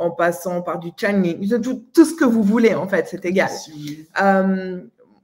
en 0.00 0.10
passant 0.10 0.62
par 0.62 0.78
du 0.78 0.90
channeling, 0.96 1.60
tout, 1.60 1.84
tout, 1.92 2.04
ce 2.04 2.14
que 2.14 2.24
vous 2.24 2.42
voulez, 2.42 2.74
en 2.74 2.88
fait, 2.88 3.06
c'est 3.08 3.24
égal. 3.24 3.50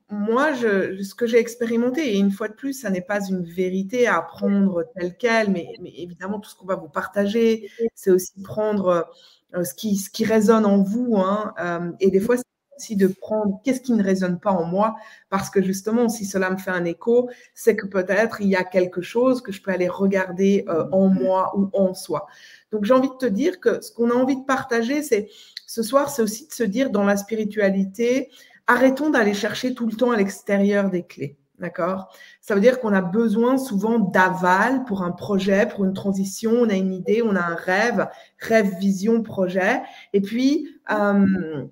Moi, 0.09 0.53
je, 0.53 1.03
ce 1.03 1.17
que 1.17 1.27
j'ai 1.27 1.39
expérimenté, 1.39 2.15
et 2.15 2.19
une 2.19 2.31
fois 2.31 2.47
de 2.47 2.53
plus, 2.53 2.75
ça 2.75 2.91
n'est 2.91 3.01
pas 3.01 3.27
une 3.27 3.43
vérité 3.43 4.07
à 4.07 4.23
prendre 4.23 4.85
telle 4.95 5.17
qu'elle, 5.17 5.51
mais, 5.51 5.67
évidemment, 5.83 6.39
tout 6.39 6.49
ce 6.49 6.55
qu'on 6.55 6.67
va 6.67 6.77
vous 6.77 6.89
partager, 6.89 7.69
c'est 7.95 8.13
aussi 8.13 8.41
prendre 8.45 9.09
euh, 9.57 9.65
ce, 9.65 9.75
qui, 9.75 9.97
ce 9.97 10.09
qui 10.09 10.25
résonne 10.25 10.65
en 10.65 10.81
vous. 10.81 11.17
Hein, 11.17 11.55
euh, 11.59 11.91
et 11.99 12.13
des 12.13 12.21
fois, 12.21 12.37
c'est 12.37 12.45
aussi 12.77 12.97
de 12.97 13.09
prendre 13.09 13.61
qu'est-ce 13.65 13.81
qui 13.81 13.93
ne 13.93 14.03
résonne 14.03 14.39
pas 14.39 14.51
en 14.51 14.65
moi, 14.65 14.97
parce 15.31 15.51
que 15.51 15.63
justement, 15.63 16.09
si 16.09 16.25
cela 16.25 16.51
me 16.51 16.57
fait 16.57 16.71
un 16.71 16.85
écho, 16.85 17.29
c'est 17.55 17.77
que 17.77 17.87
peut-être 17.87 18.41
il 18.41 18.49
y 18.49 18.57
a 18.57 18.65
quelque 18.65 19.03
chose 19.03 19.41
que 19.43 19.53
je 19.53 19.63
peux 19.63 19.71
aller 19.71 19.89
regarder 19.89 20.65
euh, 20.69 20.87
en 20.93 21.09
moi 21.09 21.53
ou 21.57 21.71
en 21.73 21.95
soi. 21.95 22.27
Donc 22.71 22.85
j'ai 22.85 22.95
envie 22.95 23.09
de 23.09 23.17
te 23.17 23.27
dire 23.27 23.61
que 23.61 23.81
ce 23.81 23.93
qu'on 23.93 24.11
a 24.11 24.15
envie 24.15 24.37
de 24.37 24.45
partager, 24.45 25.03
c'est 25.03 25.29
ce 25.67 25.83
soir, 25.83 26.11
c'est 26.11 26.23
aussi 26.23 26.47
de 26.47 26.53
se 26.53 26.63
dire 26.63 26.91
dans 26.91 27.05
la 27.05 27.17
spiritualité, 27.17 28.31
arrêtons 28.67 29.11
d'aller 29.11 29.35
chercher 29.35 29.75
tout 29.75 29.87
le 29.87 29.93
temps 29.95 30.11
à 30.11 30.17
l'extérieur 30.17 30.91
des 30.91 31.05
clés. 31.05 31.37
D'accord? 31.59 32.15
Ça 32.43 32.55
veut 32.55 32.61
dire 32.61 32.81
qu'on 32.81 32.93
a 32.93 33.01
besoin 33.01 33.57
souvent 33.57 33.99
d'aval 33.99 34.85
pour 34.85 35.03
un 35.03 35.11
projet, 35.11 35.67
pour 35.67 35.87
une 35.87 35.95
transition. 35.95 36.53
On 36.53 36.69
a 36.69 36.75
une 36.75 36.93
idée, 36.93 37.23
on 37.23 37.35
a 37.35 37.41
un 37.41 37.55
rêve, 37.55 38.09
rêve, 38.39 38.77
vision, 38.79 39.23
projet. 39.23 39.81
Et 40.13 40.21
puis, 40.21 40.69
euh, 40.91 41.65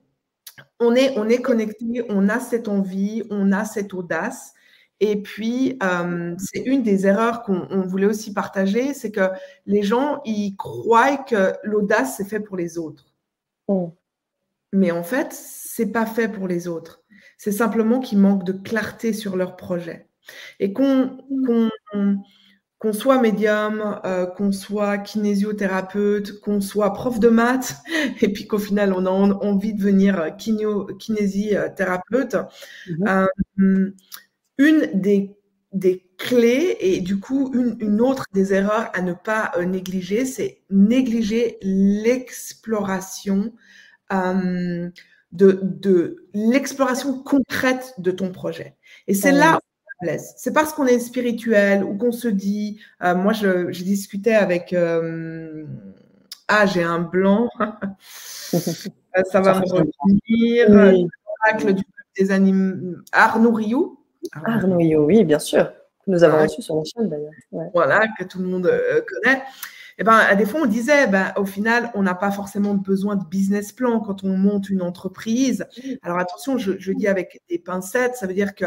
on, 0.84 0.94
est, 0.94 1.18
on 1.18 1.28
est 1.28 1.40
connecté, 1.40 2.04
on 2.08 2.28
a 2.28 2.40
cette 2.40 2.68
envie, 2.68 3.22
on 3.30 3.52
a 3.52 3.64
cette 3.64 3.94
audace. 3.94 4.52
Et 5.00 5.20
puis, 5.20 5.78
euh, 5.82 6.34
c'est 6.38 6.60
une 6.60 6.82
des 6.82 7.06
erreurs 7.06 7.42
qu'on 7.42 7.82
voulait 7.82 8.06
aussi 8.06 8.32
partager, 8.32 8.94
c'est 8.94 9.10
que 9.10 9.28
les 9.66 9.82
gens, 9.82 10.20
ils 10.24 10.56
croient 10.56 11.16
que 11.16 11.52
l'audace, 11.64 12.16
c'est 12.16 12.28
fait 12.28 12.40
pour 12.40 12.56
les 12.56 12.78
autres. 12.78 13.12
Mm. 13.68 13.86
Mais 14.72 14.90
en 14.90 15.02
fait, 15.04 15.32
c'est 15.32 15.92
pas 15.92 16.06
fait 16.06 16.28
pour 16.28 16.48
les 16.48 16.68
autres. 16.68 17.02
C'est 17.38 17.52
simplement 17.52 18.00
qu'ils 18.00 18.18
manquent 18.18 18.44
de 18.44 18.52
clarté 18.52 19.12
sur 19.12 19.36
leur 19.36 19.56
projet. 19.56 20.08
Et 20.60 20.72
qu'on 20.72 21.18
soit 22.92 23.20
médium, 23.20 24.00
euh, 24.04 24.26
qu'on 24.26 24.52
soit 24.52 24.98
kinésiothérapeute, 24.98 26.40
qu'on 26.40 26.60
soit 26.60 26.92
prof 26.92 27.18
de 27.18 27.28
maths, 27.28 27.76
et 28.20 28.32
puis 28.32 28.46
qu'au 28.46 28.58
final 28.58 28.92
on 28.92 29.06
a 29.06 29.10
envie 29.10 29.72
de 29.72 29.78
devenir 29.78 30.36
kinésithérapeute, 30.36 32.36
mm-hmm. 32.88 33.08
euh, 33.08 33.26
une 34.58 34.90
des, 34.94 35.36
clés 36.16 36.76
et 36.78 37.00
du 37.00 37.18
coup 37.18 37.52
une, 37.52 38.00
autre 38.00 38.26
des 38.32 38.54
erreurs 38.54 38.88
à 38.94 39.02
ne 39.02 39.12
pas 39.12 39.50
euh, 39.56 39.64
négliger, 39.64 40.24
c'est 40.24 40.62
négliger 40.70 41.58
l'exploration 41.62 43.52
de, 45.32 46.24
l'exploration 46.32 47.20
concrète 47.20 47.94
de 47.98 48.12
ton 48.12 48.30
projet. 48.30 48.76
Et 49.08 49.14
c'est 49.14 49.32
là 49.32 49.58
c'est 50.18 50.52
parce 50.52 50.72
qu'on 50.72 50.86
est 50.86 50.98
spirituel 50.98 51.84
ou 51.84 51.96
qu'on 51.96 52.12
se 52.12 52.28
dit, 52.28 52.80
euh, 53.02 53.14
moi 53.14 53.32
je, 53.32 53.70
discutais 53.82 54.34
avec, 54.34 54.72
euh, 54.72 55.64
ah 56.48 56.66
j'ai 56.66 56.82
un 56.82 56.98
blanc, 56.98 57.48
ça 59.30 59.40
va 59.40 59.60
me 59.60 59.64
revenir, 59.66 60.68
l'oracle 60.70 61.74
du 61.74 61.84
des 62.16 62.30
animaux, 62.30 62.96
Arnaud 63.12 63.52
Rioux. 63.52 63.98
Arnaud 64.44 64.76
Rioux, 64.76 65.04
oui, 65.04 65.24
bien 65.24 65.38
sûr. 65.38 65.72
Nous 66.06 66.22
avons 66.22 66.42
reçu 66.42 66.62
sur 66.62 66.76
la 66.76 66.82
chaîne 66.84 67.08
d'ailleurs. 67.08 67.32
Voilà, 67.72 68.06
que 68.18 68.24
tout 68.24 68.38
le 68.38 68.46
monde 68.46 68.66
euh, 68.66 69.00
connaît. 69.00 69.42
Eh 69.96 70.04
ben, 70.04 70.12
à 70.12 70.34
des 70.34 70.44
fois, 70.44 70.62
on 70.62 70.66
disait, 70.66 71.06
ben, 71.06 71.32
au 71.36 71.44
final, 71.44 71.90
on 71.94 72.02
n'a 72.02 72.14
pas 72.14 72.30
forcément 72.30 72.74
besoin 72.74 73.16
de 73.16 73.24
business 73.24 73.72
plan 73.72 74.00
quand 74.00 74.24
on 74.24 74.36
monte 74.36 74.68
une 74.68 74.82
entreprise. 74.82 75.66
Alors 76.02 76.18
attention, 76.18 76.58
je, 76.58 76.72
je 76.78 76.92
dis 76.92 77.06
avec 77.06 77.42
des 77.48 77.58
pincettes, 77.58 78.16
ça 78.16 78.26
veut 78.26 78.34
dire 78.34 78.54
que 78.54 78.66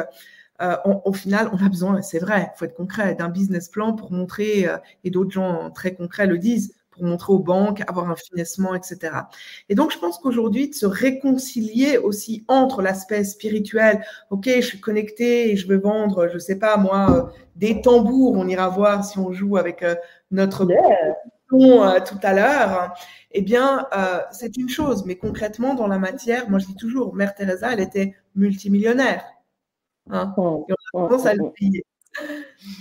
euh, 0.61 0.75
au 1.05 1.13
final, 1.13 1.49
on 1.53 1.63
a 1.63 1.69
besoin, 1.69 2.01
c'est 2.01 2.19
vrai, 2.19 2.51
il 2.53 2.57
faut 2.57 2.65
être 2.65 2.75
concret, 2.75 3.15
d'un 3.15 3.29
business 3.29 3.69
plan 3.69 3.93
pour 3.93 4.11
montrer, 4.11 4.67
euh, 4.67 4.77
et 5.03 5.11
d'autres 5.11 5.31
gens 5.31 5.69
très 5.71 5.93
concrets 5.93 6.27
le 6.27 6.37
disent, 6.37 6.73
pour 6.97 7.05
montrer 7.05 7.33
aux 7.33 7.39
banques, 7.39 7.83
avoir 7.87 8.09
un 8.09 8.15
financement, 8.15 8.75
etc. 8.75 9.13
Et 9.69 9.75
donc, 9.75 9.91
je 9.91 9.99
pense 9.99 10.17
qu'aujourd'hui, 10.17 10.69
de 10.69 10.75
se 10.75 10.85
réconcilier 10.85 11.97
aussi 11.97 12.43
entre 12.47 12.81
l'aspect 12.81 13.23
spirituel, 13.23 14.03
ok, 14.29 14.45
je 14.47 14.61
suis 14.61 14.79
connecté 14.79 15.51
et 15.51 15.55
je 15.55 15.67
veux 15.67 15.77
vendre, 15.77 16.29
je 16.31 16.37
sais 16.37 16.57
pas 16.57 16.77
moi, 16.77 17.11
euh, 17.11 17.39
des 17.55 17.81
tambours, 17.81 18.33
on 18.33 18.47
ira 18.47 18.69
voir 18.69 19.05
si 19.05 19.19
on 19.19 19.31
joue 19.31 19.57
avec 19.57 19.83
euh, 19.83 19.95
notre 20.31 20.67
yeah. 20.67 21.15
Euh, 21.53 22.01
tout 22.01 22.19
à 22.23 22.33
l'heure, 22.33 22.93
eh 23.31 23.41
bien, 23.41 23.87
c'est 24.31 24.57
une 24.57 24.67
chose, 24.67 25.05
mais 25.05 25.15
concrètement, 25.15 25.75
dans 25.75 25.87
la 25.87 25.97
matière, 25.97 26.49
moi 26.49 26.59
je 26.59 26.65
dis 26.65 26.75
toujours, 26.75 27.15
Mère 27.15 27.35
Teresa, 27.35 27.71
elle 27.71 27.79
était 27.79 28.15
multimillionnaire. 28.35 29.23
Hein, 30.09 30.33
et 30.37 30.39
on 30.93 31.05
a 31.05 31.07
tendance 31.07 31.25
à 31.25 31.33
le 31.33 31.51
payer. 31.51 31.85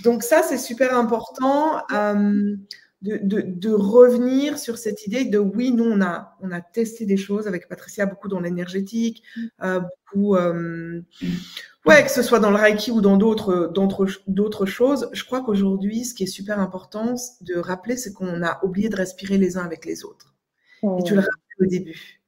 Donc 0.03 0.23
ça, 0.23 0.41
c'est 0.43 0.57
super 0.57 0.97
important 0.97 1.81
de, 3.01 3.69
revenir 3.71 4.57
sur 4.57 4.77
cette 4.77 5.05
idée 5.05 5.25
de 5.25 5.37
oui, 5.37 5.71
nous, 5.71 5.85
on 5.85 6.01
a, 6.01 6.35
on 6.41 6.51
a 6.51 6.61
testé 6.61 7.05
des 7.05 7.17
choses 7.17 7.47
avec 7.47 7.67
Patricia, 7.67 8.05
beaucoup 8.05 8.27
dans 8.27 8.39
l'énergétique, 8.39 9.23
euh, 9.63 9.79
beaucoup, 9.79 10.35
euh, 10.35 11.01
ouais, 11.85 12.03
que 12.03 12.11
ce 12.11 12.23
soit 12.23 12.39
dans 12.39 12.49
le 12.49 12.57
Reiki 12.57 12.91
ou 12.91 13.01
dans 13.01 13.17
d'autres, 13.17 13.71
d'autres 14.27 14.65
choses. 14.65 15.09
Je 15.13 15.23
crois 15.23 15.41
qu'aujourd'hui, 15.43 16.05
ce 16.05 16.13
qui 16.13 16.23
est 16.23 16.27
super 16.27 16.59
important 16.59 17.15
de 17.41 17.57
rappeler, 17.57 17.97
c'est 17.97 18.13
qu'on 18.13 18.41
a 18.43 18.63
oublié 18.63 18.89
de 18.89 18.95
respirer 18.95 19.37
les 19.37 19.57
uns 19.57 19.63
avec 19.63 19.85
les 19.85 20.03
autres. 20.03 20.33
Et 20.83 21.03
tu 21.03 21.13
le 21.15 21.21
rappelles 21.21 21.61
au 21.61 21.65
début. 21.65 22.21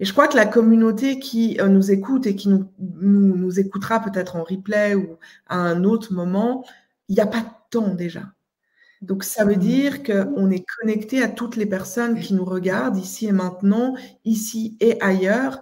Et 0.00 0.04
je 0.04 0.12
crois 0.12 0.28
que 0.28 0.36
la 0.36 0.46
communauté 0.46 1.18
qui 1.18 1.60
euh, 1.60 1.68
nous 1.68 1.90
écoute 1.90 2.26
et 2.26 2.36
qui 2.36 2.48
nous, 2.48 2.70
nous, 2.78 3.36
nous 3.36 3.58
écoutera 3.58 4.00
peut-être 4.00 4.36
en 4.36 4.44
replay 4.44 4.94
ou 4.94 5.16
à 5.48 5.56
un 5.56 5.84
autre 5.84 6.12
moment, 6.12 6.64
il 7.08 7.14
n'y 7.14 7.20
a 7.20 7.26
pas 7.26 7.40
de 7.40 7.50
temps 7.70 7.94
déjà. 7.94 8.22
Donc, 9.00 9.22
ça 9.24 9.44
veut 9.44 9.56
mmh. 9.56 9.58
dire 9.58 10.02
qu'on 10.02 10.50
est 10.50 10.64
connecté 10.80 11.22
à 11.22 11.28
toutes 11.28 11.56
les 11.56 11.66
personnes 11.66 12.18
qui 12.18 12.34
nous 12.34 12.44
regardent 12.44 12.98
ici 12.98 13.26
et 13.26 13.32
maintenant, 13.32 13.94
ici 14.24 14.76
et 14.80 15.00
ailleurs. 15.00 15.60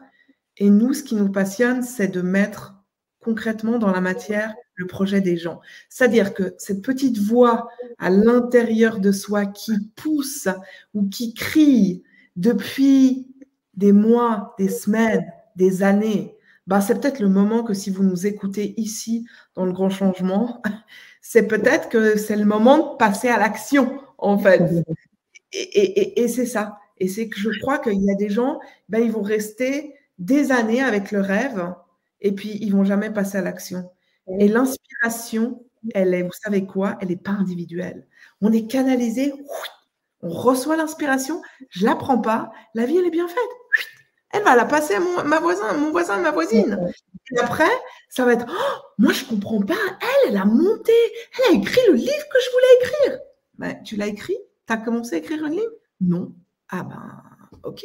Et 0.56 0.70
nous, 0.70 0.94
ce 0.94 1.02
qui 1.02 1.16
nous 1.16 1.30
passionne, 1.30 1.82
c'est 1.82 2.08
de 2.08 2.22
mettre 2.22 2.74
concrètement 3.20 3.78
dans 3.78 3.90
la 3.90 4.00
matière 4.00 4.54
le 4.74 4.86
projet 4.86 5.20
des 5.20 5.36
gens. 5.36 5.60
C'est-à-dire 5.88 6.32
que 6.32 6.54
cette 6.58 6.82
petite 6.82 7.18
voix 7.18 7.68
à 7.98 8.10
l'intérieur 8.10 9.00
de 9.00 9.10
soi 9.10 9.46
qui 9.46 9.72
pousse 9.96 10.48
ou 10.94 11.08
qui 11.08 11.34
crie 11.34 12.02
depuis 12.36 13.26
des 13.76 13.92
mois, 13.92 14.54
des 14.58 14.68
semaines, 14.68 15.32
des 15.56 15.82
années, 15.82 16.36
bah, 16.66 16.80
c'est 16.80 17.00
peut-être 17.00 17.20
le 17.20 17.28
moment 17.28 17.62
que 17.62 17.74
si 17.74 17.90
vous 17.90 18.02
nous 18.02 18.26
écoutez 18.26 18.74
ici 18.80 19.26
dans 19.54 19.64
le 19.64 19.72
grand 19.72 19.90
changement, 19.90 20.62
c'est 21.20 21.46
peut-être 21.46 21.88
que 21.88 22.16
c'est 22.16 22.36
le 22.36 22.44
moment 22.44 22.92
de 22.92 22.96
passer 22.96 23.28
à 23.28 23.38
l'action, 23.38 24.00
en 24.18 24.38
fait. 24.38 24.62
Et, 25.52 26.28
c'est 26.28 26.46
ça. 26.46 26.78
Et 26.98 27.08
c'est 27.08 27.28
que 27.28 27.38
je 27.38 27.50
crois 27.60 27.78
qu'il 27.78 28.02
y 28.02 28.10
a 28.10 28.14
des 28.14 28.28
gens, 28.28 28.58
ben, 28.88 28.98
ils 28.98 29.12
vont 29.12 29.22
rester 29.22 29.94
des 30.18 30.50
années 30.50 30.82
avec 30.82 31.12
le 31.12 31.20
rêve 31.20 31.72
et 32.20 32.32
puis 32.32 32.58
ils 32.60 32.70
vont 32.70 32.84
jamais 32.84 33.10
passer 33.10 33.38
à 33.38 33.42
l'action. 33.42 33.90
Et 34.40 34.48
l'inspiration, 34.48 35.62
elle 35.94 36.14
est, 36.14 36.22
vous 36.22 36.32
savez 36.32 36.66
quoi, 36.66 36.98
elle 37.00 37.08
n'est 37.08 37.16
pas 37.16 37.32
individuelle. 37.32 38.06
On 38.40 38.52
est 38.52 38.66
canalisé, 38.66 39.32
on 40.22 40.28
reçoit 40.28 40.76
l'inspiration, 40.76 41.42
je 41.70 41.84
la 41.84 41.94
prends 41.94 42.18
pas, 42.18 42.50
la 42.74 42.86
vie 42.86 42.96
elle 42.96 43.06
est 43.06 43.10
bien 43.10 43.28
faite. 43.28 43.38
Elle 44.30 44.42
va 44.42 44.56
la 44.56 44.64
passer 44.64 44.94
à 44.94 45.00
mon, 45.00 45.24
ma 45.24 45.40
voisin, 45.40 45.72
mon 45.74 45.90
voisin, 45.90 46.18
ma 46.18 46.30
voisine. 46.30 46.78
Et 47.32 47.38
après, 47.38 47.70
ça 48.08 48.24
va 48.24 48.34
être 48.34 48.46
oh, 48.48 48.82
Moi, 48.98 49.12
je 49.12 49.24
ne 49.24 49.30
comprends 49.30 49.62
pas. 49.62 49.74
Elle, 50.00 50.30
elle 50.30 50.36
a 50.36 50.44
monté. 50.44 50.92
Elle 51.38 51.54
a 51.54 51.58
écrit 51.58 51.80
le 51.88 51.94
livre 51.94 52.10
que 52.10 52.38
je 52.44 52.50
voulais 52.50 52.66
écrire. 52.80 53.20
Ben, 53.54 53.82
tu 53.82 53.96
l'as 53.96 54.08
écrit? 54.08 54.36
Tu 54.66 54.72
as 54.72 54.76
commencé 54.76 55.14
à 55.14 55.18
écrire 55.18 55.44
un 55.44 55.48
livre? 55.48 55.72
Non. 56.00 56.34
Ah 56.68 56.82
ben, 56.82 57.22
ok. 57.62 57.84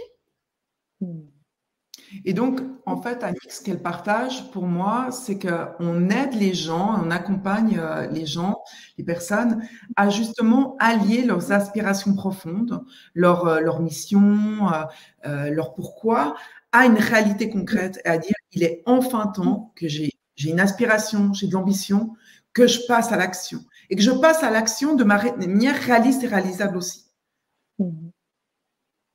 Et 2.26 2.34
donc, 2.34 2.62
en 2.86 3.02
fait, 3.02 3.26
ce 3.50 3.62
qu'elle 3.62 3.82
partage 3.82 4.52
pour 4.52 4.64
moi, 4.64 5.10
c'est 5.12 5.40
qu'on 5.40 6.10
aide 6.10 6.34
les 6.34 6.54
gens, 6.54 7.00
on 7.04 7.12
accompagne 7.12 7.78
euh, 7.80 8.08
les 8.08 8.26
gens, 8.26 8.62
les 8.98 9.04
personnes, 9.04 9.62
à 9.96 10.10
justement 10.10 10.76
allier 10.80 11.24
leurs 11.24 11.52
aspirations 11.52 12.14
profondes, 12.14 12.84
leur, 13.14 13.48
euh, 13.48 13.60
leur 13.60 13.82
mission, 13.82 14.70
euh, 15.26 15.50
leur 15.50 15.74
pourquoi, 15.74 16.36
à 16.72 16.86
une 16.86 16.98
réalité 16.98 17.50
concrète 17.50 18.00
et 18.06 18.10
à 18.10 18.18
dire 18.18 18.36
il 18.52 18.64
est 18.64 18.82
enfin 18.86 19.28
temps 19.28 19.74
que 19.76 19.88
j'ai 19.88 20.12
une 20.44 20.60
aspiration, 20.60 21.34
j'ai 21.34 21.48
de 21.48 21.54
l'ambition, 21.54 22.14
que 22.54 22.68
je 22.68 22.80
passe 22.88 23.12
à 23.12 23.18
l'action 23.18 23.60
et 23.90 23.96
que 23.96 24.02
je 24.02 24.12
passe 24.12 24.44
à 24.44 24.52
l'action 24.52 24.96
de 24.96 25.04
manière 25.04 25.76
réaliste 25.76 26.24
et 26.24 26.28
réalisable 26.28 26.78
aussi. 26.78 27.06
Mmh. 27.80 28.10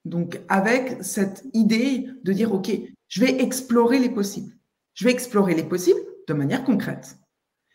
Donc, 0.06 0.40
avec 0.48 0.98
cette 1.00 1.44
idée 1.52 2.08
de 2.22 2.32
dire, 2.32 2.54
OK, 2.54 2.70
je 3.08 3.20
vais 3.20 3.42
explorer 3.42 3.98
les 3.98 4.08
possibles. 4.08 4.52
Je 4.94 5.04
vais 5.04 5.10
explorer 5.10 5.54
les 5.54 5.64
possibles 5.64 5.98
de 6.28 6.34
manière 6.34 6.64
concrète. 6.64 7.16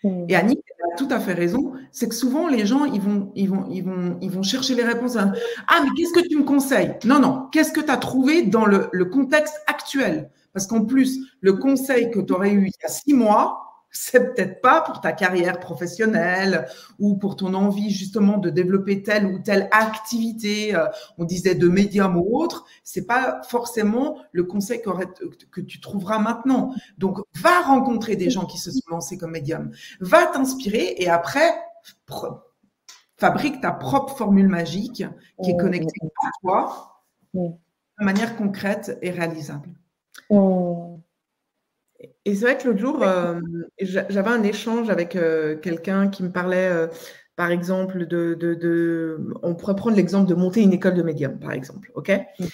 Mmh. 0.03 0.25
Et 0.29 0.35
Annie 0.35 0.57
a 0.93 0.95
tout 0.95 1.07
à 1.11 1.19
fait 1.19 1.33
raison, 1.33 1.73
c'est 1.91 2.07
que 2.07 2.15
souvent 2.15 2.47
les 2.47 2.65
gens, 2.65 2.85
ils 2.85 3.01
vont, 3.01 3.31
ils 3.35 3.49
vont, 3.49 3.67
ils 3.69 3.83
vont, 3.83 4.17
ils 4.21 4.31
vont 4.31 4.43
chercher 4.43 4.75
les 4.75 4.83
réponses. 4.83 5.17
À, 5.17 5.33
ah, 5.67 5.81
mais 5.83 5.89
qu'est-ce 5.95 6.13
que 6.13 6.27
tu 6.27 6.37
me 6.37 6.43
conseilles? 6.43 6.95
Non, 7.03 7.19
non, 7.19 7.47
qu'est-ce 7.51 7.71
que 7.71 7.81
tu 7.81 7.91
as 7.91 7.97
trouvé 7.97 8.43
dans 8.43 8.65
le, 8.65 8.89
le 8.91 9.05
contexte 9.05 9.55
actuel? 9.67 10.31
Parce 10.53 10.67
qu'en 10.67 10.85
plus, 10.85 11.19
le 11.41 11.53
conseil 11.53 12.11
que 12.11 12.19
tu 12.19 12.33
aurais 12.33 12.51
eu 12.51 12.67
il 12.67 12.73
y 12.81 12.85
a 12.85 12.89
six 12.89 13.13
mois, 13.13 13.70
c'est 13.91 14.33
peut-être 14.33 14.61
pas 14.61 14.81
pour 14.81 15.01
ta 15.01 15.11
carrière 15.11 15.59
professionnelle 15.59 16.67
ou 16.97 17.15
pour 17.17 17.35
ton 17.35 17.53
envie 17.53 17.91
justement 17.91 18.37
de 18.37 18.49
développer 18.49 19.03
telle 19.03 19.25
ou 19.25 19.39
telle 19.39 19.67
activité, 19.71 20.73
euh, 20.73 20.87
on 21.17 21.25
disait 21.25 21.55
de 21.55 21.67
médium 21.67 22.15
ou 22.17 22.37
autre, 22.37 22.65
c'est 22.83 23.05
pas 23.05 23.41
forcément 23.43 24.17
le 24.31 24.45
conseil 24.45 24.81
que 24.81 25.61
tu 25.61 25.81
trouveras 25.81 26.19
maintenant. 26.19 26.73
Donc, 26.97 27.19
va 27.35 27.61
rencontrer 27.61 28.15
des 28.15 28.29
gens 28.29 28.45
qui 28.45 28.57
se 28.57 28.71
sont 28.71 28.81
lancés 28.89 29.17
comme 29.17 29.31
médium, 29.31 29.71
va 29.99 30.25
t'inspirer 30.27 30.95
et 30.97 31.09
après, 31.09 31.49
fabrique 33.17 33.61
ta 33.61 33.71
propre 33.71 34.15
formule 34.15 34.47
magique 34.47 35.03
qui 35.43 35.51
est 35.51 35.57
connectée 35.57 35.99
à 36.23 36.29
toi 36.41 37.03
de 37.33 38.05
manière 38.05 38.35
concrète 38.37 38.97
et 39.01 39.11
réalisable. 39.11 39.69
Et 42.25 42.35
c'est 42.35 42.41
vrai 42.41 42.57
que 42.57 42.67
l'autre 42.67 42.79
jour, 42.79 43.03
euh, 43.03 43.39
j'avais 43.79 44.29
un 44.29 44.43
échange 44.43 44.89
avec 44.89 45.15
euh, 45.15 45.57
quelqu'un 45.57 46.07
qui 46.07 46.23
me 46.23 46.31
parlait, 46.31 46.69
euh, 46.69 46.87
par 47.35 47.51
exemple, 47.51 48.05
de, 48.07 49.17
On 49.43 49.55
pourrait 49.55 49.75
prendre 49.75 49.95
l'exemple 49.95 50.29
de 50.29 50.35
monter 50.35 50.61
une 50.61 50.73
école 50.73 50.93
de 50.95 51.03
médium, 51.03 51.39
par 51.39 51.51
exemple. 51.51 51.91
OK? 51.95 52.11
Mmh. 52.39 52.45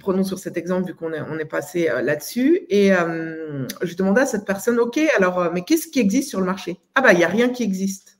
Prenons 0.00 0.24
sur 0.24 0.38
cet 0.38 0.56
exemple, 0.56 0.88
vu 0.88 0.94
qu'on 0.94 1.12
est, 1.12 1.20
on 1.20 1.38
est 1.38 1.44
passé 1.44 1.88
là-dessus. 2.02 2.66
Et 2.68 2.88
je 2.88 3.94
demandais 3.94 4.22
à 4.22 4.26
cette 4.26 4.44
personne 4.44 4.80
OK, 4.80 4.98
alors, 5.16 5.52
mais 5.52 5.62
qu'est-ce 5.62 5.86
qui 5.86 6.00
existe 6.00 6.30
sur 6.30 6.40
le 6.40 6.46
marché? 6.46 6.80
Ah, 6.96 7.00
bah, 7.00 7.12
il 7.12 7.18
n'y 7.18 7.24
a 7.24 7.28
rien 7.28 7.48
qui 7.48 7.62
existe. 7.62 8.18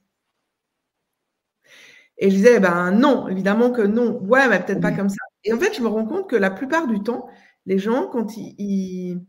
Et 2.18 2.30
je 2.30 2.36
disais, 2.36 2.60
ben 2.60 2.92
non, 2.92 3.26
évidemment 3.28 3.72
que 3.72 3.82
non. 3.82 4.20
Ouais, 4.22 4.48
mais 4.48 4.60
peut-être 4.62 4.80
pas 4.80 4.92
comme 4.92 5.08
ça. 5.08 5.16
Et 5.42 5.52
en 5.52 5.58
fait, 5.58 5.74
je 5.74 5.82
me 5.82 5.88
rends 5.88 6.06
compte 6.06 6.30
que 6.30 6.36
la 6.36 6.50
plupart 6.50 6.86
du 6.86 7.02
temps, 7.02 7.26
les 7.66 7.78
gens, 7.78 8.06
quand 8.06 8.36
ils 8.36 8.54
ils 8.58 9.20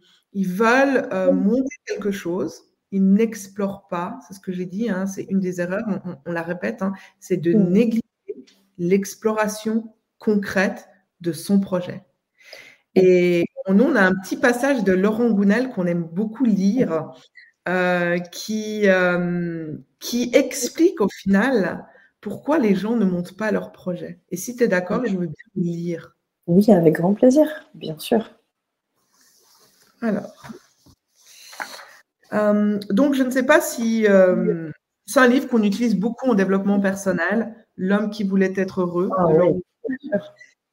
veulent 0.44 1.08
euh, 1.14 1.32
monter 1.32 1.76
quelque 1.86 2.12
chose, 2.12 2.64
ils 2.92 3.14
n'explorent 3.14 3.88
pas, 3.88 4.20
c'est 4.28 4.34
ce 4.34 4.40
que 4.40 4.52
j'ai 4.52 4.66
dit, 4.66 4.90
hein, 4.90 5.08
c'est 5.08 5.24
une 5.30 5.40
des 5.40 5.62
erreurs, 5.62 5.84
on, 6.26 6.32
la 6.32 6.42
répète, 6.42 6.82
hein, 6.82 6.94
c'est 7.20 7.38
de 7.38 7.54
négliger 7.54 8.02
l'exploration 8.78 9.94
concrète 10.20 10.90
de 11.22 11.32
son 11.32 11.60
projet. 11.60 12.04
Et 12.96 13.46
nous, 13.70 13.84
on 13.84 13.96
a 13.96 14.02
un 14.02 14.14
petit 14.24 14.38
passage 14.38 14.84
de 14.84 14.94
Laurent 14.94 15.30
Gounel 15.30 15.70
qu'on 15.70 15.86
aime 15.86 16.04
beaucoup 16.04 16.46
lire, 16.46 17.12
euh, 17.68 18.20
qui, 18.20 18.84
euh, 18.86 19.76
qui 20.00 20.30
explique 20.34 21.02
au 21.02 21.10
final 21.10 21.86
pourquoi 22.22 22.60
les 22.60 22.76
gens 22.76 22.96
ne 22.96 23.06
montent 23.06 23.36
pas 23.36 23.52
leur 23.52 23.72
projet. 23.72 24.20
Et 24.30 24.38
si 24.38 24.56
tu 24.56 24.64
es 24.64 24.68
d'accord, 24.68 25.06
je 25.06 25.18
veux 25.18 25.28
bien 25.28 25.46
lire. 25.56 26.16
Oui, 26.48 26.72
avec 26.72 26.96
grand 26.96 27.14
plaisir, 27.14 27.48
bien 27.74 27.98
sûr. 27.98 28.30
Alors. 30.02 30.34
Euh, 32.34 32.80
donc, 32.90 33.14
je 33.14 33.24
ne 33.24 33.30
sais 33.30 33.46
pas 33.46 33.62
si 33.62 34.08
euh, 34.08 34.70
c'est 35.06 35.20
un 35.20 35.28
livre 35.28 35.48
qu'on 35.48 35.64
utilise 35.64 35.96
beaucoup 35.96 36.30
en 36.30 36.36
développement 36.36 36.80
personnel, 36.80 37.56
L'homme 37.78 38.10
qui 38.10 38.24
voulait 38.24 38.54
être 38.56 38.82
heureux. 38.82 39.10
Ah 39.18 39.26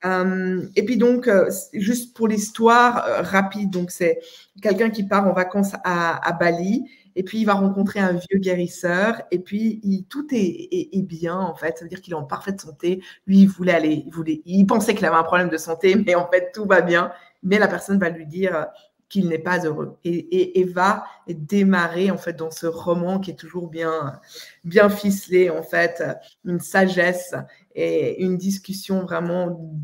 euh, 0.05 0.63
et 0.77 0.85
puis 0.85 0.97
donc, 0.97 1.29
juste 1.73 2.17
pour 2.17 2.29
l'histoire 2.29 3.05
rapide, 3.25 3.71
donc 3.71 3.91
c'est 3.91 4.21
quelqu'un 4.63 4.89
qui 4.89 5.03
part 5.03 5.27
en 5.27 5.33
vacances 5.33 5.73
à, 5.83 6.33
Bali 6.39 6.85
et 7.17 7.25
puis 7.25 7.41
il 7.41 7.45
va 7.45 7.55
rencontrer 7.55 7.99
un 7.99 8.13
vieux 8.13 8.39
guérisseur 8.39 9.21
et 9.33 9.41
puis 9.41 9.81
il, 9.83 10.05
tout 10.05 10.27
est, 10.31 11.03
bien 11.03 11.37
en 11.37 11.57
fait. 11.57 11.77
Ça 11.77 11.85
veut 11.85 11.89
dire 11.89 12.01
qu'il 12.01 12.13
est 12.13 12.17
en 12.17 12.23
parfaite 12.23 12.61
santé. 12.61 13.03
Lui, 13.27 13.41
il 13.41 13.49
voulait 13.49 13.75
aller, 13.75 14.05
il 14.07 14.13
voulait, 14.13 14.43
il 14.45 14.65
pensait 14.65 14.95
qu'il 14.95 15.07
avait 15.07 15.17
un 15.17 15.25
problème 15.25 15.49
de 15.49 15.57
santé, 15.57 15.97
mais 15.97 16.15
en 16.15 16.29
fait 16.31 16.53
tout 16.55 16.67
va 16.67 16.83
bien. 16.83 17.11
Mais 17.43 17.59
la 17.59 17.67
personne 17.67 17.99
va 17.99 18.11
lui 18.11 18.27
dire 18.27 18.69
qu'il 19.13 19.29
n'est 19.29 19.39
pas 19.39 19.59
heureux 19.59 19.99
et, 20.05 20.65
va 20.65 21.05
démarrer 21.29 22.11
en 22.11 22.17
fait 22.17 22.33
dans 22.33 22.51
ce 22.51 22.67
roman 22.67 23.21
qui 23.21 23.31
est 23.31 23.37
toujours 23.37 23.69
bien 23.69 24.19
bien 24.65 24.89
ficelé 24.89 25.51
en 25.51 25.63
fait 25.63 26.03
une 26.47 26.61
sagesse 26.61 27.35
et 27.75 28.25
une 28.25 28.39
discussion 28.39 29.03
vraiment 29.03 29.79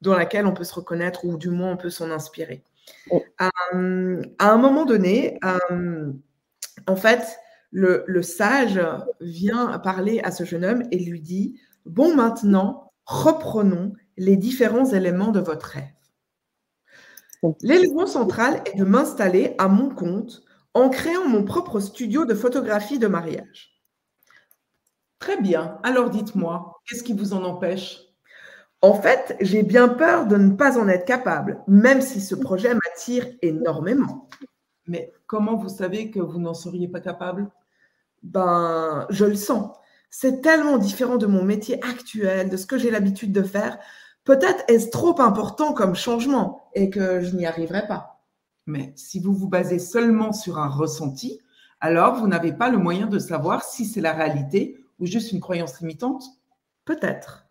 dans 0.00 0.16
laquelle 0.16 0.46
on 0.46 0.54
peut 0.54 0.64
se 0.64 0.74
reconnaître 0.74 1.24
ou 1.24 1.38
du 1.38 1.50
moins 1.50 1.72
on 1.72 1.76
peut 1.76 1.88
s'en 1.88 2.10
inspirer. 2.10 2.64
Euh, 3.12 4.22
à 4.40 4.50
un 4.50 4.58
moment 4.58 4.84
donné, 4.84 5.38
euh, 5.44 6.12
en 6.88 6.96
fait, 6.96 7.38
le, 7.70 8.04
le, 8.06 8.22
sage 8.22 8.80
vient 9.20 9.78
parler 9.78 10.20
à 10.22 10.30
ce 10.30 10.44
jeune 10.44 10.64
homme 10.64 10.82
et 10.90 10.98
lui 10.98 11.20
dit 11.20 11.58
Bon, 11.86 12.14
maintenant, 12.14 12.92
reprenons 13.06 13.94
les 14.16 14.36
différents 14.36 14.92
éléments 14.92 15.30
de 15.30 15.40
votre 15.40 15.66
rêve. 15.66 15.84
L'élément 17.62 18.06
central 18.06 18.62
est 18.66 18.78
de 18.78 18.84
m'installer 18.84 19.54
à 19.58 19.68
mon 19.68 19.90
compte 19.90 20.42
en 20.72 20.88
créant 20.88 21.28
mon 21.28 21.44
propre 21.44 21.80
studio 21.80 22.24
de 22.24 22.34
photographie 22.34 22.98
de 22.98 23.06
mariage. 23.06 23.80
Très 25.18 25.40
bien. 25.40 25.78
Alors 25.82 26.10
dites-moi, 26.10 26.80
qu'est-ce 26.86 27.02
qui 27.02 27.14
vous 27.14 27.32
en 27.32 27.44
empêche? 27.44 28.00
En 28.82 28.94
fait, 28.94 29.36
j'ai 29.40 29.62
bien 29.62 29.88
peur 29.88 30.26
de 30.26 30.36
ne 30.36 30.54
pas 30.54 30.78
en 30.78 30.88
être 30.88 31.06
capable, 31.06 31.62
même 31.66 32.02
si 32.02 32.20
ce 32.20 32.34
projet 32.34 32.74
m'attire 32.74 33.26
énormément. 33.40 34.28
Mais 34.86 35.12
comment 35.26 35.56
vous 35.56 35.70
savez 35.70 36.10
que 36.10 36.20
vous 36.20 36.38
n'en 36.38 36.52
seriez 36.52 36.88
pas 36.88 37.00
capable? 37.00 37.48
Ben, 38.22 39.06
je 39.08 39.24
le 39.24 39.36
sens. 39.36 39.74
C'est 40.10 40.42
tellement 40.42 40.76
différent 40.76 41.16
de 41.16 41.26
mon 41.26 41.42
métier 41.42 41.82
actuel, 41.82 42.50
de 42.50 42.56
ce 42.56 42.66
que 42.66 42.76
j'ai 42.76 42.90
l'habitude 42.90 43.32
de 43.32 43.42
faire, 43.42 43.78
peut-être 44.24 44.64
est-ce 44.68 44.90
trop 44.90 45.20
important 45.20 45.72
comme 45.72 45.94
changement 45.94 46.70
et 46.74 46.90
que 46.90 47.20
je 47.20 47.36
n'y 47.36 47.46
arriverai 47.46 47.86
pas. 47.86 48.24
Mais 48.66 48.92
si 48.96 49.20
vous 49.20 49.34
vous 49.34 49.48
basez 49.48 49.78
seulement 49.78 50.32
sur 50.32 50.58
un 50.58 50.68
ressenti, 50.68 51.40
alors 51.80 52.14
vous 52.16 52.26
n'avez 52.26 52.52
pas 52.52 52.70
le 52.70 52.78
moyen 52.78 53.06
de 53.06 53.18
savoir 53.18 53.62
si 53.62 53.84
c'est 53.84 54.00
la 54.00 54.12
réalité 54.12 54.78
ou 54.98 55.06
juste 55.06 55.32
une 55.32 55.40
croyance 55.40 55.80
limitante 55.80 56.24
Peut-être. 56.84 57.46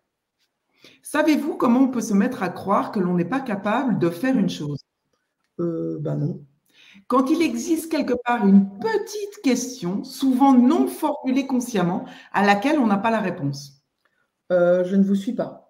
Savez-vous 1.02 1.56
comment 1.56 1.80
on 1.80 1.88
peut 1.88 2.00
se 2.00 2.14
mettre 2.14 2.42
à 2.42 2.48
croire 2.48 2.92
que 2.92 3.00
l'on 3.00 3.14
n'est 3.14 3.24
pas 3.24 3.40
capable 3.40 3.98
de 3.98 4.10
faire 4.10 4.36
une 4.36 4.50
chose? 4.50 4.80
Euh, 5.60 5.98
Ben 6.00 6.16
non. 6.16 6.44
Quand 7.08 7.30
il 7.30 7.42
existe 7.42 7.90
quelque 7.90 8.14
part 8.24 8.46
une 8.46 8.68
petite 8.78 9.42
question, 9.42 10.04
souvent 10.04 10.52
non 10.52 10.86
formulée 10.86 11.46
consciemment, 11.46 12.04
à 12.32 12.44
laquelle 12.44 12.78
on 12.78 12.86
n'a 12.86 12.98
pas 12.98 13.10
la 13.10 13.20
réponse. 13.20 13.82
Euh, 14.52 14.84
je 14.84 14.96
ne 14.96 15.04
vous 15.04 15.14
suis 15.16 15.32
pas. 15.32 15.63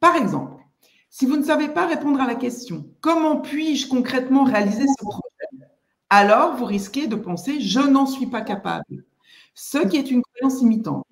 Par 0.00 0.16
exemple, 0.16 0.62
si 1.10 1.26
vous 1.26 1.36
ne 1.36 1.44
savez 1.44 1.68
pas 1.68 1.86
répondre 1.86 2.20
à 2.20 2.26
la 2.26 2.34
question 2.34 2.86
comment 3.00 3.40
puis-je 3.40 3.88
concrètement 3.88 4.44
réaliser 4.44 4.86
ce 4.86 5.04
projet, 5.04 5.66
alors 6.08 6.56
vous 6.56 6.64
risquez 6.64 7.06
de 7.06 7.16
penser 7.16 7.60
je 7.60 7.80
n'en 7.80 8.06
suis 8.06 8.26
pas 8.26 8.40
capable, 8.42 9.04
ce 9.54 9.78
qui 9.78 9.96
est 9.96 10.10
une 10.10 10.22
croyance 10.22 10.62
imitante. 10.62 11.06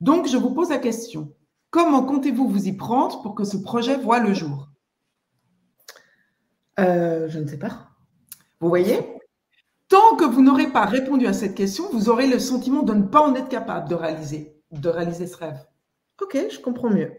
Donc, 0.00 0.28
je 0.28 0.36
vous 0.36 0.50
pose 0.50 0.70
la 0.70 0.78
question 0.78 1.32
comment 1.70 2.04
comptez-vous 2.04 2.48
vous 2.48 2.66
y 2.68 2.72
prendre 2.72 3.22
pour 3.22 3.34
que 3.34 3.44
ce 3.44 3.56
projet 3.56 3.96
voit 3.96 4.20
le 4.20 4.32
jour? 4.32 4.68
Euh, 6.78 7.28
Je 7.28 7.38
ne 7.38 7.46
sais 7.46 7.58
pas. 7.58 7.88
Vous 8.60 8.68
voyez? 8.68 8.98
Tant 9.88 10.16
que 10.16 10.24
vous 10.24 10.42
n'aurez 10.42 10.70
pas 10.70 10.84
répondu 10.84 11.26
à 11.26 11.32
cette 11.32 11.54
question, 11.54 11.88
vous 11.90 12.08
aurez 12.08 12.26
le 12.26 12.38
sentiment 12.38 12.82
de 12.82 12.92
ne 12.92 13.04
pas 13.04 13.20
en 13.20 13.34
être 13.34 13.48
capable 13.48 13.88
de 13.88 13.94
réaliser, 13.94 14.54
de 14.70 14.88
réaliser 14.88 15.26
ce 15.26 15.36
rêve. 15.36 15.66
Ok, 16.20 16.36
je 16.50 16.60
comprends 16.60 16.90
mieux. 16.90 17.12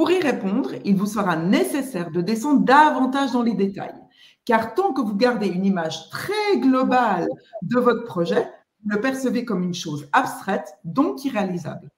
Pour 0.00 0.10
y 0.10 0.18
répondre, 0.18 0.70
il 0.86 0.96
vous 0.96 1.04
sera 1.04 1.36
nécessaire 1.36 2.10
de 2.10 2.22
descendre 2.22 2.64
davantage 2.64 3.32
dans 3.32 3.42
les 3.42 3.52
détails, 3.52 3.92
car 4.46 4.72
tant 4.72 4.94
que 4.94 5.02
vous 5.02 5.14
gardez 5.14 5.46
une 5.46 5.66
image 5.66 6.08
très 6.08 6.56
globale 6.56 7.28
de 7.60 7.78
votre 7.78 8.04
projet, 8.04 8.50
vous 8.82 8.92
le 8.92 9.00
percevez 9.02 9.44
comme 9.44 9.62
une 9.62 9.74
chose 9.74 10.08
abstraite, 10.12 10.72
donc 10.84 11.22
irréalisable. 11.26 11.90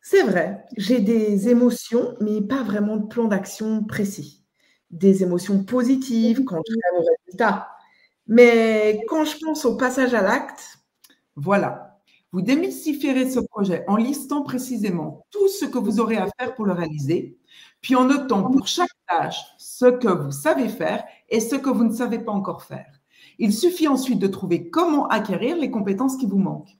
C'est 0.00 0.24
vrai, 0.24 0.64
j'ai 0.76 0.98
des 0.98 1.48
émotions, 1.48 2.16
mais 2.20 2.40
pas 2.40 2.64
vraiment 2.64 2.96
de 2.96 3.06
plan 3.06 3.26
d'action 3.28 3.84
précis. 3.84 4.42
Des 4.90 5.22
émotions 5.22 5.62
positives 5.62 6.42
quand 6.42 6.60
je 6.68 6.72
rêve 6.72 7.04
au 7.04 7.06
résultat. 7.24 7.68
Mais 8.26 9.00
quand 9.06 9.24
je 9.24 9.38
pense 9.38 9.64
au 9.64 9.76
passage 9.76 10.12
à 10.12 10.22
l'acte, 10.22 10.80
voilà, 11.36 11.85
vous 12.32 12.42
démystifierez 12.42 13.30
ce 13.30 13.40
projet 13.40 13.84
en 13.86 13.96
listant 13.96 14.42
précisément 14.42 15.26
tout 15.30 15.48
ce 15.48 15.64
que 15.64 15.78
vous 15.78 16.00
aurez 16.00 16.16
à 16.16 16.28
faire 16.38 16.54
pour 16.54 16.66
le 16.66 16.72
réaliser, 16.72 17.38
puis 17.80 17.94
en 17.94 18.04
notant 18.04 18.50
pour 18.50 18.66
chaque 18.66 18.90
tâche 19.08 19.40
ce 19.58 19.86
que 19.86 20.08
vous 20.08 20.32
savez 20.32 20.68
faire 20.68 21.04
et 21.28 21.40
ce 21.40 21.56
que 21.56 21.70
vous 21.70 21.84
ne 21.84 21.94
savez 21.94 22.18
pas 22.18 22.32
encore 22.32 22.62
faire. 22.62 23.00
Il 23.38 23.52
suffit 23.52 23.88
ensuite 23.88 24.18
de 24.18 24.26
trouver 24.26 24.70
comment 24.70 25.08
acquérir 25.08 25.56
les 25.56 25.70
compétences 25.70 26.16
qui 26.16 26.26
vous 26.26 26.38
manquent. 26.38 26.76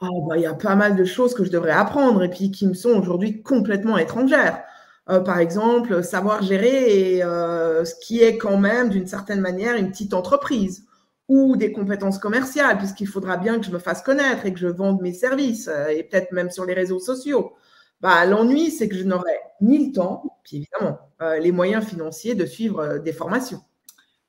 Oh, 0.00 0.26
bah, 0.28 0.36
il 0.36 0.42
y 0.42 0.46
a 0.46 0.54
pas 0.54 0.76
mal 0.76 0.94
de 0.94 1.04
choses 1.04 1.34
que 1.34 1.44
je 1.44 1.50
devrais 1.50 1.72
apprendre 1.72 2.22
et 2.22 2.30
puis 2.30 2.52
qui 2.52 2.66
me 2.66 2.74
sont 2.74 2.90
aujourd'hui 2.90 3.42
complètement 3.42 3.98
étrangères. 3.98 4.62
Euh, 5.10 5.20
par 5.20 5.38
exemple, 5.38 6.04
savoir 6.04 6.42
gérer 6.42 7.22
euh, 7.22 7.84
ce 7.84 7.94
qui 7.96 8.20
est 8.20 8.36
quand 8.36 8.58
même 8.58 8.90
d'une 8.90 9.06
certaine 9.06 9.40
manière 9.40 9.76
une 9.76 9.90
petite 9.90 10.14
entreprise 10.14 10.86
ou 11.28 11.56
des 11.56 11.72
compétences 11.72 12.18
commerciales, 12.18 12.78
puisqu'il 12.78 13.06
faudra 13.06 13.36
bien 13.36 13.58
que 13.58 13.66
je 13.66 13.70
me 13.70 13.78
fasse 13.78 14.02
connaître 14.02 14.46
et 14.46 14.52
que 14.52 14.58
je 14.58 14.66
vende 14.66 15.00
mes 15.02 15.12
services, 15.12 15.68
euh, 15.68 15.88
et 15.88 16.02
peut-être 16.02 16.32
même 16.32 16.50
sur 16.50 16.64
les 16.64 16.74
réseaux 16.74 16.98
sociaux. 16.98 17.52
Bah, 18.00 18.24
L'ennui, 18.24 18.70
c'est 18.70 18.88
que 18.88 18.96
je 18.96 19.04
n'aurai 19.04 19.38
ni 19.60 19.86
le 19.86 19.92
temps, 19.92 20.38
puis 20.44 20.58
évidemment, 20.58 20.98
euh, 21.20 21.38
les 21.38 21.52
moyens 21.52 21.84
financiers 21.84 22.34
de 22.34 22.46
suivre 22.46 22.80
euh, 22.80 22.98
des 22.98 23.12
formations. 23.12 23.60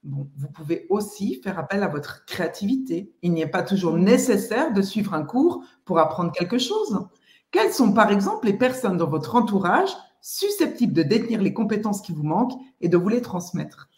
Vous 0.04 0.48
pouvez 0.54 0.88
aussi 0.90 1.42
faire 1.44 1.60
appel 1.60 1.84
à 1.84 1.90
votre 1.90 2.26
créativité. 2.26 3.12
Il 3.22 3.34
n'est 3.34 3.46
pas 3.46 3.64
toujours 3.64 3.98
nécessaire 3.98 4.72
de 4.72 4.82
suivre 4.82 5.14
un 5.14 5.24
cours 5.24 5.62
pour 5.84 6.00
apprendre 6.00 6.32
quelque 6.32 6.58
chose. 6.58 7.06
Quelles 7.52 7.74
sont 7.74 7.92
par 7.92 8.10
exemple 8.10 8.46
les 8.46 8.58
personnes 8.58 8.96
dans 8.96 9.10
votre 9.10 9.36
entourage 9.36 9.90
susceptibles 10.22 10.94
de 10.94 11.04
détenir 11.04 11.42
les 11.42 11.54
compétences 11.54 12.02
qui 12.02 12.14
vous 12.14 12.24
manquent 12.24 12.58
et 12.80 12.88
de 12.88 12.96
vous 12.96 13.10
les 13.10 13.22
transmettre? 13.22 13.90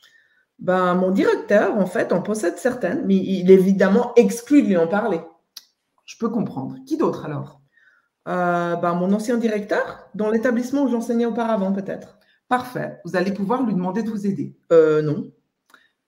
Ben, 0.61 0.95
Mon 0.95 1.11
directeur, 1.11 1.77
en 1.77 1.85
fait, 1.85 2.13
en 2.13 2.21
possède 2.21 2.57
certaines, 2.57 3.05
mais 3.05 3.17
il 3.17 3.51
est 3.51 3.55
évidemment 3.55 4.13
exclu 4.15 4.63
de 4.63 4.67
lui 4.67 4.77
en 4.77 4.87
parler. 4.87 5.19
Je 6.05 6.17
peux 6.17 6.29
comprendre. 6.29 6.77
Qui 6.85 6.97
d'autre 6.97 7.25
alors? 7.25 7.61
Euh, 8.27 8.75
ben, 8.75 8.93
Mon 8.93 9.11
ancien 9.13 9.37
directeur, 9.37 10.09
dans 10.15 10.29
l'établissement 10.29 10.83
où 10.83 10.87
j'enseignais 10.89 11.25
auparavant 11.25 11.73
peut-être. 11.73 12.17
Parfait. 12.47 12.99
Vous 13.05 13.15
allez 13.15 13.33
pouvoir 13.33 13.63
lui 13.63 13.73
demander 13.73 14.03
de 14.03 14.09
vous 14.09 14.27
aider. 14.27 14.55
Euh, 14.71 15.01
non. 15.01 15.31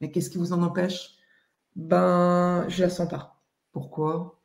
Mais 0.01 0.11
qu'est-ce 0.11 0.29
qui 0.29 0.37
vous 0.37 0.53
en 0.53 0.61
empêche? 0.61 1.15
Ben, 1.75 2.65
je 2.69 2.83
la 2.83 2.89
sens 2.89 3.09
pas. 3.09 3.41
Pourquoi? 3.71 4.39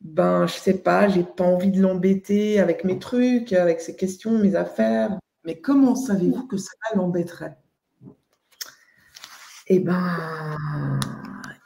Ben, 0.00 0.46
je 0.46 0.54
sais 0.54 0.78
pas, 0.78 1.08
j'ai 1.08 1.24
pas 1.24 1.44
envie 1.44 1.70
de 1.70 1.80
l'embêter 1.80 2.60
avec 2.60 2.84
mes 2.84 2.98
trucs, 2.98 3.52
avec 3.52 3.80
ses 3.80 3.96
questions, 3.96 4.38
mes 4.38 4.54
affaires. 4.54 5.18
Mais 5.44 5.60
comment 5.60 5.94
savez-vous 5.94 6.46
que 6.46 6.56
ça 6.56 6.72
l'embêterait? 6.94 7.58
Eh 9.68 9.80
ben, 9.80 10.58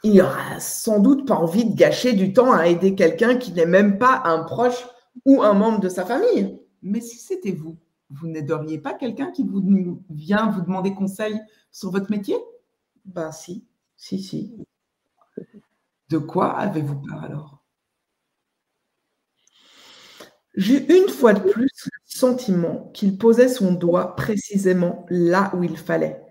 il 0.03 0.19
aura 0.21 0.59
sans 0.59 0.99
doute 0.99 1.27
pas 1.27 1.35
envie 1.35 1.65
de 1.65 1.75
gâcher 1.75 2.13
du 2.13 2.33
temps 2.33 2.51
à 2.51 2.67
aider 2.67 2.95
quelqu'un 2.95 3.37
qui 3.37 3.51
n'est 3.51 3.67
même 3.67 3.99
pas 3.99 4.23
un 4.25 4.43
proche 4.43 4.87
ou 5.25 5.43
un 5.43 5.53
membre 5.53 5.79
de 5.79 5.89
sa 5.89 6.05
famille. 6.05 6.59
Mais 6.81 7.01
si 7.01 7.17
c'était 7.17 7.51
vous, 7.51 7.77
vous 8.09 8.27
n'aideriez 8.27 8.79
pas 8.79 8.93
quelqu'un 8.93 9.31
qui 9.31 9.43
vous 9.43 10.01
vient 10.09 10.49
vous 10.49 10.61
demander 10.61 10.95
conseil 10.95 11.39
sur 11.71 11.91
votre 11.91 12.09
métier? 12.09 12.35
Ben 13.05 13.31
si, 13.31 13.67
si, 13.95 14.21
si. 14.21 14.55
De 16.09 16.17
quoi 16.17 16.57
avez-vous 16.57 16.99
peur 17.01 17.23
alors? 17.23 17.63
J'ai 20.55 20.91
une 20.93 21.07
fois 21.07 21.33
de 21.33 21.39
plus 21.39 21.69
le 21.85 21.99
sentiment 22.03 22.89
qu'il 22.93 23.17
posait 23.17 23.47
son 23.47 23.73
doigt 23.73 24.15
précisément 24.15 25.05
là 25.09 25.51
où 25.55 25.63
il 25.63 25.77
fallait, 25.77 26.21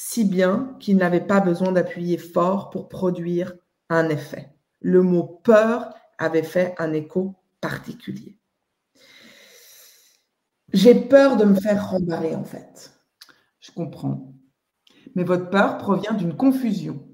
si 0.00 0.24
bien 0.24 0.76
qu'il 0.78 0.96
n'avait 0.96 1.26
pas 1.26 1.40
besoin 1.40 1.72
d'appuyer 1.72 2.18
fort 2.18 2.70
pour 2.70 2.88
produire 2.88 3.52
un 3.90 4.08
effet. 4.08 4.54
Le 4.80 5.02
mot 5.02 5.40
peur 5.42 5.92
avait 6.18 6.44
fait 6.44 6.76
un 6.78 6.92
écho 6.92 7.34
particulier. 7.60 8.38
J'ai 10.72 10.94
peur 10.94 11.36
de 11.36 11.44
me 11.46 11.56
faire 11.56 11.90
rembarrer 11.90 12.36
en 12.36 12.44
fait. 12.44 12.92
Je 13.58 13.72
comprends 13.72 14.32
mais 15.16 15.24
votre 15.24 15.50
peur 15.50 15.78
provient 15.78 16.12
d'une 16.12 16.36
confusion 16.36 17.04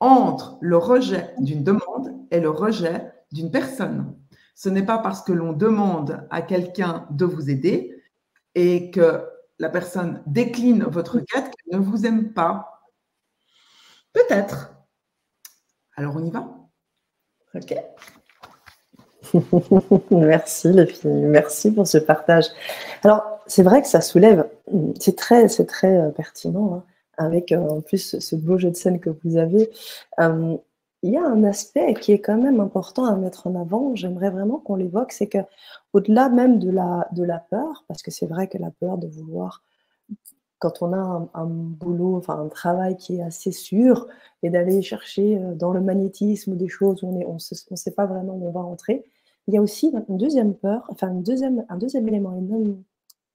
entre 0.00 0.58
le 0.60 0.76
rejet 0.76 1.32
d'une 1.38 1.62
demande 1.62 2.12
et 2.32 2.40
le 2.40 2.50
rejet 2.50 3.12
d'une 3.30 3.52
personne. 3.52 4.16
Ce 4.56 4.68
n'est 4.68 4.84
pas 4.84 4.98
parce 4.98 5.22
que 5.22 5.32
l'on 5.32 5.52
demande 5.52 6.26
à 6.30 6.42
quelqu'un 6.42 7.06
de 7.10 7.24
vous 7.24 7.48
aider 7.50 8.02
et 8.56 8.90
que 8.90 9.24
la 9.60 9.68
personne 9.68 10.22
décline 10.26 10.82
votre 10.84 11.18
quête 11.18 11.44
qu'elle 11.44 11.55
ne 11.72 11.78
vous 11.78 12.06
aime 12.06 12.32
pas. 12.32 12.82
Peut-être. 14.12 14.74
Alors 15.96 16.16
on 16.16 16.24
y 16.24 16.30
va? 16.30 16.48
Ok. 17.54 17.74
Merci 20.10 20.72
les 20.72 20.86
filles, 20.86 21.10
merci 21.10 21.72
pour 21.72 21.86
ce 21.86 21.98
partage. 21.98 22.46
Alors 23.02 23.40
c'est 23.46 23.64
vrai 23.64 23.82
que 23.82 23.88
ça 23.88 24.00
soulève, 24.00 24.48
c'est 25.00 25.16
très, 25.16 25.48
c'est 25.48 25.66
très 25.66 25.96
euh, 25.96 26.10
pertinent. 26.10 26.74
Hein 26.74 26.84
avec 27.16 27.52
euh, 27.52 27.58
en 27.58 27.80
plus 27.80 28.18
ce 28.18 28.36
beau 28.36 28.58
jeu 28.58 28.70
de 28.70 28.76
scène 28.76 29.00
que 29.00 29.10
vous 29.10 29.36
avez. 29.36 29.70
Euh, 30.20 30.56
il 31.02 31.12
y 31.12 31.16
a 31.16 31.24
un 31.24 31.44
aspect 31.44 31.94
qui 31.94 32.12
est 32.12 32.20
quand 32.20 32.38
même 32.38 32.60
important 32.60 33.04
à 33.04 33.14
mettre 33.16 33.46
en 33.46 33.54
avant, 33.60 33.94
j'aimerais 33.94 34.30
vraiment 34.30 34.58
qu'on 34.58 34.76
l'évoque, 34.76 35.12
c'est 35.12 35.28
que 35.28 35.38
au-delà 35.92 36.28
même 36.28 36.58
de 36.58 36.70
la, 36.70 37.06
de 37.12 37.22
la 37.22 37.38
peur, 37.38 37.84
parce 37.86 38.02
que 38.02 38.10
c'est 38.10 38.26
vrai 38.26 38.48
que 38.48 38.58
la 38.58 38.70
peur 38.70 38.98
de 38.98 39.06
vouloir, 39.06 39.62
quand 40.58 40.82
on 40.82 40.92
a 40.92 41.28
un, 41.34 41.46
boulot, 41.46 42.16
enfin 42.16 42.38
un 42.40 42.48
travail 42.48 42.96
qui 42.96 43.16
est 43.16 43.22
assez 43.22 43.52
sûr, 43.52 44.08
et 44.42 44.50
d'aller 44.50 44.82
chercher 44.82 45.38
euh, 45.38 45.54
dans 45.54 45.72
le 45.72 45.80
magnétisme 45.80 46.56
des 46.56 46.68
choses 46.68 47.02
où 47.02 47.08
on 47.08 47.18
ne 47.18 47.24
on 47.24 47.38
sait 47.38 47.90
pas 47.90 48.06
vraiment 48.06 48.34
où 48.34 48.48
on 48.48 48.52
va 48.52 48.62
rentrer, 48.62 49.04
il 49.48 49.54
y 49.54 49.58
a 49.58 49.62
aussi 49.62 49.92
une 50.08 50.16
deuxième 50.16 50.54
peur, 50.54 50.84
enfin 50.88 51.10
une 51.10 51.22
deuxième, 51.22 51.64
un 51.68 51.76
deuxième 51.76 52.08
élément 52.08 52.36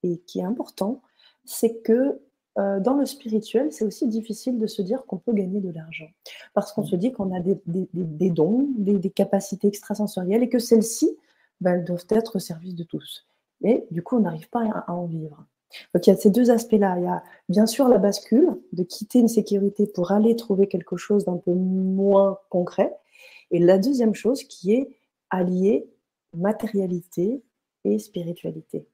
et 0.03 0.17
qui 0.19 0.39
est 0.39 0.43
important, 0.43 1.01
c'est 1.45 1.81
que 1.81 2.19
euh, 2.57 2.79
dans 2.81 2.95
le 2.95 3.05
spirituel, 3.05 3.71
c'est 3.71 3.85
aussi 3.85 4.07
difficile 4.07 4.59
de 4.59 4.67
se 4.67 4.81
dire 4.81 5.05
qu'on 5.05 5.17
peut 5.17 5.31
gagner 5.31 5.61
de 5.61 5.71
l'argent. 5.71 6.09
Parce 6.53 6.73
qu'on 6.73 6.83
se 6.83 6.95
dit 6.97 7.13
qu'on 7.13 7.33
a 7.33 7.39
des, 7.39 8.29
dons, 8.29 8.67
des, 8.77 9.09
capacités 9.09 9.67
extrasensorielles 9.67 10.43
et 10.43 10.49
que 10.49 10.59
celles-ci, 10.59 11.17
ben, 11.61 11.83
doivent 11.83 12.07
être 12.09 12.37
au 12.37 12.39
service 12.39 12.75
de 12.75 12.83
tous. 12.83 13.25
Et 13.63 13.85
du 13.91 14.01
coup, 14.03 14.17
on 14.17 14.21
n'arrive 14.21 14.49
pas 14.49 14.63
à, 14.65 14.91
en 14.91 15.05
vivre. 15.05 15.45
Donc 15.93 16.07
il 16.07 16.09
y 16.09 16.13
a 16.13 16.17
ces 16.17 16.29
deux 16.29 16.51
aspects-là. 16.51 16.95
Il 16.97 17.03
y 17.03 17.07
a 17.07 17.23
bien 17.49 17.65
sûr 17.65 17.87
la 17.87 17.97
bascule, 17.97 18.49
de 18.73 18.83
quitter 18.83 19.19
une 19.19 19.27
sécurité 19.27 19.87
pour 19.87 20.11
aller 20.11 20.35
trouver 20.35 20.67
quelque 20.67 20.97
chose 20.97 21.25
d'un 21.25 21.37
peu 21.37 21.53
moins 21.53 22.39
concret. 22.49 22.93
Et 23.51 23.59
la 23.59 23.77
deuxième 23.77 24.15
chose 24.15 24.43
qui 24.43 24.73
est 24.73 24.89
allier 25.29 25.87
matérialité 26.33 27.43
et 27.83 27.99
spiritualité. 27.99 28.87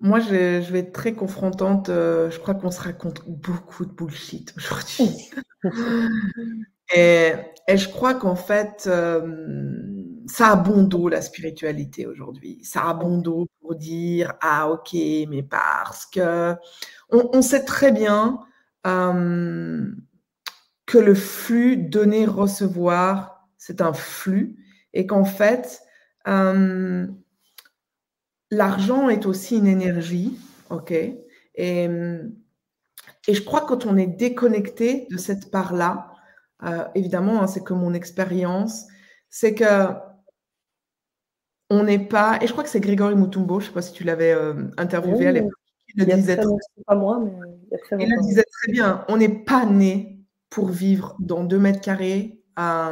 Moi, 0.00 0.18
je, 0.18 0.70
vais 0.72 0.80
être 0.80 0.92
très 0.92 1.12
confrontante. 1.12 1.88
Euh, 1.88 2.28
je 2.30 2.38
crois 2.40 2.54
qu'on 2.54 2.72
se 2.72 2.80
raconte 2.80 3.22
beaucoup 3.28 3.86
de 3.86 3.92
bullshit 3.92 4.52
aujourd'hui. 4.56 5.30
et, 6.94 7.34
je 7.68 7.88
crois 7.88 8.14
qu'en 8.14 8.34
fait, 8.34 8.88
euh, 8.88 9.20
ça 10.32 10.52
a 10.52 10.56
bon 10.56 10.84
dos 10.84 11.10
la 11.10 11.20
spiritualité 11.20 12.06
aujourd'hui. 12.06 12.64
Ça 12.64 12.88
a 12.88 12.94
bon 12.94 13.18
dos 13.18 13.48
pour 13.60 13.74
dire 13.74 14.32
ah 14.40 14.70
ok, 14.70 14.94
mais 15.28 15.42
parce 15.42 16.06
que 16.06 16.54
on, 17.10 17.42
sait 17.42 17.66
très 17.66 17.92
bien 17.92 18.40
que 18.82 19.90
le 20.98 21.14
flux 21.14 21.76
donner 21.76 22.24
recevoir 22.24 23.46
c'est 23.58 23.82
un 23.82 23.92
flux 23.92 24.56
et 24.94 25.06
qu'en 25.06 25.26
fait 25.26 25.82
l'argent 28.50 29.10
est 29.10 29.26
aussi 29.26 29.58
une 29.58 29.66
énergie, 29.66 30.38
ok? 30.70 30.92
Et, 30.92 31.26
et, 31.54 33.34
je 33.34 33.42
crois 33.42 33.60
que 33.60 33.66
quand 33.66 33.84
on 33.84 33.98
est 33.98 34.06
déconnecté 34.06 35.06
de 35.10 35.18
cette 35.18 35.50
part-là, 35.50 36.10
euh, 36.64 36.84
évidemment, 36.94 37.42
hein, 37.42 37.46
c'est 37.46 37.62
que 37.62 37.74
mon 37.74 37.92
expérience, 37.92 38.86
c'est 39.28 39.54
que 39.54 40.11
on 41.72 41.84
n'est 41.84 41.98
pas, 41.98 42.38
et 42.42 42.46
je 42.46 42.52
crois 42.52 42.64
que 42.64 42.70
c'est 42.70 42.80
Grégory 42.80 43.14
Mutumbo, 43.14 43.58
je 43.58 43.64
ne 43.64 43.68
sais 43.68 43.74
pas 43.74 43.82
si 43.82 43.94
tu 43.94 44.04
l'avais 44.04 44.32
euh, 44.32 44.68
interviewé 44.76 45.26
à 45.26 45.32
l'époque, 45.32 45.52
il 45.94 46.04
le 46.04 46.14
disait 46.14 46.38
pas 46.86 46.94
moi, 46.94 47.18
mais 47.18 47.32
il, 47.98 48.10
le 48.10 48.20
disait 48.20 48.44
très 48.44 48.72
bien, 48.72 49.04
on 49.08 49.16
n'est 49.16 49.28
pas 49.44 49.64
né 49.64 50.20
pour 50.50 50.68
vivre 50.68 51.16
dans 51.18 51.44
deux 51.44 51.58
mètres 51.58 51.80
carrés. 51.80 52.42
à 52.56 52.90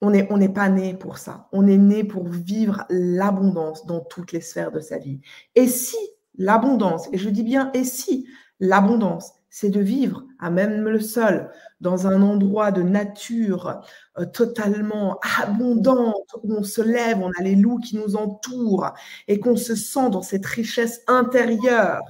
on 0.00 0.10
n'est 0.10 0.28
on 0.30 0.52
pas 0.52 0.68
né 0.68 0.94
pour 0.94 1.18
ça. 1.18 1.48
On 1.52 1.66
est 1.66 1.78
né 1.78 2.04
pour 2.04 2.28
vivre 2.28 2.84
l'abondance 2.90 3.86
dans 3.86 4.00
toutes 4.00 4.32
les 4.32 4.40
sphères 4.40 4.70
de 4.70 4.80
sa 4.80 4.98
vie. 4.98 5.20
Et 5.54 5.66
si 5.66 5.96
l'abondance, 6.36 7.08
et 7.12 7.18
je 7.18 7.30
dis 7.30 7.42
bien 7.42 7.70
et 7.74 7.84
si 7.84 8.28
l'abondance, 8.60 9.32
c'est 9.48 9.70
de 9.70 9.80
vivre 9.80 10.24
à 10.38 10.50
même 10.50 10.84
le 10.84 11.00
sol, 11.00 11.50
dans 11.80 12.06
un 12.06 12.22
endroit 12.22 12.72
de 12.72 12.82
nature 12.82 13.82
euh, 14.18 14.24
totalement 14.24 15.18
abondante, 15.42 16.34
où 16.42 16.54
on 16.54 16.62
se 16.62 16.80
lève, 16.80 17.18
on 17.20 17.30
a 17.38 17.42
les 17.42 17.54
loups 17.54 17.80
qui 17.80 17.96
nous 17.96 18.16
entourent 18.16 18.92
et 19.28 19.38
qu'on 19.40 19.56
se 19.56 19.74
sent 19.74 20.10
dans 20.10 20.22
cette 20.22 20.46
richesse 20.46 21.02
intérieure. 21.06 22.02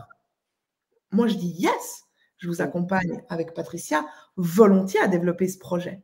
Moi, 1.11 1.27
je 1.27 1.35
dis 1.35 1.55
yes, 1.59 2.05
je 2.39 2.49
vous 2.49 2.63
accompagne 2.63 3.23
avec 3.29 3.55
Patricia 3.55 4.05
volontiers 4.37 5.01
à 5.01 5.09
développer 5.09 5.49
ce 5.49 5.59
projet. 5.59 6.03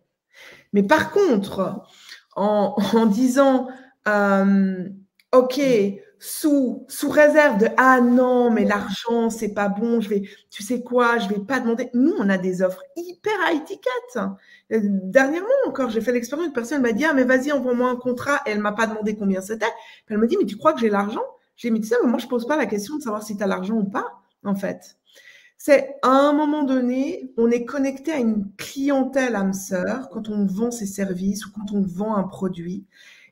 Mais 0.72 0.83
par 0.83 1.12
contre, 1.12 1.83
en, 2.35 3.07
disant, 3.07 3.68
euh, 4.09 4.88
OK, 5.33 5.61
sous, 6.24 6.87
sous 6.88 7.08
réserve 7.08 7.58
de 7.58 7.66
ah 7.76 8.00
non, 8.00 8.48
mais 8.48 8.64
l'argent, 8.64 9.28
c'est 9.28 9.52
pas 9.52 9.68
bon, 9.68 10.00
je 10.00 10.08
vais, 10.08 10.22
tu 10.50 10.62
sais 10.62 10.80
quoi, 10.80 11.18
je 11.18 11.28
vais 11.28 11.40
pas 11.40 11.58
demander. 11.58 11.90
Nous, 11.94 12.14
on 12.16 12.28
a 12.28 12.38
des 12.38 12.62
offres 12.62 12.85
hyper 12.94 13.32
à 13.44 13.52
étiquette. 13.52 14.18
Euh, 14.70 14.78
dernièrement 14.82 15.48
encore, 15.66 15.90
j'ai 15.90 16.00
fait 16.00 16.12
l'expérience, 16.12 16.46
une 16.46 16.52
personne 16.52 16.80
m'a 16.80 16.92
dit 16.92 17.04
ah 17.04 17.12
mais 17.12 17.24
vas-y, 17.24 17.50
envoie-moi 17.50 17.90
un 17.90 17.96
contrat. 17.96 18.40
Et 18.46 18.50
elle 18.50 18.61
m'a 18.61 18.70
pas 18.70 18.87
demandé 18.87 19.16
combien 19.16 19.40
c'était. 19.40 19.66
Elle 20.08 20.18
m'a 20.18 20.26
dit 20.26 20.37
mais 20.38 20.46
tu 20.46 20.56
crois 20.56 20.72
que 20.72 20.78
j'ai 20.80 20.90
l'argent? 20.90 21.25
J'ai 21.56 21.70
dit 21.70 21.73
mais 21.73 21.81
tu 21.81 21.88
sais, 21.88 21.96
moi 22.04 22.18
je 22.18 22.29
pose 22.29 22.46
pas 22.46 22.56
la 22.56 22.66
question 22.66 22.98
de 22.98 23.02
savoir 23.02 23.25
si 23.25 23.37
tu 23.37 23.42
as 23.42 23.48
l'argent 23.48 23.75
ou 23.75 23.85
pas, 23.85 24.23
en 24.44 24.54
fait 24.54 24.96
c'est 25.64 25.94
à 26.02 26.08
un 26.08 26.33
moment 26.33 26.64
donné, 26.64 27.33
on 27.37 27.48
est 27.48 27.64
connecté 27.64 28.10
à 28.10 28.18
une 28.18 28.50
clientèle 28.56 29.37
âme 29.37 29.52
sœur 29.52 30.08
quand 30.08 30.29
on 30.29 30.44
vend 30.44 30.73
ses 30.73 30.87
services 30.87 31.46
ou 31.46 31.52
quand 31.52 31.73
on 31.73 31.83
vend 31.83 32.16
un 32.16 32.25
produit. 32.25 32.85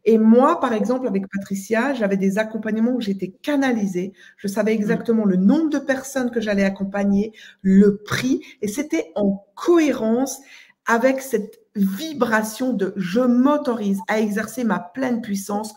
Et 0.04 0.18
moi, 0.18 0.60
par 0.60 0.72
exemple, 0.72 1.06
avec 1.06 1.28
Patricia, 1.28 1.94
j'avais 1.94 2.16
des 2.16 2.38
accompagnements 2.38 2.92
où 2.92 3.00
j'étais 3.00 3.28
canalisée. 3.28 4.12
Je 4.36 4.48
savais 4.48 4.72
exactement 4.72 5.24
le 5.24 5.36
nombre 5.36 5.70
de 5.70 5.78
personnes 5.78 6.30
que 6.30 6.40
j'allais 6.40 6.64
accompagner, 6.64 7.32
le 7.62 7.98
prix, 7.98 8.42
et 8.62 8.68
c'était 8.68 9.12
en 9.14 9.46
cohérence 9.54 10.40
avec 10.86 11.20
cette 11.20 11.60
vibration 11.76 12.72
de 12.72 12.92
je 12.96 13.20
m'autorise 13.20 14.00
à 14.08 14.18
exercer 14.20 14.64
ma 14.64 14.80
pleine 14.80 15.20
puissance 15.20 15.74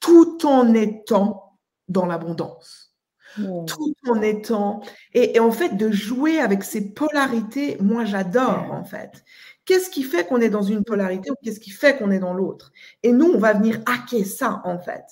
tout 0.00 0.44
en 0.46 0.74
étant 0.74 1.58
dans 1.88 2.06
l'abondance. 2.06 2.88
Tout 3.36 3.94
en 4.08 4.20
étant. 4.20 4.80
Et, 5.14 5.38
en 5.38 5.52
fait, 5.52 5.76
de 5.76 5.92
jouer 5.92 6.40
avec 6.40 6.64
ces 6.64 6.92
polarités, 6.92 7.76
moi, 7.80 8.04
j'adore, 8.04 8.72
en 8.72 8.82
fait. 8.82 9.24
Qu'est-ce 9.68 9.90
qui 9.90 10.02
fait 10.02 10.26
qu'on 10.26 10.40
est 10.40 10.48
dans 10.48 10.62
une 10.62 10.82
polarité 10.82 11.30
ou 11.30 11.34
qu'est-ce 11.42 11.60
qui 11.60 11.68
fait 11.68 11.98
qu'on 11.98 12.10
est 12.10 12.20
dans 12.20 12.32
l'autre? 12.32 12.72
Et 13.02 13.12
nous, 13.12 13.26
on 13.26 13.38
va 13.38 13.52
venir 13.52 13.82
hacker 13.84 14.24
ça, 14.24 14.62
en 14.64 14.78
fait. 14.78 15.04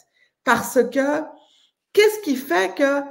Parce 0.45 0.83
que 0.91 1.21
qu'est-ce 1.93 2.23
qui 2.25 2.37
fait 2.37 2.75
que 2.75 3.03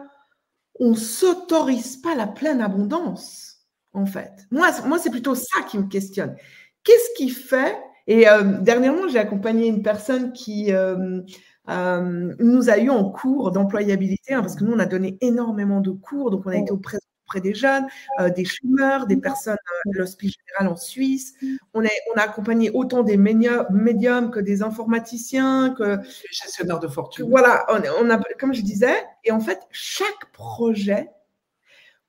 on 0.79 0.95
s'autorise 0.95 1.97
pas 1.97 2.15
la 2.15 2.25
pleine 2.25 2.61
abondance, 2.61 3.59
en 3.93 4.07
fait? 4.07 4.31
Moi, 4.49 4.69
moi 4.87 4.97
c'est 4.97 5.11
plutôt 5.11 5.35
ça 5.35 5.61
qui 5.69 5.77
me 5.77 5.87
questionne. 5.87 6.35
Qu'est-ce 6.83 7.15
qui 7.15 7.29
fait 7.29 7.77
Et 8.07 8.27
euh, 8.27 8.59
dernièrement, 8.61 9.07
j'ai 9.07 9.19
accompagné 9.19 9.67
une 9.67 9.83
personne 9.83 10.33
qui 10.33 10.73
euh, 10.73 11.21
euh, 11.69 12.33
nous 12.39 12.71
a 12.71 12.79
eu 12.79 12.89
en 12.89 13.11
cours 13.11 13.51
d'employabilité, 13.51 14.33
hein, 14.33 14.41
parce 14.41 14.55
que 14.55 14.63
nous, 14.63 14.73
on 14.73 14.79
a 14.79 14.87
donné 14.87 15.19
énormément 15.21 15.79
de 15.79 15.91
cours, 15.91 16.31
donc 16.31 16.41
on 16.47 16.49
a 16.49 16.57
été 16.57 16.71
auprès, 16.71 16.97
auprès 17.25 17.41
des 17.41 17.53
jeunes, 17.53 17.87
euh, 18.19 18.29
des 18.29 18.45
chômeurs, 18.45 19.07
des 19.07 19.17
personnes 19.17 19.55
à 19.55 19.89
l'hospice 19.91 20.33
général 20.47 20.73
en 20.73 20.77
Suisse. 20.77 21.33
On, 21.73 21.83
est, 21.83 21.89
on 22.13 22.19
a 22.19 22.23
accompagné 22.23 22.69
autant 22.71 23.03
des 23.03 23.17
médiums 23.17 24.31
que 24.31 24.39
des 24.39 24.61
informaticiens, 24.61 25.73
que 25.77 25.97
des 25.97 26.03
gestionnaires 26.31 26.79
de 26.79 26.87
fortune. 26.87 27.27
voilà, 27.29 27.65
on, 27.69 28.09
a, 28.09 28.19
comme 28.39 28.53
je 28.53 28.61
disais, 28.61 29.03
et 29.23 29.31
en 29.31 29.39
fait, 29.39 29.59
chaque 29.71 30.31
projet, 30.33 31.09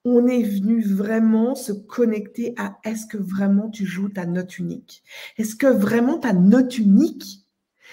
on 0.05 0.29
est 0.29 0.43
venu 0.43 0.83
vraiment 0.83 1.55
se 1.55 1.73
connecter 1.73 2.55
à 2.59 2.77
est-ce 2.85 3.07
que 3.07 3.17
vraiment 3.17 3.71
tu 3.71 3.87
joues 3.87 4.09
ta 4.09 4.27
note 4.27 4.59
unique? 4.59 5.03
Est-ce 5.39 5.57
que 5.57 5.67
vraiment 5.67 6.19
ta 6.19 6.33
note 6.33 6.79
unique 6.79 7.47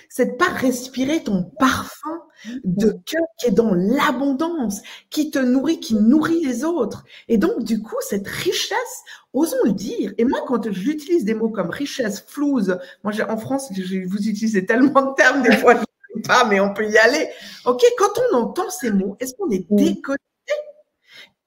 c'est 0.10 0.34
de 0.34 0.38
pas 0.38 0.50
respirer 0.50 1.24
ton 1.24 1.44
parfum 1.44 2.22
de 2.64 2.92
cœur 3.06 3.24
qui 3.40 3.48
est 3.48 3.52
dans 3.52 3.74
l'abondance, 3.74 4.82
qui 5.10 5.32
te 5.32 5.40
nourrit, 5.40 5.80
qui 5.80 5.96
nourrit 5.96 6.44
les 6.44 6.64
autres. 6.64 7.06
Et 7.28 7.38
donc, 7.38 7.64
du 7.64 7.82
coup, 7.82 7.96
cette 8.02 8.28
richesse, 8.28 9.04
osons 9.34 9.58
le 9.64 9.74
dire. 9.74 10.14
Et 10.18 10.26
moi, 10.26 10.40
quand 10.48 10.72
j'utilise 10.72 11.26
des 11.26 11.34
mots 11.34 11.50
comme 11.50 11.70
richesse, 11.70 12.24
flouze, 12.28 12.78
moi, 13.04 13.14
en 13.30 13.38
France, 13.38 13.72
vous 13.72 14.28
utilisez 14.28 14.66
tellement 14.66 15.12
de 15.12 15.16
termes, 15.16 15.42
des 15.42 15.56
fois, 15.58 15.76
je 15.76 15.80
ne 15.80 15.86
sais 16.16 16.28
pas, 16.28 16.46
mais 16.46 16.60
on 16.60 16.74
peut 16.74 16.90
y 16.90 16.98
aller. 16.98 17.30
OK, 17.66 17.82
quand 17.98 18.20
on 18.32 18.38
entend 18.38 18.70
ces 18.70 18.92
mots, 18.92 19.18
est-ce 19.20 19.34
qu'on 19.36 19.50
est 19.50 19.66
déconnecté 19.70 20.24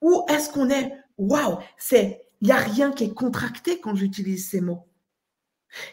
ou 0.01 0.25
est-ce 0.29 0.51
qu'on 0.51 0.69
est, 0.69 0.93
waouh, 1.19 1.59
c'est, 1.79 2.27
il 2.41 2.49
n'y 2.49 2.53
a 2.53 2.57
rien 2.57 2.93
qui 2.93 3.05
est 3.05 3.15
contracté 3.15 3.81
quand 3.81 3.95
j'utilise 3.95 4.49
ces 4.49 4.61
mots? 4.61 4.87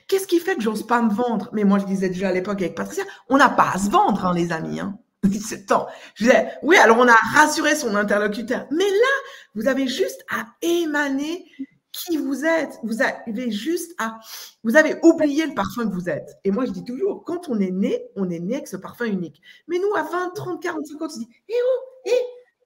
Qu'est-ce 0.08 0.28
qui 0.28 0.40
fait 0.40 0.56
que 0.56 0.62
j'ose 0.62 0.86
pas 0.86 1.02
me 1.02 1.14
vendre? 1.14 1.50
Mais 1.54 1.64
moi, 1.64 1.80
je 1.80 1.86
disais 1.86 2.10
déjà 2.10 2.30
à 2.30 2.32
l'époque 2.32 2.62
avec 2.62 2.76
Patricia, 2.76 3.04
on 3.30 3.38
n'a 3.38 3.50
pas 3.50 3.72
à 3.74 3.78
se 3.78 3.90
vendre, 3.90 4.26
hein, 4.26 4.34
les 4.34 4.52
amis. 4.52 4.80
Hein. 4.80 4.98
Temps. 5.68 5.88
Je 6.16 6.26
disais, 6.26 6.50
oui, 6.64 6.78
alors 6.78 6.98
on 6.98 7.08
a 7.08 7.16
rassuré 7.34 7.76
son 7.76 7.96
interlocuteur. 7.96 8.68
Mais 8.72 8.90
là, 8.90 9.14
vous 9.56 9.68
avez 9.68 9.88
juste 9.88 10.26
à 10.30 10.46
émaner 10.62 11.46
qui 11.94 12.18
vous 12.18 12.44
êtes. 12.44 12.80
Vous 12.84 13.02
avez 13.02 13.52
juste 13.52 13.94
à, 14.00 14.20
vous 14.64 14.76
avez 14.76 14.98
oublié 15.04 15.46
le 15.46 15.54
parfum 15.54 15.88
que 15.88 15.94
vous 15.94 16.10
êtes. 16.10 16.38
Et 16.44 16.52
moi, 16.52 16.66
je 16.66 16.72
dis 16.72 16.84
toujours, 16.84 17.24
quand 17.24 17.48
on 17.50 17.60
est 17.60 17.72
né, 17.72 18.04
on 18.16 18.30
est 18.30 18.40
né 18.40 18.56
avec 18.56 18.68
ce 18.68 18.78
parfum 18.78 19.06
unique. 19.06 19.42
Mais 19.68 19.80
nous, 19.80 19.94
à 19.96 20.04
20, 20.04 20.32
30, 20.34 20.62
40, 20.62 20.86
50, 20.86 21.02
on 21.02 21.10
se 21.10 21.20
dit, 21.20 21.30
eh 21.48 21.54
oh, 21.54 21.80
eh, 22.06 22.22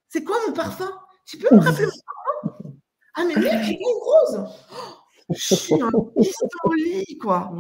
c'est 0.08 0.24
quoi 0.24 0.38
mon 0.48 0.54
parfum? 0.54 0.92
Tu 1.26 1.38
peux 1.38 1.54
me 1.54 1.62
rappeler 1.62 1.86
mon 1.86 1.92
parfum? 1.92 2.78
Ah, 3.16 3.24
mais 3.26 3.36
mec, 3.36 3.64
j'ai 3.64 3.74
une 3.74 4.00
rose. 4.02 4.50
Je 5.07 5.07
suis 5.34 5.82
un 5.82 5.92
pissenlit, 6.16 7.18
quoi. 7.18 7.52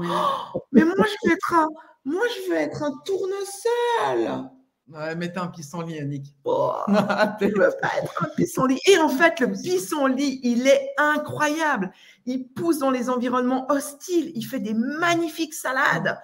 mais 0.72 0.84
moi, 0.84 0.96
je 0.98 1.28
veux 1.28 1.34
être 1.34 1.54
un, 1.54 1.68
moi, 2.06 2.24
je 2.36 2.50
veux 2.50 2.58
être 2.58 2.84
un 2.84 2.94
tournesol. 3.06 4.50
Ouais, 4.90 5.16
mettez 5.16 5.40
un 5.40 5.48
pissenlit, 5.48 6.00
Annick. 6.00 6.34
Oh, 6.46 6.72
je 6.88 7.46
veux 7.48 7.74
pas 7.82 7.90
être 8.02 8.24
un 8.24 8.30
pissenlit. 8.36 8.80
Et 8.88 8.98
en 8.98 9.10
fait, 9.10 9.42
le 9.42 9.52
pissenlit, 9.52 10.40
il 10.44 10.66
est 10.68 10.94
incroyable. 10.98 11.92
Il 12.26 12.48
pousse 12.48 12.80
dans 12.80 12.92
les 12.92 13.10
environnements 13.10 13.70
hostiles. 13.70 14.32
Il 14.36 14.44
fait 14.44 14.62
des 14.62 14.74
magnifiques 14.74 15.54
salades. 15.54 16.18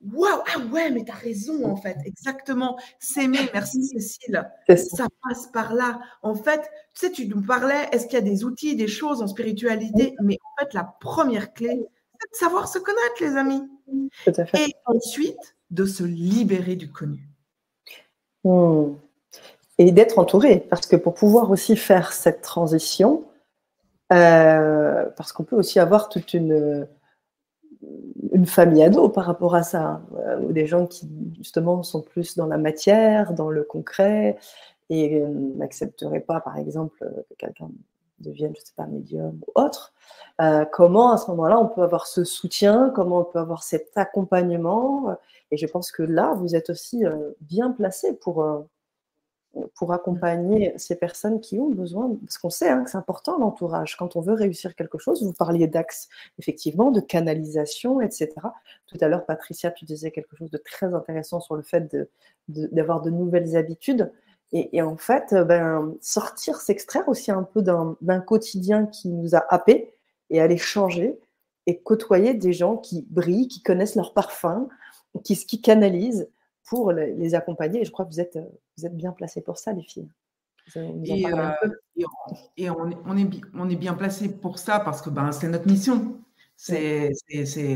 Waouh, 0.00 0.42
ah 0.54 0.58
ouais, 0.72 0.90
mais 0.90 1.04
tu 1.04 1.10
as 1.10 1.16
raison 1.16 1.64
en 1.64 1.76
fait, 1.76 1.96
exactement. 2.04 2.78
S'aimer, 3.00 3.50
merci 3.52 3.84
Cécile. 3.84 4.48
Ça 4.68 5.08
passe 5.22 5.48
par 5.48 5.74
là. 5.74 6.00
En 6.22 6.34
fait, 6.34 6.60
tu 6.94 7.06
sais, 7.06 7.10
tu 7.10 7.26
nous 7.26 7.42
parlais, 7.42 7.88
est-ce 7.90 8.06
qu'il 8.06 8.14
y 8.14 8.22
a 8.22 8.24
des 8.24 8.44
outils, 8.44 8.76
des 8.76 8.86
choses 8.86 9.22
en 9.22 9.26
spiritualité? 9.26 10.14
Mais 10.22 10.38
en 10.44 10.60
fait, 10.60 10.72
la 10.72 10.84
première 11.00 11.52
clé, 11.52 11.88
c'est 12.20 12.30
de 12.30 12.36
savoir 12.36 12.68
se 12.68 12.78
connaître, 12.78 13.16
les 13.20 13.36
amis. 13.36 13.68
Et 14.54 14.74
ensuite, 14.84 15.56
de 15.70 15.84
se 15.84 16.04
libérer 16.04 16.76
du 16.76 16.90
connu. 16.90 17.28
Hmm. 18.44 18.94
Et 19.78 19.90
d'être 19.92 20.18
entouré, 20.18 20.60
parce 20.60 20.86
que 20.86 20.96
pour 20.96 21.14
pouvoir 21.14 21.50
aussi 21.50 21.76
faire 21.76 22.12
cette 22.12 22.42
transition, 22.42 23.24
euh, 24.12 25.06
parce 25.16 25.32
qu'on 25.32 25.44
peut 25.44 25.56
aussi 25.56 25.78
avoir 25.78 26.08
toute 26.08 26.34
une 26.34 26.86
une 28.32 28.46
famille 28.46 28.82
ado 28.82 29.08
par 29.08 29.24
rapport 29.24 29.54
à 29.54 29.62
ça, 29.62 30.02
euh, 30.16 30.40
ou 30.40 30.52
des 30.52 30.66
gens 30.66 30.86
qui 30.86 31.08
justement 31.36 31.82
sont 31.82 32.02
plus 32.02 32.36
dans 32.36 32.46
la 32.46 32.58
matière, 32.58 33.32
dans 33.32 33.50
le 33.50 33.62
concret, 33.62 34.36
et 34.90 35.20
euh, 35.20 35.28
n'accepteraient 35.56 36.20
pas, 36.20 36.40
par 36.40 36.56
exemple, 36.58 36.96
que 37.28 37.34
quelqu'un 37.36 37.70
devienne, 38.20 38.52
je 38.56 38.60
sais 38.60 38.72
pas, 38.76 38.86
médium 38.86 39.38
ou 39.46 39.60
autre. 39.60 39.92
Euh, 40.40 40.64
comment 40.72 41.12
à 41.12 41.18
ce 41.18 41.30
moment-là 41.30 41.58
on 41.60 41.66
peut 41.66 41.82
avoir 41.82 42.06
ce 42.06 42.24
soutien, 42.24 42.92
comment 42.94 43.20
on 43.20 43.24
peut 43.24 43.38
avoir 43.38 43.62
cet 43.62 43.92
accompagnement, 43.96 45.16
et 45.50 45.56
je 45.56 45.66
pense 45.66 45.92
que 45.92 46.02
là, 46.02 46.34
vous 46.34 46.56
êtes 46.56 46.70
aussi 46.70 47.04
bien 47.40 47.70
placé 47.70 48.14
pour 48.14 48.44
pour 49.74 49.92
accompagner 49.92 50.72
ces 50.76 50.96
personnes 50.96 51.40
qui 51.40 51.58
ont 51.58 51.70
besoin, 51.70 52.10
parce 52.24 52.38
qu'on 52.38 52.50
sait 52.50 52.68
hein, 52.68 52.84
que 52.84 52.90
c'est 52.90 52.98
important 52.98 53.38
l'entourage, 53.38 53.96
quand 53.96 54.16
on 54.16 54.20
veut 54.20 54.34
réussir 54.34 54.74
quelque 54.74 54.98
chose, 54.98 55.22
vous 55.22 55.32
parliez 55.32 55.66
d'axe, 55.66 56.08
effectivement, 56.38 56.90
de 56.90 57.00
canalisation, 57.00 58.00
etc. 58.00 58.30
Tout 58.86 58.98
à 59.00 59.08
l'heure, 59.08 59.26
Patricia, 59.26 59.70
tu 59.70 59.84
disais 59.84 60.10
quelque 60.10 60.36
chose 60.36 60.50
de 60.50 60.58
très 60.58 60.94
intéressant 60.94 61.40
sur 61.40 61.56
le 61.56 61.62
fait 61.62 61.94
d'avoir 62.48 63.00
de, 63.02 63.10
nouvelles 63.10 63.56
habitudes. 63.56 64.10
Et, 64.52 64.80
en 64.80 64.96
fait, 64.96 65.34
ben, 65.34 65.94
sortir, 66.00 66.56
s'extraire 66.56 67.06
aussi 67.08 67.30
un 67.30 67.42
peu 67.42 67.60
d'un 67.62 68.20
quotidien 68.20 68.86
qui 68.86 69.10
nous 69.10 69.34
a 69.34 69.44
happés 69.50 69.92
et 70.30 70.40
aller 70.40 70.56
changer 70.56 71.18
et 71.66 71.78
côtoyer 71.80 72.32
des 72.32 72.54
gens 72.54 72.78
qui 72.78 73.06
brillent, 73.10 73.48
qui 73.48 73.62
connaissent 73.62 73.94
leur 73.94 74.14
parfum, 74.14 74.68
qui, 75.22 75.36
qui 75.36 75.60
canalisent 75.60 76.30
pour 76.68 76.92
les 76.92 77.34
accompagner. 77.34 77.80
Et 77.80 77.84
je 77.84 77.90
crois 77.90 78.04
que 78.04 78.10
vous 78.10 78.20
êtes, 78.20 78.38
vous 78.76 78.86
êtes 78.86 78.96
bien 78.96 79.12
placés 79.12 79.40
pour 79.40 79.58
ça, 79.58 79.72
les 79.72 79.82
filles. 79.82 80.08
Et, 81.04 81.24
et, 82.56 82.70
on, 82.70 82.90
on, 83.06 83.16
est, 83.16 83.40
on 83.54 83.70
est 83.70 83.76
bien 83.76 83.94
placé 83.94 84.28
pour 84.28 84.58
ça 84.58 84.80
parce 84.80 85.00
que 85.00 85.08
ben, 85.08 85.32
c'est 85.32 85.48
notre 85.48 85.66
mission. 85.66 86.20
C'est, 86.56 87.12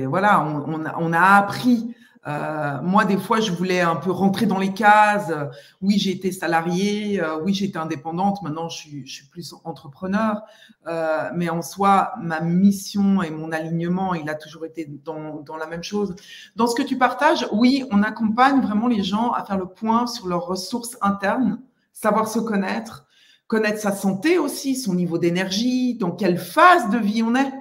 voilà, 0.06 0.44
on, 0.44 0.74
on, 0.74 0.84
a, 0.84 0.98
on, 0.98 1.12
a, 1.12 1.20
appris 1.20 1.94
euh, 2.28 2.80
moi, 2.82 3.04
des 3.04 3.18
fois, 3.18 3.40
je 3.40 3.50
voulais 3.50 3.80
un 3.80 3.96
peu 3.96 4.10
rentrer 4.10 4.46
dans 4.46 4.58
les 4.58 4.72
cases. 4.72 5.32
Oui, 5.80 5.98
j'ai 5.98 6.12
été 6.12 6.30
salariée, 6.30 7.20
euh, 7.20 7.40
oui, 7.42 7.52
j'ai 7.52 7.64
été 7.66 7.78
indépendante. 7.78 8.42
Maintenant, 8.42 8.68
je 8.68 8.76
suis, 8.76 9.24
plus 9.30 9.54
entrepreneur. 9.64 10.42
Euh, 10.86 11.30
mais 11.34 11.48
en 11.48 11.62
soi, 11.62 12.12
ma 12.20 12.40
mission 12.40 13.22
et 13.22 13.30
mon 13.30 13.50
alignement, 13.50 14.14
il 14.14 14.28
a 14.28 14.34
toujours 14.34 14.64
été 14.64 14.86
dans, 15.04 15.40
dans, 15.40 15.56
la 15.56 15.66
même 15.66 15.82
chose. 15.82 16.14
Dans 16.54 16.66
ce 16.66 16.74
que 16.74 16.82
tu 16.82 16.96
partages, 16.96 17.46
oui, 17.52 17.84
on 17.90 18.02
accompagne 18.02 18.60
vraiment 18.60 18.86
les 18.86 19.02
gens 19.02 19.32
à 19.32 19.44
faire 19.44 19.58
le 19.58 19.66
point 19.66 20.06
sur 20.06 20.28
leurs 20.28 20.46
ressources 20.46 20.96
internes, 21.00 21.60
savoir 21.92 22.28
se 22.28 22.38
connaître, 22.38 23.06
connaître 23.48 23.80
sa 23.80 23.92
santé 23.92 24.38
aussi, 24.38 24.76
son 24.76 24.94
niveau 24.94 25.18
d'énergie, 25.18 25.96
dans 25.96 26.12
quelle 26.12 26.38
phase 26.38 26.88
de 26.90 26.98
vie 26.98 27.22
on 27.22 27.34
est. 27.34 27.52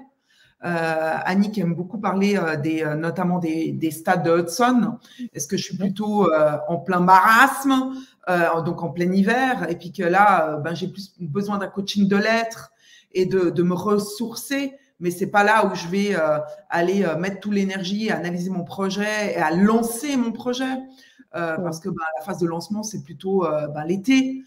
Euh, 0.64 1.18
Annick 1.26 1.57
aime 1.57 1.74
beaucoup 1.74 1.97
parler 1.97 2.38
euh, 2.38 2.55
des, 2.55 2.84
euh, 2.84 2.95
notamment 2.95 3.39
des, 3.39 3.91
stades 3.91 4.24
de 4.24 4.41
Hudson. 4.41 4.97
Est-ce 5.34 5.47
que 5.47 5.57
je 5.57 5.64
suis 5.64 5.78
plutôt 5.78 6.28
en 6.68 6.78
plein 6.78 6.99
marasme, 6.99 7.93
donc 8.66 8.84
en 8.84 8.89
plein 8.89 9.12
hiver, 9.12 9.66
et 9.70 9.76
puis 9.76 9.91
que 9.91 10.03
là, 10.03 10.57
ben, 10.57 10.74
j'ai 10.74 10.88
plus 10.88 11.14
besoin 11.20 11.57
d'un 11.57 11.68
coaching 11.68 12.07
de 12.07 12.16
lettres 12.16 12.72
et 13.14 13.26
de, 13.26 13.64
me 13.64 13.74
ressourcer 13.74 14.74
mais 15.03 15.09
c'est 15.09 15.32
pas 15.32 15.43
là 15.43 15.66
où 15.66 15.74
je 15.74 15.88
vais 15.88 16.16
aller 16.70 17.03
mettre 17.18 17.39
toute 17.39 17.53
l'énergie, 17.53 18.12
analyser 18.12 18.51
mon 18.51 18.64
projet 18.64 19.34
et 19.34 19.38
à 19.38 19.49
lancer 19.49 20.16
mon 20.16 20.32
projet. 20.32 20.78
parce 21.32 21.80
que 21.80 21.89
ben, 21.89 22.03
la 22.20 22.24
phase 22.24 22.38
de 22.38 22.45
lancement, 22.45 22.84
c'est 22.84 23.03
plutôt 23.03 23.47
ben, 23.74 23.84
l'été. 23.86 24.43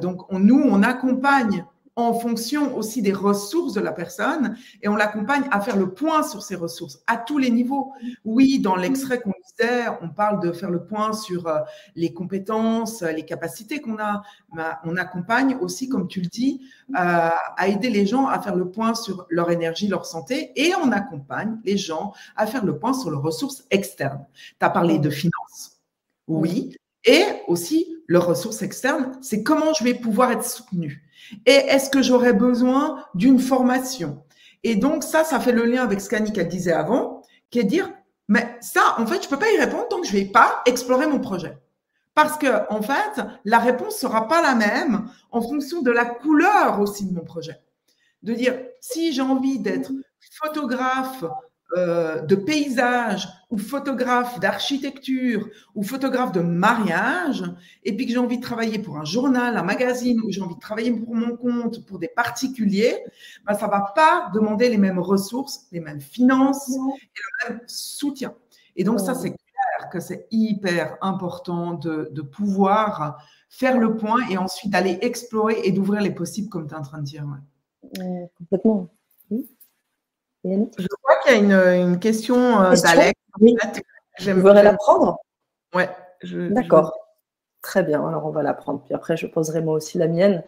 donc, 0.00 0.22
nous, 0.32 0.62
on 0.64 0.82
accompagne 0.82 1.66
en 1.98 2.14
fonction 2.14 2.76
aussi 2.76 3.02
des 3.02 3.12
ressources 3.12 3.72
de 3.72 3.80
la 3.80 3.90
personne 3.90 4.56
et 4.82 4.88
on 4.88 4.94
l'accompagne 4.94 5.42
à 5.50 5.60
faire 5.60 5.76
le 5.76 5.92
point 5.92 6.22
sur 6.22 6.42
ses 6.42 6.54
ressources 6.54 7.00
à 7.08 7.16
tous 7.16 7.38
les 7.38 7.50
niveaux. 7.50 7.92
Oui, 8.24 8.60
dans 8.60 8.76
l'extrait 8.76 9.20
qu'on 9.20 9.34
disait, 9.58 9.86
on 10.00 10.08
parle 10.08 10.40
de 10.40 10.52
faire 10.52 10.70
le 10.70 10.84
point 10.84 11.12
sur 11.12 11.48
euh, 11.48 11.58
les 11.96 12.12
compétences, 12.12 13.02
les 13.02 13.24
capacités 13.24 13.80
qu'on 13.80 13.98
a. 13.98 14.22
On 14.84 14.96
accompagne 14.96 15.56
aussi, 15.60 15.88
comme 15.88 16.06
tu 16.06 16.20
le 16.20 16.28
dis, 16.28 16.60
euh, 16.90 17.30
à 17.56 17.68
aider 17.68 17.90
les 17.90 18.06
gens 18.06 18.28
à 18.28 18.40
faire 18.40 18.54
le 18.54 18.70
point 18.70 18.94
sur 18.94 19.26
leur 19.28 19.50
énergie, 19.50 19.88
leur 19.88 20.06
santé 20.06 20.52
et 20.54 20.74
on 20.76 20.92
accompagne 20.92 21.58
les 21.64 21.76
gens 21.76 22.14
à 22.36 22.46
faire 22.46 22.64
le 22.64 22.78
point 22.78 22.92
sur 22.92 23.10
leurs 23.10 23.22
ressources 23.22 23.64
externes. 23.72 24.24
Tu 24.60 24.64
as 24.64 24.70
parlé 24.70 25.00
de 25.00 25.10
finances. 25.10 25.80
Oui. 26.28 26.76
Et 27.04 27.24
aussi, 27.46 28.02
leurs 28.06 28.26
ressources 28.26 28.62
externes, 28.62 29.18
c'est 29.20 29.42
comment 29.42 29.72
je 29.78 29.84
vais 29.84 29.94
pouvoir 29.94 30.32
être 30.32 30.44
soutenu. 30.44 31.02
Et 31.46 31.52
est-ce 31.52 31.90
que 31.90 32.02
j'aurais 32.02 32.32
besoin 32.32 33.04
d'une 33.14 33.38
formation? 33.38 34.22
Et 34.64 34.76
donc 34.76 35.04
ça, 35.04 35.24
ça 35.24 35.40
fait 35.40 35.52
le 35.52 35.64
lien 35.64 35.82
avec 35.82 36.00
ce 36.00 36.08
qu'Annick 36.08 36.38
disait 36.40 36.72
avant, 36.72 37.22
qui 37.50 37.60
est 37.60 37.64
de 37.64 37.68
dire, 37.68 37.90
mais 38.28 38.58
ça, 38.60 38.96
en 38.98 39.06
fait, 39.06 39.22
je 39.22 39.28
peux 39.28 39.38
pas 39.38 39.50
y 39.50 39.58
répondre 39.58 39.88
tant 39.88 40.00
que 40.00 40.06
je 40.06 40.12
vais 40.12 40.26
pas 40.26 40.62
explorer 40.66 41.06
mon 41.06 41.20
projet. 41.20 41.56
Parce 42.14 42.36
que, 42.36 42.70
en 42.72 42.82
fait, 42.82 43.22
la 43.44 43.58
réponse 43.58 43.96
sera 43.96 44.26
pas 44.26 44.42
la 44.42 44.54
même 44.54 45.08
en 45.30 45.40
fonction 45.40 45.82
de 45.82 45.90
la 45.90 46.04
couleur 46.04 46.80
aussi 46.80 47.06
de 47.06 47.14
mon 47.14 47.24
projet. 47.24 47.60
De 48.22 48.34
dire, 48.34 48.58
si 48.80 49.12
j'ai 49.12 49.22
envie 49.22 49.60
d'être 49.60 49.92
photographe 50.32 51.24
euh, 51.76 52.22
de 52.22 52.34
paysage 52.34 53.28
ou 53.50 53.58
photographe 53.58 54.40
d'architecture 54.40 55.50
ou 55.74 55.82
photographe 55.82 56.32
de 56.32 56.40
mariage, 56.40 57.44
et 57.84 57.94
puis 57.94 58.06
que 58.06 58.12
j'ai 58.12 58.18
envie 58.18 58.38
de 58.38 58.42
travailler 58.42 58.78
pour 58.78 58.96
un 58.96 59.04
journal, 59.04 59.54
un 59.54 59.62
magazine, 59.62 60.18
ou 60.22 60.30
j'ai 60.30 60.40
envie 60.40 60.54
de 60.54 60.60
travailler 60.60 60.92
pour 60.92 61.14
mon 61.14 61.36
compte, 61.36 61.84
pour 61.84 61.98
des 61.98 62.08
particuliers, 62.08 63.04
ben 63.46 63.52
ça 63.52 63.66
va 63.66 63.92
pas 63.94 64.30
demander 64.32 64.70
les 64.70 64.78
mêmes 64.78 64.98
ressources, 64.98 65.66
les 65.70 65.80
mêmes 65.80 66.00
finances 66.00 66.70
et 66.70 67.20
le 67.48 67.50
même 67.50 67.60
soutien. 67.66 68.34
Et 68.74 68.82
donc 68.82 68.98
ça, 68.98 69.14
c'est 69.14 69.30
clair 69.30 69.90
que 69.92 70.00
c'est 70.00 70.26
hyper 70.30 70.96
important 71.02 71.74
de, 71.74 72.08
de, 72.12 72.22
pouvoir 72.22 73.22
faire 73.50 73.78
le 73.78 73.94
point 73.94 74.26
et 74.30 74.38
ensuite 74.38 74.72
d'aller 74.72 74.98
explorer 75.02 75.60
et 75.64 75.72
d'ouvrir 75.72 76.00
les 76.00 76.12
possibles, 76.12 76.48
comme 76.48 76.66
tu 76.66 76.72
es 76.72 76.78
en 76.78 76.82
train 76.82 76.98
de 76.98 77.04
dire. 77.04 77.26
complètement. 78.38 78.88
Je 80.44 80.86
crois 81.08 81.22
qu'il 81.22 81.48
y 81.48 81.52
a 81.52 81.76
une, 81.76 81.98
question, 81.98 82.60
euh, 82.60 82.74
d'Alex. 82.74 83.14
Oui. 83.40 83.56
J'aimerais 84.18 84.62
la 84.62 84.74
prendre 84.74 85.18
Ouais. 85.74 85.88
D'accord. 86.50 86.92
Très 87.62 87.82
bien. 87.82 88.06
Alors, 88.06 88.26
on 88.26 88.30
va 88.30 88.42
la 88.42 88.54
prendre. 88.54 88.82
Puis 88.84 88.94
après, 88.94 89.16
je 89.16 89.26
poserai 89.26 89.60
moi 89.60 89.74
aussi 89.74 89.98
la 89.98 90.08
mienne. 90.08 90.44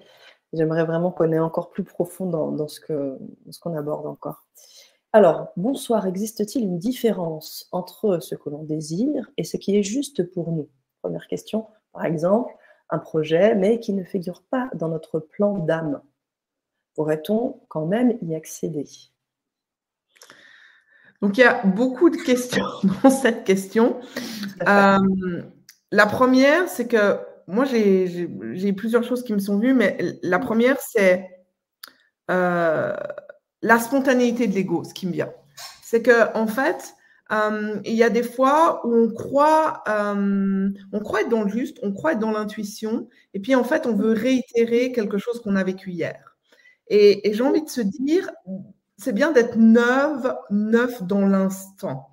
J'aimerais 0.53 0.85
vraiment 0.85 1.13
qu'on 1.13 1.31
ait 1.33 1.39
encore 1.39 1.71
plus 1.71 1.85
profond 1.85 2.27
dans, 2.27 2.69
ce 2.69 2.81
qu'on 2.81 3.77
aborde 3.77 4.07
encore. 4.07 4.47
Alors, 5.13 5.49
bonsoir. 5.57 6.07
Existe-t-il 6.07 6.65
une 6.65 6.79
différence 6.79 7.69
entre 7.73 8.21
ce 8.21 8.35
que 8.35 8.51
l'on 8.51 8.65
désire 8.65 9.31
et 9.37 9.45
ce 9.45 9.57
qui 9.57 9.77
est 9.77 9.83
juste 9.83 10.31
pour 10.33 10.51
nous? 10.53 10.69
Première 11.03 11.27
question. 11.27 11.67
Par 11.93 12.05
exemple, 12.05 12.53
un 12.91 12.99
projet, 12.99 13.55
mais 13.55 13.79
qui 13.79 13.93
ne 13.93 14.05
figure 14.05 14.43
pas 14.51 14.69
dans 14.75 14.89
notre 14.89 15.21
plan 15.21 15.59
d'âme. 15.59 16.03
Pourrait-on 16.95 17.61
quand 17.69 17.87
même 17.87 18.19
y 18.23 18.35
accéder? 18.35 18.87
Donc, 21.21 21.37
il 21.37 21.43
y 21.43 21.45
a 21.45 21.63
beaucoup 21.65 22.09
de 22.09 22.17
questions 22.17 22.65
dans 23.03 23.11
cette 23.11 23.45
question. 23.45 24.01
Euh, 24.67 25.43
la 25.91 26.07
première, 26.07 26.69
c'est 26.69 26.87
que 26.87 27.19
moi, 27.47 27.65
j'ai 27.65 28.73
plusieurs 28.73 29.05
choses 29.05 29.23
qui 29.23 29.33
me 29.33 29.39
sont 29.39 29.59
venues, 29.59 29.75
mais 29.75 29.99
la 30.23 30.39
première, 30.39 30.79
c'est 30.81 31.29
euh, 32.31 32.95
la 33.63 33.79
spontanéité 33.79 34.47
de 34.47 34.55
l'ego, 34.55 34.85
ce 34.85 34.95
qui 34.95 35.07
me 35.07 35.13
vient. 35.13 35.33
C'est 35.83 36.01
que 36.01 36.35
en 36.37 36.47
fait, 36.47 36.95
euh, 37.33 37.81
il 37.85 37.95
y 37.95 38.05
a 38.05 38.11
des 38.11 38.23
fois 38.23 38.81
où 38.87 38.95
on 38.95 39.13
croit, 39.13 39.83
on 39.89 41.01
croit 41.01 41.23
être 41.23 41.29
dans 41.29 41.43
le 41.43 41.51
juste, 41.51 41.79
on 41.83 41.93
croit 41.93 42.13
être 42.13 42.19
dans 42.19 42.31
l'intuition, 42.31 43.09
et 43.35 43.41
puis 43.41 43.55
en 43.57 43.65
fait, 43.65 43.87
on 43.87 43.95
veut 43.95 44.13
réitérer 44.13 44.93
quelque 44.93 45.19
chose 45.19 45.43
qu'on 45.43 45.57
a 45.57 45.65
vécu 45.65 45.91
hier. 45.91 46.37
Et, 46.87 47.29
et 47.29 47.35
j'ai 47.35 47.43
envie 47.43 47.63
de 47.63 47.69
se 47.69 47.81
dire, 47.81 48.31
c'est 49.01 49.13
bien 49.13 49.33
d'être 49.33 49.57
neuf, 49.57 50.27
neuf 50.51 51.03
dans 51.03 51.27
l'instant. 51.27 52.11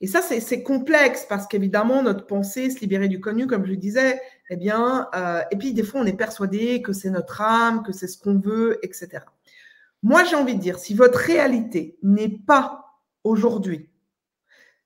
Et 0.00 0.06
ça, 0.06 0.22
c'est 0.22 0.62
complexe 0.62 1.26
parce 1.28 1.46
qu'évidemment, 1.46 2.02
notre 2.02 2.26
pensée, 2.26 2.70
se 2.70 2.80
libérer 2.80 3.08
du 3.08 3.20
connu, 3.20 3.46
comme 3.46 3.66
je 3.66 3.72
le 3.72 3.76
disais, 3.76 4.20
eh 4.48 4.56
bien, 4.56 5.08
euh, 5.14 5.42
et 5.50 5.56
puis 5.56 5.74
des 5.74 5.82
fois, 5.82 6.00
on 6.00 6.06
est 6.06 6.16
persuadé 6.16 6.80
que 6.80 6.94
c'est 6.94 7.10
notre 7.10 7.42
âme, 7.42 7.82
que 7.82 7.92
c'est 7.92 8.08
ce 8.08 8.16
qu'on 8.16 8.38
veut, 8.38 8.78
etc. 8.82 9.24
Moi, 10.02 10.24
j'ai 10.24 10.36
envie 10.36 10.54
de 10.54 10.60
dire, 10.60 10.78
si 10.78 10.94
votre 10.94 11.18
réalité 11.18 11.98
n'est 12.02 12.38
pas 12.46 12.86
aujourd'hui 13.24 13.90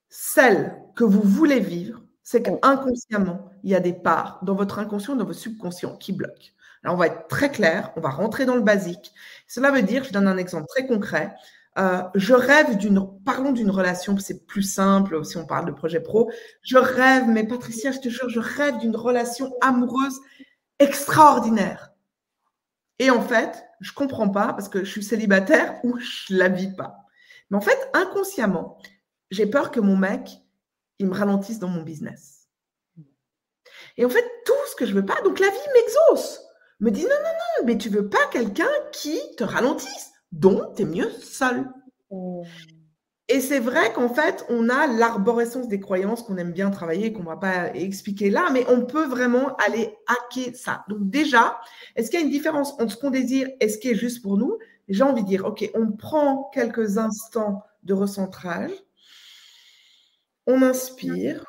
celle 0.09 0.77
que 0.97 1.05
vous 1.05 1.23
voulez 1.23 1.61
vivre, 1.61 2.03
c'est 2.25 2.43
qu'inconsciemment, 2.43 3.51
il 3.63 3.71
y 3.71 3.75
a 3.77 3.81
des 3.81 3.93
parts 3.93 4.41
dans 4.43 4.55
votre 4.57 4.81
inconscient, 4.81 5.15
dans 5.15 5.25
votre 5.25 5.39
subconscient 5.39 5.97
qui 5.97 6.13
bloquent. 6.13 6.54
Alors, 6.85 6.97
on 6.97 6.99
va 6.99 7.07
être 7.07 7.29
très 7.29 7.51
clair, 7.51 7.93
on 7.97 8.01
va 8.01 8.11
rentrer 8.11 8.45
dans 8.45 8.55
le 8.55 8.61
basique. 8.61 9.13
Cela 9.49 9.71
veut 9.71 9.83
dire, 9.83 10.05
je 10.05 10.13
donne 10.13 10.29
un 10.29 10.37
exemple 10.37 10.67
très 10.69 10.87
concret. 10.87 11.35
Euh, 11.79 12.03
je 12.15 12.35
rêve 12.35 12.77
d'une, 12.77 13.01
parlons 13.25 13.53
d'une 13.53 13.71
relation, 13.71 14.17
c'est 14.19 14.47
plus 14.47 14.63
simple 14.63 15.25
si 15.25 15.39
on 15.39 15.47
parle 15.47 15.65
de 15.65 15.73
projet 15.73 16.01
pro. 16.01 16.31
Je 16.63 16.77
rêve, 16.77 17.27
mais 17.27 17.45
Patricia, 17.45 17.91
je 17.91 18.01
te 18.01 18.09
jure, 18.09 18.29
je 18.29 18.39
rêve 18.39 18.79
d'une 18.79 18.95
relation 18.95 19.55
amoureuse 19.61 20.21
extraordinaire. 20.79 21.91
Et 22.99 23.11
en 23.11 23.23
fait, 23.23 23.65
je 23.81 23.93
comprends 23.93 24.29
pas 24.29 24.53
parce 24.53 24.69
que 24.69 24.85
je 24.85 24.91
suis 24.91 25.03
célibataire 25.03 25.81
ou 25.85 25.99
je 25.99 26.35
la 26.35 26.49
vis 26.49 26.73
pas. 26.77 26.97
Mais 27.51 27.57
en 27.57 27.61
fait, 27.61 27.79
inconsciemment, 27.93 28.79
j'ai 29.31 29.47
peur 29.47 29.71
que 29.71 29.81
mon 29.81 29.97
mec, 29.97 30.31
il 30.99 31.09
me 31.09 31.15
ralentisse 31.15 31.59
dans 31.59 31.69
mon 31.69 31.83
business. 31.83 32.49
Et 33.97 34.05
en 34.05 34.09
fait, 34.09 34.25
tout 34.45 34.53
ce 34.71 34.77
que 34.77 34.87
je 34.87 34.95
veux 34.95 35.05
pas, 35.05 35.21
donc 35.23 35.41
la 35.41 35.49
vie 35.49 35.69
m'exauce 35.75 36.44
me 36.81 36.91
dit 36.91 37.03
non, 37.03 37.09
non, 37.09 37.15
non, 37.15 37.67
mais 37.67 37.79
tu 37.79 37.89
veux 37.89 38.09
pas 38.09 38.27
quelqu'un 38.33 38.71
qui 38.93 39.19
te 39.37 39.45
ralentisse, 39.45 40.13
donc 40.33 40.77
tu 40.77 40.83
es 40.83 40.85
mieux 40.85 41.11
seul. 41.21 41.69
Mmh. 42.11 42.43
Et 43.29 43.41
c'est 43.41 43.59
vrai 43.59 43.91
qu'en 43.95 44.11
fait, 44.11 44.45
on 44.51 44.69
a 44.69 44.87
l'arborescence 44.87 45.67
des 45.67 45.81
croyances 45.81 46.23
qu'on 46.23 46.37
aime 46.37 46.53
bien 46.53 46.71
travailler, 46.71 47.15
qu'on 47.15 47.23
ne 47.23 47.29
va 47.29 47.39
pas 47.39 47.75
expliquer 47.75 48.29
là, 48.29 48.51
mais 48.53 48.67
on 48.69 48.85
peut 48.85 49.07
vraiment 49.07 49.57
aller 49.67 49.97
hacker 50.07 50.55
ça. 50.55 50.85
Donc 50.91 51.09
déjà, 51.09 51.59
est-ce 51.97 52.11
qu'il 52.11 52.21
y 52.21 52.23
a 52.23 52.27
une 52.27 52.31
différence 52.31 52.79
entre 52.79 52.93
ce 52.93 52.97
qu'on 52.99 53.11
désire 53.11 53.49
et 53.61 53.71
ce 53.71 53.79
qui 53.79 53.89
est 53.89 53.95
juste 53.95 54.23
pour 54.23 54.37
nous? 54.37 54.59
J'ai 54.89 55.05
envie 55.05 55.23
de 55.23 55.29
dire, 55.29 55.47
OK, 55.47 55.69
on 55.75 55.93
prend 55.93 56.51
quelques 56.53 56.99
instants 56.99 57.63
de 57.83 57.95
recentrage, 57.95 58.73
on 60.47 60.61
inspire, 60.61 61.43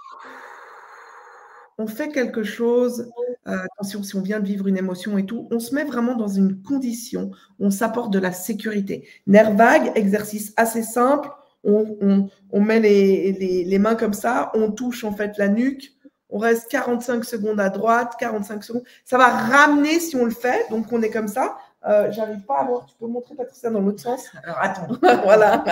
on 1.77 1.87
fait 1.87 2.09
quelque 2.09 2.43
chose, 2.43 3.09
euh, 3.47 3.57
attention, 3.73 4.03
si 4.03 4.15
on 4.15 4.21
vient 4.21 4.39
de 4.39 4.45
vivre 4.45 4.67
une 4.67 4.77
émotion 4.77 5.17
et 5.17 5.25
tout, 5.25 5.47
on 5.51 5.59
se 5.59 5.75
met 5.75 5.83
vraiment 5.83 6.15
dans 6.15 6.27
une 6.27 6.61
condition 6.61 7.31
on 7.59 7.69
s'apporte 7.69 8.11
de 8.11 8.19
la 8.19 8.31
sécurité. 8.31 9.07
Nerf 9.27 9.53
vague, 9.55 9.91
exercice 9.95 10.53
assez 10.57 10.83
simple, 10.83 11.29
on, 11.63 12.29
met 12.53 12.79
les, 12.79 13.79
mains 13.79 13.95
comme 13.95 14.13
ça, 14.13 14.51
on 14.53 14.71
touche 14.71 15.03
en 15.03 15.11
fait 15.11 15.37
la 15.37 15.47
nuque, 15.47 15.93
on 16.29 16.37
reste 16.37 16.69
45 16.69 17.23
secondes 17.25 17.59
à 17.59 17.69
droite, 17.69 18.13
45 18.19 18.63
secondes. 18.63 18.83
Ça 19.03 19.17
va 19.17 19.27
ramener 19.27 19.99
si 19.99 20.15
on 20.15 20.25
le 20.25 20.31
fait, 20.31 20.69
donc 20.69 20.91
on 20.91 21.01
est 21.01 21.09
comme 21.09 21.27
ça. 21.27 21.57
Euh, 21.87 22.11
j'arrive 22.11 22.41
pas 22.41 22.59
à 22.61 22.63
voir, 22.65 22.85
tu 22.87 22.95
peux 22.99 23.05
montrer 23.05 23.35
Patricia 23.35 23.69
dans 23.69 23.79
l'autre 23.79 24.01
sens? 24.01 24.27
Alors 24.43 24.57
attends. 24.59 24.87
voilà. 25.23 25.63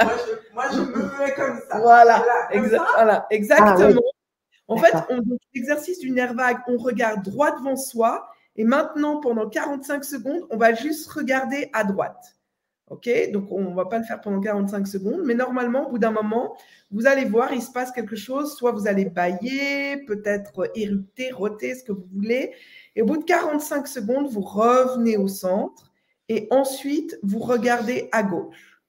Moi 0.54 0.64
je, 0.72 0.80
me 0.80 1.20
mets 1.20 1.34
comme 1.34 1.60
ça. 1.70 1.80
Voilà, 1.80 2.24
voilà, 2.96 3.26
exactement. 3.32 3.76
Ah 3.80 4.13
en 4.68 4.78
fait, 4.78 4.94
on, 5.10 5.20
l'exercice 5.54 6.00
du 6.00 6.12
nerf 6.12 6.34
vague, 6.34 6.58
on 6.68 6.78
regarde 6.78 7.24
droit 7.24 7.58
devant 7.58 7.76
soi 7.76 8.28
et 8.56 8.64
maintenant, 8.64 9.20
pendant 9.20 9.50
45 9.50 10.04
secondes, 10.04 10.46
on 10.50 10.58
va 10.58 10.74
juste 10.74 11.08
regarder 11.10 11.70
à 11.74 11.84
droite. 11.84 12.38
OK? 12.90 13.10
Donc, 13.32 13.52
on 13.52 13.72
ne 13.72 13.76
va 13.76 13.86
pas 13.86 13.98
le 13.98 14.04
faire 14.04 14.22
pendant 14.22 14.40
45 14.40 14.88
secondes, 14.88 15.22
mais 15.26 15.34
normalement, 15.34 15.88
au 15.88 15.92
bout 15.92 15.98
d'un 15.98 16.12
moment, 16.12 16.56
vous 16.92 17.08
allez 17.08 17.26
voir, 17.26 17.52
il 17.54 17.62
se 17.62 17.72
passe 17.72 17.92
quelque 17.92 18.16
chose. 18.16 18.56
Soit 18.56 18.72
vous 18.72 18.88
allez 18.88 19.06
bailler, 19.06 19.98
peut-être 20.06 20.70
éructer, 20.76 21.32
roter, 21.32 21.76
ce 21.76 21.84
que 21.84 21.92
vous 21.92 22.08
voulez. 22.14 22.54
Et 22.96 23.02
au 23.02 23.06
bout 23.06 23.18
de 23.18 23.24
45 23.24 23.88
secondes, 23.88 24.28
vous 24.30 24.42
revenez 24.42 25.18
au 25.18 25.28
centre 25.28 25.92
et 26.30 26.48
ensuite, 26.52 27.18
vous 27.24 27.40
regardez 27.40 28.10
à 28.12 28.24
gauche, 28.24 28.82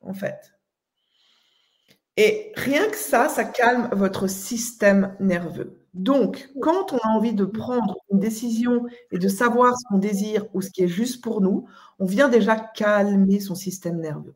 en 0.00 0.14
fait. 0.14 0.53
Et 2.16 2.52
rien 2.56 2.88
que 2.88 2.96
ça, 2.96 3.28
ça 3.28 3.44
calme 3.44 3.88
votre 3.92 4.28
système 4.28 5.16
nerveux. 5.20 5.80
Donc, 5.94 6.48
quand 6.60 6.92
on 6.92 6.98
a 6.98 7.08
envie 7.08 7.34
de 7.34 7.44
prendre 7.44 7.96
une 8.10 8.20
décision 8.20 8.84
et 9.12 9.18
de 9.18 9.28
savoir 9.28 9.76
ce 9.78 9.84
qu'on 9.88 9.98
désire 9.98 10.44
ou 10.54 10.60
ce 10.62 10.70
qui 10.70 10.82
est 10.84 10.88
juste 10.88 11.22
pour 11.22 11.40
nous, 11.40 11.66
on 11.98 12.04
vient 12.06 12.28
déjà 12.28 12.56
calmer 12.56 13.40
son 13.40 13.54
système 13.54 14.00
nerveux. 14.00 14.34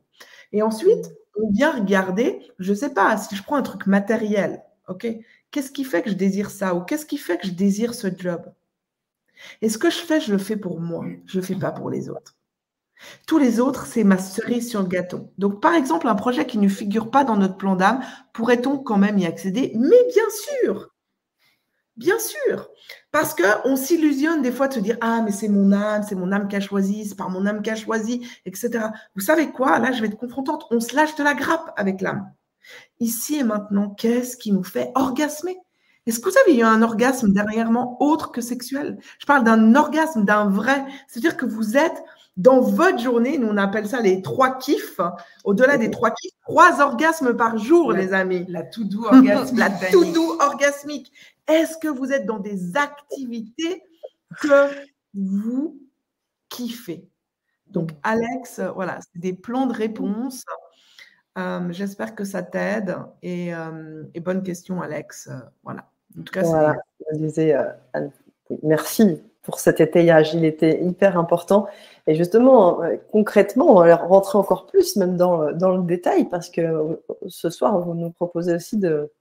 Et 0.51 0.61
ensuite, 0.61 1.11
on 1.41 1.51
vient 1.51 1.71
regarder, 1.71 2.39
je 2.59 2.71
ne 2.71 2.77
sais 2.77 2.93
pas, 2.93 3.17
si 3.17 3.35
je 3.35 3.43
prends 3.43 3.55
un 3.57 3.61
truc 3.61 3.87
matériel, 3.87 4.63
ok 4.87 5.07
Qu'est-ce 5.51 5.71
qui 5.71 5.83
fait 5.83 6.03
que 6.03 6.11
je 6.11 6.15
désire 6.15 6.51
ça 6.51 6.75
ou 6.75 6.81
qu'est-ce 6.81 7.07
qui 7.07 7.17
fait 7.17 7.39
que 7.39 7.47
je 7.47 7.53
désire 7.53 7.95
ce 7.95 8.07
job? 8.15 8.53
Et 9.61 9.69
ce 9.69 9.77
que 9.77 9.89
je 9.89 9.97
fais, 9.99 10.19
je 10.19 10.31
le 10.33 10.37
fais 10.37 10.57
pour 10.57 10.81
moi, 10.81 11.05
je 11.25 11.37
ne 11.37 11.41
le 11.41 11.47
fais 11.47 11.55
pas 11.55 11.71
pour 11.71 11.89
les 11.89 12.09
autres. 12.09 12.35
Tous 13.27 13.37
les 13.37 13.59
autres, 13.59 13.85
c'est 13.85 14.03
ma 14.03 14.17
cerise 14.17 14.69
sur 14.69 14.81
le 14.81 14.87
gâteau. 14.87 15.31
Donc, 15.37 15.61
par 15.61 15.73
exemple, 15.73 16.07
un 16.07 16.15
projet 16.15 16.45
qui 16.45 16.57
ne 16.57 16.67
figure 16.67 17.11
pas 17.11 17.23
dans 17.23 17.37
notre 17.37 17.57
plan 17.57 17.75
d'âme, 17.75 18.01
pourrait-on 18.33 18.77
quand 18.77 18.97
même 18.97 19.17
y 19.17 19.25
accéder? 19.25 19.71
Mais 19.75 20.03
bien 20.13 20.29
sûr, 20.29 20.89
bien 21.95 22.19
sûr, 22.19 22.69
parce 23.11 23.35
qu'on 23.35 23.75
s'illusionne 23.75 24.41
des 24.41 24.51
fois 24.51 24.67
de 24.67 24.73
se 24.73 24.79
dire 24.79 24.97
Ah, 25.01 25.21
mais 25.21 25.31
c'est 25.31 25.49
mon 25.49 25.71
âme, 25.71 26.03
c'est 26.07 26.15
mon 26.15 26.31
âme 26.31 26.47
qui 26.47 26.55
a 26.55 26.59
choisi, 26.59 27.05
c'est 27.05 27.15
par 27.15 27.29
mon 27.29 27.45
âme 27.45 27.61
qui 27.61 27.69
a 27.69 27.75
choisi, 27.75 28.27
etc. 28.45 28.87
Vous 29.15 29.21
savez 29.21 29.51
quoi? 29.51 29.79
Là, 29.79 29.91
je 29.91 30.01
vais 30.01 30.07
être 30.07 30.17
confrontante. 30.17 30.65
On 30.71 30.79
se 30.79 30.95
lâche 30.95 31.15
de 31.15 31.23
la 31.23 31.33
grappe 31.33 31.73
avec 31.77 32.01
l'âme. 32.01 32.31
Ici 32.99 33.37
et 33.37 33.43
maintenant, 33.43 33.89
qu'est-ce 33.91 34.37
qui 34.37 34.51
nous 34.51 34.63
fait 34.63 34.91
orgasmer? 34.95 35.57
Est-ce 36.05 36.19
que 36.19 36.29
vous 36.29 36.37
avez 36.45 36.57
eu 36.57 36.63
un 36.63 36.81
orgasme 36.81 37.31
dernièrement 37.33 38.01
autre 38.01 38.31
que 38.31 38.41
sexuel? 38.41 38.97
Je 39.19 39.25
parle 39.25 39.43
d'un 39.43 39.75
orgasme, 39.75 40.25
d'un 40.25 40.49
vrai. 40.49 40.83
C'est-à-dire 41.07 41.37
que 41.37 41.45
vous 41.45 41.77
êtes 41.77 42.03
dans 42.39 42.61
votre 42.61 42.99
journée, 42.99 43.37
nous 43.37 43.49
on 43.49 43.57
appelle 43.57 43.85
ça 43.85 43.99
les 43.99 44.21
trois 44.21 44.57
kiffs. 44.57 45.01
Au-delà 45.43 45.77
des 45.77 45.91
trois 45.91 46.11
kiffs, 46.11 46.31
trois 46.47 46.79
orgasmes 46.79 47.35
par 47.35 47.57
jour, 47.57 47.91
les 47.91 48.13
amis. 48.13 48.45
La 48.47 48.63
tout 48.63 48.85
doux 48.85 49.03
orgasmique. 49.11 49.59
la 49.59 49.69
tout 49.91 50.05
doux 50.05 50.37
orgasmique. 50.39 51.11
Est-ce 51.49 51.77
que 51.77 51.89
vous 51.89 52.13
êtes 52.13 52.25
dans 52.25 52.39
des 52.39 52.77
activités 52.77 53.83
que 54.41 54.69
vous 55.13 55.81
kiffez? 56.47 57.09
Donc, 57.67 57.89
Alex, 58.03 58.61
voilà, 58.73 58.99
c'est 59.01 59.19
des 59.19 59.33
plans 59.33 59.65
de 59.65 59.73
réponse. 59.73 60.45
Euh, 61.37 61.67
j'espère 61.71 62.15
que 62.15 62.23
ça 62.23 62.41
t'aide. 62.41 62.95
Et, 63.21 63.53
euh, 63.53 64.05
et, 64.13 64.21
bonne 64.21 64.43
question, 64.43 64.81
Alex. 64.81 65.29
voilà. 65.61 65.91
En 66.17 66.23
tout 66.23 66.31
cas, 66.31 66.73
euh, 67.15 68.07
merci 68.63 69.21
pour 69.41 69.59
cet 69.59 69.79
étayage. 69.79 70.33
Il 70.33 70.45
était 70.45 70.83
hyper 70.83 71.17
important. 71.17 71.67
Et 72.07 72.15
justement, 72.15 72.83
euh, 72.83 72.97
concrètement, 73.11 73.77
on 73.77 73.83
va 73.83 73.95
rentrer 73.95 74.37
encore 74.37 74.65
plus 74.65 74.95
même 74.95 75.17
dans, 75.17 75.51
dans, 75.51 75.75
le 75.75 75.83
détail 75.83 76.25
parce 76.29 76.49
que 76.49 76.61
euh, 76.61 76.95
ce 77.27 77.49
soir, 77.49 77.79
vous 77.79 77.93
nous 77.93 78.11
proposez 78.11 78.53
aussi 78.53 78.77
de, 78.77 79.11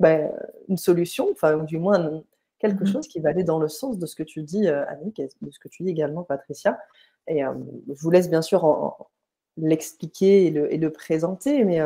ben, 0.00 0.30
une 0.68 0.76
solution, 0.76 1.28
enfin, 1.32 1.58
du 1.58 1.78
moins 1.78 2.22
quelque 2.58 2.84
mm-hmm. 2.84 2.92
chose 2.92 3.08
qui 3.08 3.20
va 3.20 3.30
aller 3.30 3.44
dans 3.44 3.58
le 3.58 3.68
sens 3.68 3.98
de 3.98 4.06
ce 4.06 4.16
que 4.16 4.22
tu 4.22 4.42
dis, 4.42 4.68
Annick, 4.68 5.20
et 5.20 5.28
de 5.42 5.50
ce 5.50 5.58
que 5.58 5.68
tu 5.68 5.84
dis 5.84 5.90
également, 5.90 6.24
Patricia. 6.24 6.78
Et 7.28 7.42
je 7.42 8.00
vous 8.02 8.10
laisse 8.10 8.30
bien 8.30 8.42
sûr 8.42 8.96
l'expliquer 9.56 10.46
et 10.46 10.50
le, 10.50 10.72
et 10.72 10.78
le, 10.78 10.90
présenter, 10.90 11.64
mais 11.64 11.80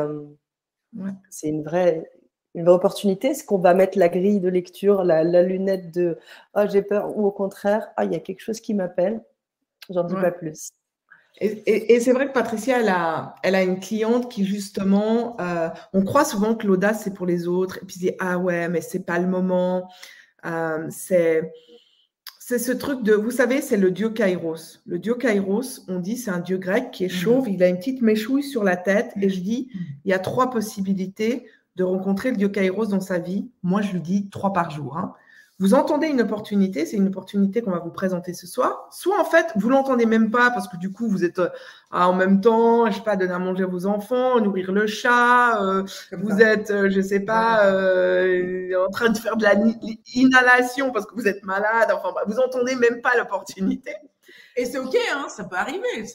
c'est 1.29 1.49
une 1.49 1.63
vraie, 1.63 2.09
une 2.55 2.65
vraie 2.65 2.73
opportunité 2.73 3.29
Est-ce 3.29 3.43
qu'on 3.43 3.57
va 3.57 3.73
mettre 3.73 3.97
la 3.97 4.09
grille 4.09 4.39
de 4.39 4.49
lecture, 4.49 5.03
la, 5.03 5.23
lunette 5.43 5.91
de 5.93 6.17
oh, 6.55 6.63
j'ai 6.71 6.81
peur 6.81 7.17
ou 7.17 7.25
au 7.25 7.31
contraire 7.31 7.89
ah, 7.97 8.05
il 8.05 8.11
y 8.11 8.15
a 8.15 8.19
quelque 8.19 8.41
chose 8.41 8.59
qui 8.59 8.73
m'appelle 8.73 9.21
J'en 9.89 10.03
dis 10.03 10.15
pas 10.15 10.31
plus. 10.31 10.69
Et, 11.41 11.99
c'est 11.99 12.13
vrai 12.13 12.27
que 12.27 12.31
Patricia, 12.31 12.79
elle 12.79 12.89
a, 12.89 13.35
elle 13.43 13.55
a 13.55 13.63
une 13.63 13.79
cliente 13.79 14.31
qui 14.31 14.45
justement, 14.45 15.35
euh, 15.41 15.67
on 15.91 16.03
croit 16.03 16.25
souvent 16.25 16.55
que 16.55 16.67
l'audace 16.67 17.01
c'est 17.03 17.13
pour 17.13 17.25
les 17.25 17.47
autres, 17.47 17.79
et 17.81 17.85
puis 17.85 17.97
dit 17.97 18.11
ah 18.19 18.37
ouais, 18.37 18.69
mais 18.69 18.81
c'est 18.81 19.05
pas 19.05 19.19
le 19.19 19.27
moment. 19.27 19.89
Euh, 20.45 20.85
c'est 20.89 21.51
c'est 22.45 22.59
ce 22.59 22.73
truc 22.73 23.03
de, 23.03 23.13
vous 23.13 23.31
savez, 23.31 23.61
c'est 23.61 23.77
le 23.77 23.89
dieu 23.89 24.09
Kairos. 24.09 24.81
Le 24.85 24.99
dieu 24.99 25.15
Kairos, 25.15 25.85
on 25.87 25.99
dit, 25.99 26.17
c'est 26.17 26.29
un 26.29 26.41
dieu 26.41 26.57
grec 26.57 26.91
qui 26.91 27.05
est 27.05 27.07
mhm. 27.13 27.13
chauve, 27.13 27.49
il 27.49 27.63
a 27.63 27.69
une 27.69 27.77
petite 27.77 28.01
méchouille 28.01 28.43
sur 28.43 28.65
la 28.65 28.75
tête, 28.75 29.13
et 29.15 29.29
je 29.29 29.39
dis, 29.39 29.69
mhm. 29.73 29.81
il 30.03 30.11
y 30.11 30.13
a 30.13 30.19
trois 30.19 30.49
possibilités 30.49 31.47
de 31.75 31.83
rencontrer 31.83 32.31
le 32.31 32.37
dieu 32.37 32.49
Kairos 32.49 32.87
dans 32.87 33.01
sa 33.01 33.19
vie, 33.19 33.49
moi 33.63 33.81
je 33.81 33.91
lui 33.93 34.01
dis 34.01 34.29
trois 34.29 34.53
par 34.53 34.69
jour. 34.69 34.97
Hein. 34.97 35.13
Vous 35.59 35.75
entendez 35.75 36.07
une 36.07 36.21
opportunité, 36.21 36.85
c'est 36.85 36.97
une 36.97 37.07
opportunité 37.07 37.61
qu'on 37.61 37.71
va 37.71 37.79
vous 37.79 37.91
présenter 37.91 38.33
ce 38.33 38.47
soir. 38.47 38.87
Soit 38.91 39.19
en 39.19 39.23
fait, 39.23 39.53
vous 39.55 39.69
l'entendez 39.69 40.07
même 40.07 40.31
pas 40.31 40.49
parce 40.49 40.67
que 40.67 40.77
du 40.77 40.91
coup, 40.91 41.07
vous 41.07 41.23
êtes 41.23 41.37
euh, 41.37 41.49
en 41.91 42.13
même 42.13 42.41
temps, 42.41 42.87
je 42.87 42.95
sais 42.95 43.01
pas, 43.03 43.15
donner 43.15 43.33
à 43.33 43.39
manger 43.39 43.63
à 43.63 43.67
vos 43.67 43.85
enfants, 43.85 44.41
nourrir 44.41 44.71
le 44.71 44.87
chat, 44.87 45.63
euh, 45.63 45.83
vous 46.11 46.41
êtes, 46.41 46.71
euh, 46.71 46.89
je 46.89 46.99
sais 47.01 47.19
pas, 47.19 47.69
en 47.69 48.89
train 48.91 49.09
de 49.09 49.17
faire 49.17 49.37
de 49.37 49.43
la 49.43 49.53
inhalation 50.15 50.91
parce 50.91 51.05
que 51.05 51.13
vous 51.13 51.27
êtes 51.27 51.43
malade. 51.43 51.93
Enfin, 51.95 52.09
vous 52.25 52.39
entendez 52.39 52.75
même 52.75 53.01
pas 53.01 53.15
l'opportunité. 53.15 53.93
Et 54.55 54.65
c'est 54.65 54.77
OK, 54.77 54.95
hein, 55.13 55.27
ça 55.29 55.43
peut 55.43 55.55
arriver. 55.55 56.05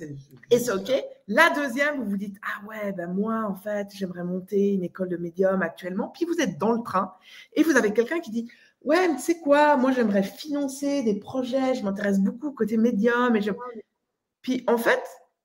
Et 0.51 0.59
c'est 0.59 0.73
OK. 0.73 0.93
La 1.27 1.51
deuxième, 1.51 2.03
vous 2.03 2.11
vous 2.11 2.17
dites, 2.17 2.37
ah 2.43 2.67
ouais, 2.67 2.93
ben 2.93 3.13
moi, 3.13 3.45
en 3.49 3.55
fait, 3.55 3.89
j'aimerais 3.93 4.25
monter 4.25 4.73
une 4.73 4.85
école 4.85 5.09
de 5.09 5.17
médium 5.17 5.63
actuellement. 5.63 6.09
Puis 6.09 6.25
vous 6.25 6.41
êtes 6.41 6.59
dans 6.59 6.73
le 6.73 6.83
train 6.83 7.15
et 7.55 7.63
vous 7.63 7.77
avez 7.77 7.93
quelqu'un 7.93 8.21
qui 8.21 8.31
dit, 8.31 8.49
ouais, 8.85 9.09
mais 9.09 9.17
tu 9.17 9.23
sais 9.23 9.41
quoi, 9.41 9.77
moi, 9.77 9.93
j'aimerais 9.93 10.23
financer 10.23 11.03
des 11.03 11.19
projets, 11.19 11.75
je 11.75 11.83
m'intéresse 11.83 12.21
beaucoup 12.21 12.53
côté 12.53 12.77
médium. 12.77 13.35
Et 13.37 13.43
je... 13.43 13.51
Puis 14.43 14.65
en 14.69 14.79
fait, 14.79 15.03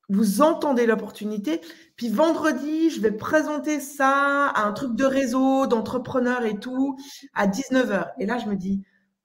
vous 0.10 0.42
entendez 0.42 0.86
l'opportunité. 0.86 1.62
Puis 1.96 2.10
vendredi, 2.10 2.90
je 2.90 3.02
vais 3.02 3.12
présenter 3.12 3.80
ça 3.80 4.50
à 4.50 4.66
un 4.66 4.74
truc 4.74 4.96
de 4.96 5.06
réseau, 5.06 5.68
d'entrepreneurs 5.68 6.46
et 6.46 6.60
tout, 6.60 6.98
à 7.34 7.48
19h. 7.48 8.12
Et 8.20 8.26
là, 8.26 8.38
je 8.38 8.48
me 8.48 8.56
dis, 8.56 8.84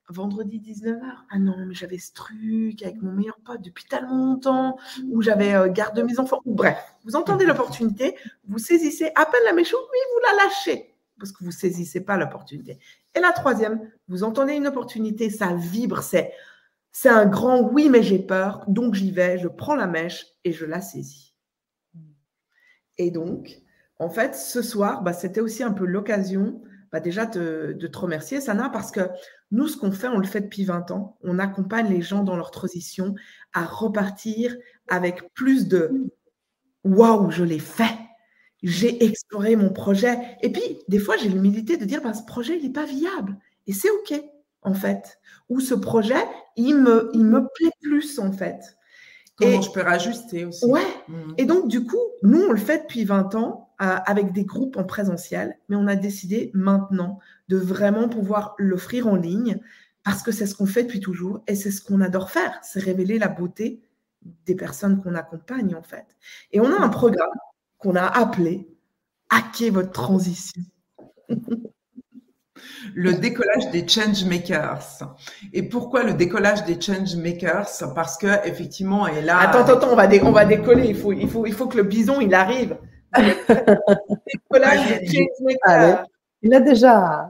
vendredi 0.09 0.59
19h. 0.59 0.99
Ah 1.29 1.39
non, 1.39 1.65
mais 1.65 1.73
j'avais 1.73 1.97
ce 1.97 2.13
truc 2.13 2.81
avec 2.83 3.01
mon 3.01 3.11
meilleur 3.11 3.39
pote 3.45 3.61
depuis 3.61 3.85
tellement 3.85 4.17
longtemps, 4.17 4.77
où 5.11 5.21
j'avais 5.21 5.53
euh, 5.53 5.69
garde 5.69 5.99
mes 5.99 6.19
enfants. 6.19 6.41
Bref, 6.45 6.77
vous 7.03 7.15
entendez 7.15 7.45
l'opportunité, 7.47 8.15
vous 8.47 8.59
saisissez 8.59 9.11
à 9.15 9.25
peine 9.25 9.41
la 9.45 9.53
méchante, 9.53 9.81
mais 9.91 9.99
vous 10.13 10.37
la 10.37 10.43
lâchez 10.43 10.95
parce 11.19 11.33
que 11.33 11.43
vous 11.43 11.51
saisissez 11.51 12.01
pas 12.01 12.17
l'opportunité. 12.17 12.79
Et 13.13 13.19
la 13.19 13.33
troisième, 13.33 13.91
vous 14.07 14.23
entendez 14.23 14.53
une 14.53 14.67
opportunité, 14.67 15.29
ça 15.29 15.53
vibre, 15.53 16.01
c'est 16.01 16.31
c'est 16.91 17.09
un 17.09 17.27
grand 17.27 17.61
oui, 17.61 17.87
mais 17.87 18.01
j'ai 18.01 18.17
peur, 18.17 18.63
donc 18.67 18.95
j'y 18.95 19.11
vais, 19.11 19.37
je 19.37 19.47
prends 19.47 19.75
la 19.75 19.85
mèche 19.85 20.25
et 20.43 20.51
je 20.51 20.65
la 20.65 20.81
saisis. 20.81 21.35
Et 22.97 23.11
donc, 23.11 23.61
en 23.99 24.09
fait, 24.09 24.35
ce 24.35 24.61
soir, 24.61 25.03
bah, 25.03 25.13
c'était 25.13 25.41
aussi 25.41 25.61
un 25.61 25.71
peu 25.71 25.85
l'occasion 25.85 26.61
bah, 26.91 26.99
déjà 26.99 27.25
de 27.25 27.73
te 27.73 27.97
remercier, 27.97 28.41
Sana, 28.41 28.69
parce 28.69 28.91
que 28.91 29.01
nous, 29.51 29.67
ce 29.67 29.77
qu'on 29.77 29.91
fait, 29.91 30.07
on 30.07 30.17
le 30.19 30.27
fait 30.27 30.41
depuis 30.41 30.63
20 30.63 30.91
ans. 30.91 31.17
On 31.23 31.39
accompagne 31.39 31.89
les 31.89 32.01
gens 32.01 32.23
dans 32.23 32.35
leur 32.35 32.51
transition 32.51 33.15
à 33.53 33.65
repartir 33.65 34.55
avec 34.87 35.33
plus 35.33 35.67
de 35.67 35.91
waouh, 36.83 37.31
je 37.31 37.43
l'ai 37.43 37.59
fait. 37.59 37.97
J'ai 38.63 39.03
exploré 39.05 39.55
mon 39.55 39.71
projet. 39.71 40.17
Et 40.41 40.51
puis, 40.51 40.61
des 40.87 40.99
fois, 40.99 41.17
j'ai 41.17 41.29
l'humilité 41.29 41.77
de 41.77 41.85
dire 41.85 42.01
bah, 42.01 42.13
ce 42.13 42.23
projet, 42.23 42.57
il 42.57 42.63
n'est 42.63 42.73
pas 42.73 42.85
viable. 42.85 43.37
Et 43.67 43.73
c'est 43.73 43.89
OK, 43.89 44.13
en 44.61 44.73
fait. 44.73 45.19
Ou 45.49 45.59
ce 45.61 45.73
projet, 45.73 46.23
il 46.57 46.75
me, 46.75 47.09
il 47.13 47.25
me 47.25 47.41
plaît 47.55 47.71
plus, 47.81 48.19
en 48.19 48.31
fait. 48.31 48.77
Comment 49.39 49.61
je 49.61 49.71
peux 49.71 49.81
rajuster 49.81 50.45
aussi. 50.45 50.65
Ouais. 50.65 50.81
Mmh. 51.07 51.33
Et 51.37 51.45
donc, 51.45 51.67
du 51.67 51.85
coup, 51.85 51.97
nous, 52.23 52.41
on 52.41 52.51
le 52.51 52.57
fait 52.57 52.79
depuis 52.79 53.05
20 53.05 53.35
ans 53.35 53.69
euh, 53.81 53.95
avec 54.05 54.33
des 54.33 54.43
groupes 54.43 54.77
en 54.77 54.83
présentiel, 54.83 55.57
mais 55.69 55.75
on 55.75 55.87
a 55.87 55.95
décidé 55.95 56.51
maintenant 56.53 57.19
de 57.47 57.57
vraiment 57.57 58.09
pouvoir 58.09 58.55
l'offrir 58.57 59.07
en 59.07 59.15
ligne 59.15 59.59
parce 60.03 60.23
que 60.23 60.31
c'est 60.31 60.45
ce 60.45 60.55
qu'on 60.55 60.65
fait 60.65 60.83
depuis 60.83 60.99
toujours 60.99 61.41
et 61.47 61.55
c'est 61.55 61.71
ce 61.71 61.81
qu'on 61.81 62.01
adore 62.01 62.29
faire, 62.29 62.59
c'est 62.61 62.79
révéler 62.79 63.19
la 63.19 63.27
beauté 63.27 63.81
des 64.45 64.55
personnes 64.55 65.01
qu'on 65.01 65.15
accompagne, 65.15 65.75
en 65.75 65.83
fait. 65.83 66.05
Et 66.51 66.59
on 66.59 66.71
a 66.71 66.81
un 66.81 66.89
programme 66.89 67.29
qu'on 67.77 67.95
a 67.95 68.05
appelé 68.05 68.67
Hacker 69.29 69.71
votre 69.71 69.91
transition. 69.91 70.61
le 72.95 73.13
décollage 73.13 73.69
des 73.71 73.87
change 73.87 74.23
makers. 74.25 74.99
Et 75.53 75.63
pourquoi 75.63 76.03
le 76.03 76.13
décollage 76.13 76.65
des 76.65 76.79
change 76.79 77.15
makers 77.15 77.69
Parce 77.95 78.17
que 78.17 78.47
effectivement, 78.47 79.07
et 79.07 79.21
là. 79.21 79.39
Attends, 79.39 79.65
attends, 79.65 79.89
on 79.91 79.95
va, 79.95 80.07
on 80.23 80.31
va 80.31 80.45
décoller. 80.45 80.87
Il 80.87 80.95
faut, 80.95 81.11
il 81.11 81.29
faut, 81.29 81.45
il 81.45 81.53
faut 81.53 81.67
que 81.67 81.77
le 81.77 81.83
bison 81.83 82.19
il 82.21 82.33
arrive. 82.33 82.77
décollage 83.17 84.99
des 84.99 85.07
change 85.07 85.39
makers. 85.41 86.05
il 86.41 86.53
a 86.53 86.59
déjà 86.59 87.28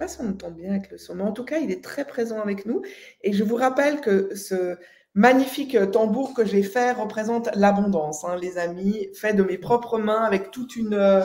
pas 0.00 0.08
si 0.08 0.18
on 0.20 0.30
entend 0.30 0.50
bien 0.50 0.70
avec 0.70 0.90
le 0.90 0.98
son, 0.98 1.14
mais 1.14 1.22
en 1.22 1.32
tout 1.32 1.44
cas, 1.44 1.58
il 1.58 1.70
est 1.70 1.84
très 1.84 2.06
présent 2.06 2.40
avec 2.40 2.64
nous. 2.66 2.82
Et 3.22 3.32
je 3.32 3.44
vous 3.44 3.54
rappelle 3.54 4.00
que 4.00 4.34
ce 4.34 4.76
magnifique 5.14 5.76
tambour 5.92 6.32
que 6.34 6.44
j'ai 6.44 6.62
fait 6.62 6.92
représente 6.92 7.50
l'abondance, 7.54 8.24
hein, 8.24 8.36
les 8.40 8.56
amis, 8.58 9.08
fait 9.14 9.34
de 9.34 9.42
mes 9.42 9.58
propres 9.58 9.98
mains 9.98 10.22
avec 10.22 10.50
toute 10.50 10.74
une... 10.74 10.94
Euh, 10.94 11.22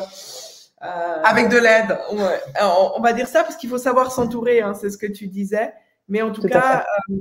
avec 1.23 1.49
de 1.49 1.57
l'aide. 1.57 1.97
On, 2.11 3.01
va 3.01 3.13
dire 3.13 3.27
ça 3.27 3.43
parce 3.43 3.55
qu'il 3.55 3.69
faut 3.69 3.77
savoir 3.77 4.11
s'entourer, 4.11 4.61
hein, 4.61 4.73
c'est 4.73 4.89
ce 4.89 4.97
que 4.97 5.07
tu 5.07 5.27
disais. 5.27 5.73
Mais 6.09 6.21
en 6.21 6.31
tout, 6.31 6.43
cas, 6.43 6.85
euh, 7.09 7.15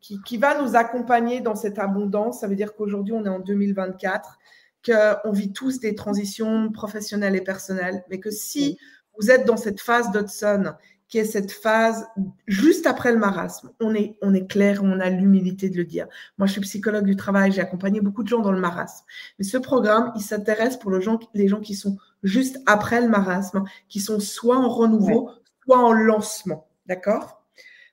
qui, 0.00 0.20
qui, 0.22 0.36
va 0.36 0.60
nous 0.60 0.76
accompagner 0.76 1.40
dans 1.40 1.54
cette 1.54 1.78
abondance. 1.78 2.40
Ça 2.40 2.48
veut 2.48 2.56
dire 2.56 2.74
qu'aujourd'hui, 2.74 3.14
on 3.14 3.24
est 3.24 3.30
en 3.30 3.38
2024, 3.38 4.38
qu'on 4.84 5.32
vit 5.32 5.52
tous 5.52 5.80
des 5.80 5.94
transitions 5.94 6.70
professionnelles 6.72 7.36
et 7.36 7.40
personnelles, 7.40 8.04
mais 8.10 8.20
que 8.20 8.30
si 8.30 8.76
vous 9.18 9.30
êtes 9.30 9.44
dans 9.44 9.56
cette 9.56 9.80
phase 9.80 10.10
d'Hudson 10.10 10.74
qui 11.08 11.18
est 11.18 11.24
cette 11.24 11.52
phase 11.52 12.06
juste 12.46 12.86
après 12.86 13.12
le 13.12 13.18
marasme. 13.18 13.70
On 13.80 13.94
est, 13.94 14.16
on 14.22 14.34
est 14.34 14.46
clair, 14.46 14.80
on 14.82 14.98
a 14.98 15.08
l'humilité 15.08 15.70
de 15.70 15.76
le 15.76 15.84
dire. 15.84 16.06
Moi, 16.38 16.46
je 16.46 16.52
suis 16.52 16.60
psychologue 16.62 17.04
du 17.04 17.16
travail, 17.16 17.52
j'ai 17.52 17.60
accompagné 17.60 18.00
beaucoup 18.00 18.22
de 18.22 18.28
gens 18.28 18.40
dans 18.40 18.52
le 18.52 18.60
marasme. 18.60 19.04
Mais 19.38 19.44
ce 19.44 19.56
programme, 19.56 20.12
il 20.16 20.22
s'intéresse 20.22 20.76
pour 20.76 20.90
gens, 21.00 21.18
les 21.34 21.48
gens 21.48 21.60
qui 21.60 21.74
sont 21.74 21.96
juste 22.22 22.58
après 22.66 23.00
le 23.00 23.08
marasme, 23.08 23.62
qui 23.88 24.00
sont 24.00 24.18
soit 24.18 24.58
en 24.58 24.68
renouveau, 24.68 25.30
soit 25.64 25.78
en 25.78 25.92
lancement. 25.92 26.66
D'accord? 26.86 27.44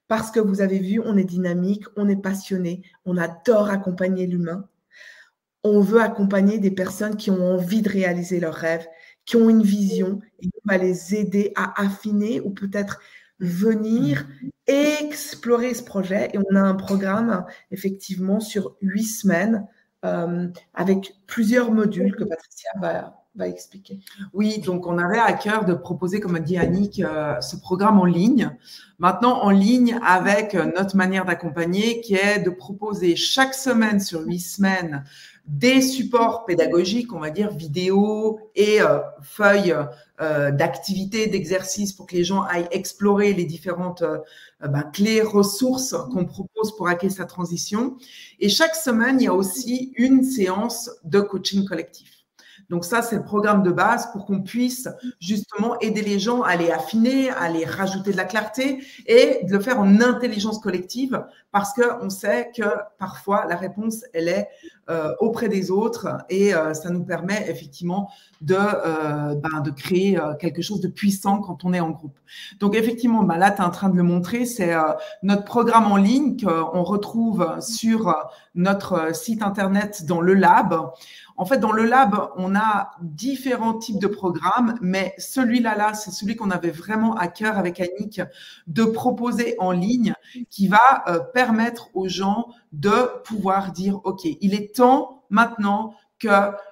Parce 0.07 0.31
que 0.31 0.39
vous 0.39 0.61
avez 0.61 0.79
vu, 0.79 0.99
on 1.03 1.17
est 1.17 1.23
dynamique, 1.23 1.85
on 1.95 2.09
est 2.09 2.21
passionné, 2.21 2.83
on 3.05 3.17
adore 3.17 3.69
accompagner 3.69 4.27
l'humain. 4.27 4.67
On 5.63 5.79
veut 5.79 6.01
accompagner 6.01 6.59
des 6.59 6.71
personnes 6.71 7.15
qui 7.15 7.31
ont 7.31 7.53
envie 7.55 7.81
de 7.81 7.89
réaliser 7.89 8.39
leurs 8.39 8.53
rêves, 8.53 8.85
qui 9.25 9.35
ont 9.35 9.49
une 9.49 9.63
vision 9.63 10.19
et 10.41 10.47
on 10.47 10.71
va 10.71 10.77
les 10.77 11.15
aider 11.15 11.53
à 11.55 11.81
affiner 11.81 12.41
ou 12.41 12.49
peut-être 12.49 12.99
venir 13.39 14.25
explorer 14.67 15.73
ce 15.73 15.83
projet. 15.83 16.29
Et 16.33 16.37
on 16.37 16.55
a 16.55 16.61
un 16.61 16.75
programme 16.75 17.45
effectivement 17.71 18.39
sur 18.39 18.75
huit 18.81 19.05
semaines 19.05 19.67
euh, 20.05 20.47
avec 20.73 21.13
plusieurs 21.27 21.71
modules 21.71 22.15
que 22.15 22.23
Patricia 22.23 22.71
va, 22.81 23.19
expliquer. 23.47 23.99
Oui, 24.33 24.59
donc 24.59 24.85
on 24.85 24.99
avait 24.99 25.17
à 25.17 25.33
cœur 25.33 25.65
de 25.65 25.73
proposer, 25.73 26.19
comme 26.19 26.35
a 26.35 26.39
dit 26.39 26.55
Annick, 26.55 26.99
euh, 26.99 27.41
ce 27.41 27.55
programme 27.55 27.99
en 27.99 28.05
ligne. 28.05 28.55
Maintenant, 28.99 29.41
en 29.41 29.49
ligne 29.49 29.97
avec 30.05 30.53
notre 30.53 30.95
manière 30.95 31.25
d'accompagner 31.25 32.01
qui 32.01 32.13
est 32.13 32.39
de 32.39 32.51
proposer 32.51 33.15
chaque 33.15 33.55
semaine 33.55 33.99
sur 33.99 34.21
huit 34.21 34.39
semaines 34.39 35.03
des 35.45 35.81
supports 35.81 36.45
pédagogiques, 36.45 37.11
on 37.13 37.19
va 37.19 37.29
dire 37.29 37.51
vidéos 37.51 38.39
et 38.55 38.81
euh, 38.81 38.99
feuilles 39.21 39.75
euh, 40.21 40.51
d'activités, 40.51 41.27
d'exercices 41.27 41.91
pour 41.91 42.05
que 42.05 42.15
les 42.15 42.23
gens 42.23 42.43
aillent 42.43 42.69
explorer 42.71 43.33
les 43.33 43.43
différentes 43.43 44.03
euh, 44.03 44.19
ben, 44.61 44.83
clés, 44.83 45.21
ressources 45.21 45.95
qu'on 46.11 46.25
propose 46.25 46.75
pour 46.77 46.87
acquérir 46.87 47.15
sa 47.15 47.25
transition. 47.25 47.97
Et 48.39 48.47
chaque 48.47 48.75
semaine, 48.75 49.19
il 49.19 49.25
y 49.25 49.27
a 49.27 49.33
aussi 49.33 49.91
une 49.97 50.23
séance 50.23 50.89
de 51.03 51.19
coaching 51.19 51.65
collectif. 51.65 52.22
Donc 52.69 52.85
ça, 52.85 53.01
c'est 53.01 53.17
le 53.17 53.23
programme 53.23 53.63
de 53.63 53.71
base 53.71 54.11
pour 54.11 54.25
qu'on 54.25 54.41
puisse 54.41 54.87
justement 55.19 55.79
aider 55.79 56.01
les 56.01 56.19
gens 56.19 56.41
à 56.41 56.55
les 56.55 56.71
affiner, 56.71 57.29
à 57.29 57.49
les 57.49 57.65
rajouter 57.65 58.11
de 58.11 58.17
la 58.17 58.25
clarté 58.25 58.83
et 59.05 59.41
de 59.43 59.51
le 59.51 59.59
faire 59.59 59.79
en 59.79 60.01
intelligence 60.01 60.59
collective 60.59 61.23
parce 61.53 61.71
qu'on 61.73 62.09
sait 62.09 62.51
que 62.55 62.63
parfois 62.97 63.45
la 63.47 63.55
réponse, 63.55 64.03
elle 64.13 64.27
est 64.27 64.49
euh, 64.89 65.13
auprès 65.19 65.47
des 65.47 65.71
autres 65.71 66.17
et 66.29 66.53
euh, 66.53 66.73
ça 66.73 66.89
nous 66.89 67.05
permet 67.05 67.45
effectivement 67.47 68.09
de, 68.41 68.55
euh, 68.57 69.35
ben, 69.35 69.63
créer 69.77 70.19
quelque 70.39 70.61
chose 70.61 70.81
de 70.81 70.87
puissant 70.87 71.39
quand 71.39 71.63
on 71.63 71.73
est 71.73 71.79
en 71.79 71.91
groupe. 71.91 72.17
Donc 72.59 72.75
effectivement, 72.75 73.23
ben 73.23 73.37
là, 73.37 73.51
tu 73.51 73.61
es 73.61 73.65
en 73.65 73.69
train 73.69 73.89
de 73.89 73.95
le 73.95 74.03
montrer, 74.03 74.45
c'est 74.45 74.73
notre 75.21 75.45
programme 75.45 75.91
en 75.91 75.95
ligne 75.95 76.37
qu'on 76.43 76.83
retrouve 76.83 77.47
sur 77.61 78.13
notre 78.55 79.15
site 79.15 79.43
internet 79.43 80.05
dans 80.05 80.21
le 80.21 80.33
lab. 80.33 80.91
En 81.43 81.45
fait, 81.45 81.57
dans 81.57 81.73
le 81.73 81.83
lab, 81.83 82.29
on 82.37 82.55
a 82.55 82.91
différents 83.01 83.77
types 83.77 83.99
de 83.99 84.07
programmes, 84.07 84.77
mais 84.79 85.13
celui-là, 85.17 85.75
là, 85.75 85.93
c'est 85.93 86.09
celui 86.09 86.37
qu'on 86.37 86.51
avait 86.51 86.71
vraiment 86.71 87.17
à 87.17 87.27
cœur 87.27 87.57
avec 87.57 87.81
Annick 87.81 88.21
de 88.67 88.85
proposer 88.85 89.57
en 89.59 89.71
ligne 89.71 90.13
qui 90.49 90.69
va 90.69 91.03
euh, 91.09 91.19
permettre 91.19 91.89
aux 91.95 92.07
gens 92.07 92.47
de 92.71 93.21
pouvoir 93.25 93.73
dire, 93.73 93.99
OK, 94.05 94.21
il 94.23 94.53
est 94.53 94.73
temps 94.73 95.25
maintenant 95.29 95.95
que 96.17 96.29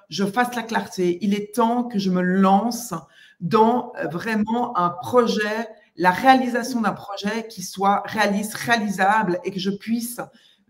je 0.08 0.24
fasse 0.24 0.54
la 0.56 0.62
clarté, 0.62 1.18
il 1.20 1.34
est 1.34 1.54
temps 1.54 1.84
que 1.84 1.98
je 1.98 2.08
me 2.08 2.22
lance 2.22 2.94
dans 3.42 3.92
euh, 3.98 4.06
vraiment 4.06 4.74
un 4.78 4.88
projet, 4.88 5.68
la 5.96 6.12
réalisation 6.12 6.80
d'un 6.80 6.94
projet 6.94 7.46
qui 7.46 7.62
soit 7.62 8.04
réaliste, 8.06 8.54
réalisable 8.54 9.38
et 9.44 9.50
que 9.50 9.60
je 9.60 9.70
puisse 9.70 10.18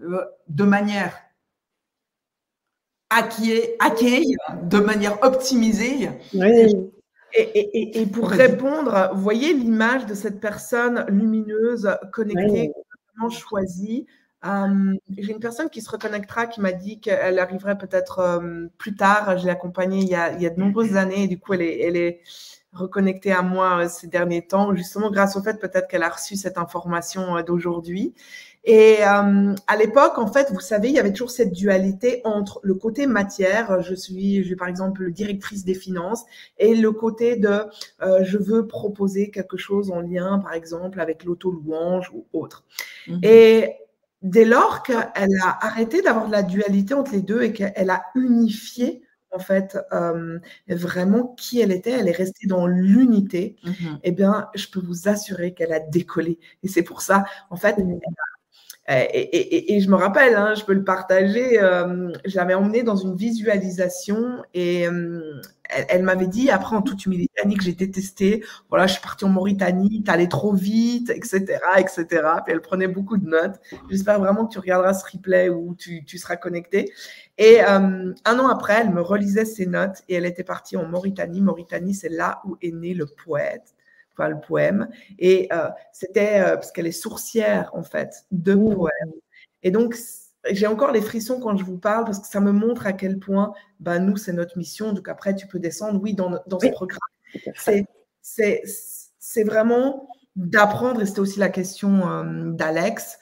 euh, 0.00 0.24
de 0.48 0.64
manière 0.64 1.14
accueille, 3.78 4.36
de 4.62 4.78
manière 4.78 5.22
optimisée. 5.22 6.10
Et, 7.34 8.06
pour 8.12 8.28
répondre, 8.28 9.10
vous 9.14 9.22
voyez 9.22 9.54
l'image 9.54 10.06
de 10.06 10.14
cette 10.14 10.40
personne 10.40 11.04
lumineuse, 11.08 11.88
connectée, 12.12 12.72
choisie. 13.30 14.06
Euh, 14.44 14.94
j'ai 15.16 15.32
une 15.32 15.38
personne 15.38 15.70
qui 15.70 15.80
se 15.80 15.90
reconnectera 15.90 16.46
qui 16.46 16.60
m'a 16.60 16.72
dit 16.72 16.98
qu'elle 16.98 17.38
arriverait 17.38 17.78
peut-être 17.78 18.18
euh, 18.18 18.66
plus 18.78 18.96
tard. 18.96 19.38
Je 19.38 19.44
l'ai 19.44 19.50
accompagnée 19.50 20.00
il 20.00 20.08
y, 20.08 20.14
a, 20.14 20.32
il 20.32 20.42
y, 20.42 20.46
a, 20.46 20.50
de 20.50 20.58
nombreuses 20.58 20.96
années 20.96 21.24
et 21.24 21.28
du 21.28 21.38
coup, 21.38 21.54
elle 21.54 21.62
est, 21.62 21.80
elle 21.80 21.96
est 21.96 22.20
reconnectée 22.72 23.32
à 23.32 23.42
moi 23.42 23.84
euh, 23.84 23.88
ces 23.88 24.08
derniers 24.08 24.46
temps, 24.46 24.74
justement 24.74 25.10
grâce 25.10 25.36
au 25.36 25.42
fait 25.42 25.60
peut-être 25.60 25.86
qu'elle 25.88 26.02
a 26.02 26.08
reçu 26.08 26.36
cette 26.36 26.58
information 26.58 27.40
d'aujourd'hui. 27.42 28.14
Et 28.64 28.98
euh, 29.00 29.54
à 29.66 29.76
l'époque, 29.76 30.18
en 30.18 30.28
fait, 30.28 30.52
vous 30.52 30.60
savez, 30.60 30.88
il 30.88 30.94
y 30.94 31.00
avait 31.00 31.12
toujours 31.12 31.32
cette 31.32 31.52
dualité 31.52 32.20
entre 32.24 32.60
le 32.62 32.74
côté 32.74 33.06
matière, 33.06 33.82
je 33.82 33.94
suis, 33.94 34.44
je 34.44 34.54
par 34.54 34.68
exemple 34.68 35.10
directrice 35.10 35.64
des 35.64 35.74
finances, 35.74 36.24
et 36.58 36.76
le 36.76 36.92
côté 36.92 37.36
de 37.36 37.64
euh, 38.02 38.22
je 38.22 38.38
veux 38.38 38.68
proposer 38.68 39.30
quelque 39.30 39.56
chose 39.56 39.90
en 39.90 40.00
lien, 40.00 40.38
par 40.38 40.52
exemple, 40.52 41.00
avec 41.00 41.24
l'auto-louange 41.24 42.12
ou 42.14 42.26
autre. 42.32 42.64
Mhm. 43.08 43.20
Et 43.24 43.70
dès 44.22 44.44
lors 44.44 44.84
qu'elle 44.84 45.02
a 45.42 45.66
arrêté 45.66 46.00
d'avoir 46.00 46.28
la 46.28 46.44
dualité 46.44 46.94
entre 46.94 47.12
les 47.12 47.22
deux 47.22 47.42
et 47.42 47.52
qu'elle 47.52 47.90
a 47.90 48.04
unifié 48.14 49.02
en 49.34 49.38
fait, 49.38 49.78
euh, 49.92 50.38
vraiment 50.68 51.34
qui 51.38 51.60
elle 51.60 51.72
était, 51.72 51.92
elle 51.92 52.08
est 52.08 52.12
restée 52.12 52.46
dans 52.46 52.66
l'unité, 52.66 53.56
mhm. 53.64 53.98
eh 54.02 54.12
bien, 54.12 54.48
je 54.54 54.68
peux 54.68 54.80
vous 54.80 55.08
assurer 55.08 55.54
qu'elle 55.54 55.72
a 55.72 55.80
décollé. 55.80 56.38
Et 56.62 56.68
c'est 56.68 56.82
pour 56.82 57.00
ça, 57.00 57.24
en 57.48 57.56
fait, 57.56 57.76
elle 57.78 57.86
euh, 57.86 57.98
et, 58.88 59.80
je 59.80 59.88
me 59.88 59.94
rappelle, 59.94 60.34
hein, 60.34 60.54
je 60.54 60.64
peux 60.64 60.72
le 60.72 60.82
partager, 60.82 61.60
euh, 61.62 62.12
je 62.24 62.36
l'avais 62.36 62.54
emmenée 62.54 62.82
dans 62.82 62.96
une 62.96 63.14
visualisation 63.14 64.42
et 64.54 64.88
euh, 64.88 65.40
elle, 65.88 66.02
m'avait 66.02 66.26
dit, 66.26 66.50
après 66.50 66.74
en 66.74 66.82
toute 66.82 67.06
humilité, 67.06 67.42
que 67.42 67.62
j'ai 67.62 67.74
détesté, 67.74 68.44
voilà, 68.70 68.86
je 68.88 68.94
suis 68.94 69.02
partie 69.02 69.24
en 69.24 69.28
Mauritanie, 69.28 70.02
t'allais 70.02 70.26
trop 70.26 70.52
vite, 70.52 71.10
etc., 71.10 71.60
etc. 71.78 72.06
Puis 72.44 72.52
elle 72.52 72.60
prenait 72.60 72.88
beaucoup 72.88 73.18
de 73.18 73.28
notes. 73.28 73.60
J'espère 73.88 74.18
vraiment 74.18 74.46
que 74.46 74.52
tu 74.52 74.58
regarderas 74.58 74.94
ce 74.94 75.04
replay 75.10 75.48
où 75.48 75.74
tu, 75.76 76.04
tu 76.04 76.18
seras 76.18 76.36
connecté. 76.36 76.92
Et 77.38 77.60
un 77.62 78.14
an 78.24 78.48
après, 78.48 78.80
elle 78.80 78.90
me 78.90 79.00
relisait 79.00 79.44
ses 79.44 79.66
notes 79.66 80.02
et 80.08 80.14
elle 80.16 80.26
était 80.26 80.44
partie 80.44 80.76
en 80.76 80.86
Mauritanie. 80.86 81.40
Mauritanie, 81.40 81.94
c'est 81.94 82.10
là 82.10 82.42
où 82.44 82.56
est 82.60 82.72
né 82.72 82.94
le 82.94 83.06
poète 83.06 83.74
enfin 84.12 84.28
le 84.28 84.40
poème. 84.40 84.88
Et 85.18 85.48
euh, 85.52 85.68
c'était 85.92 86.40
euh, 86.40 86.54
parce 86.54 86.72
qu'elle 86.72 86.86
est 86.86 86.92
sourcière 86.92 87.70
en 87.74 87.82
fait 87.82 88.24
de 88.30 88.54
poèmes. 88.54 89.12
Et 89.62 89.70
donc 89.70 89.96
j'ai 90.50 90.66
encore 90.66 90.92
les 90.92 91.00
frissons 91.00 91.40
quand 91.40 91.56
je 91.56 91.64
vous 91.64 91.78
parle 91.78 92.04
parce 92.04 92.18
que 92.20 92.26
ça 92.26 92.40
me 92.40 92.52
montre 92.52 92.86
à 92.86 92.92
quel 92.92 93.18
point 93.18 93.52
bah, 93.80 93.98
nous 93.98 94.16
c'est 94.16 94.32
notre 94.32 94.58
mission. 94.58 94.92
Donc 94.92 95.08
après 95.08 95.34
tu 95.34 95.46
peux 95.46 95.58
descendre, 95.58 96.00
oui, 96.02 96.14
dans, 96.14 96.30
dans 96.46 96.60
ce 96.60 96.68
programme. 96.68 96.98
C'est 98.22 98.62
c'est 99.18 99.44
vraiment 99.44 100.08
d'apprendre, 100.34 101.00
et 101.00 101.06
c'était 101.06 101.20
aussi 101.20 101.38
la 101.38 101.48
question 101.48 102.08
euh, 102.08 102.50
d'Alex, 102.52 103.18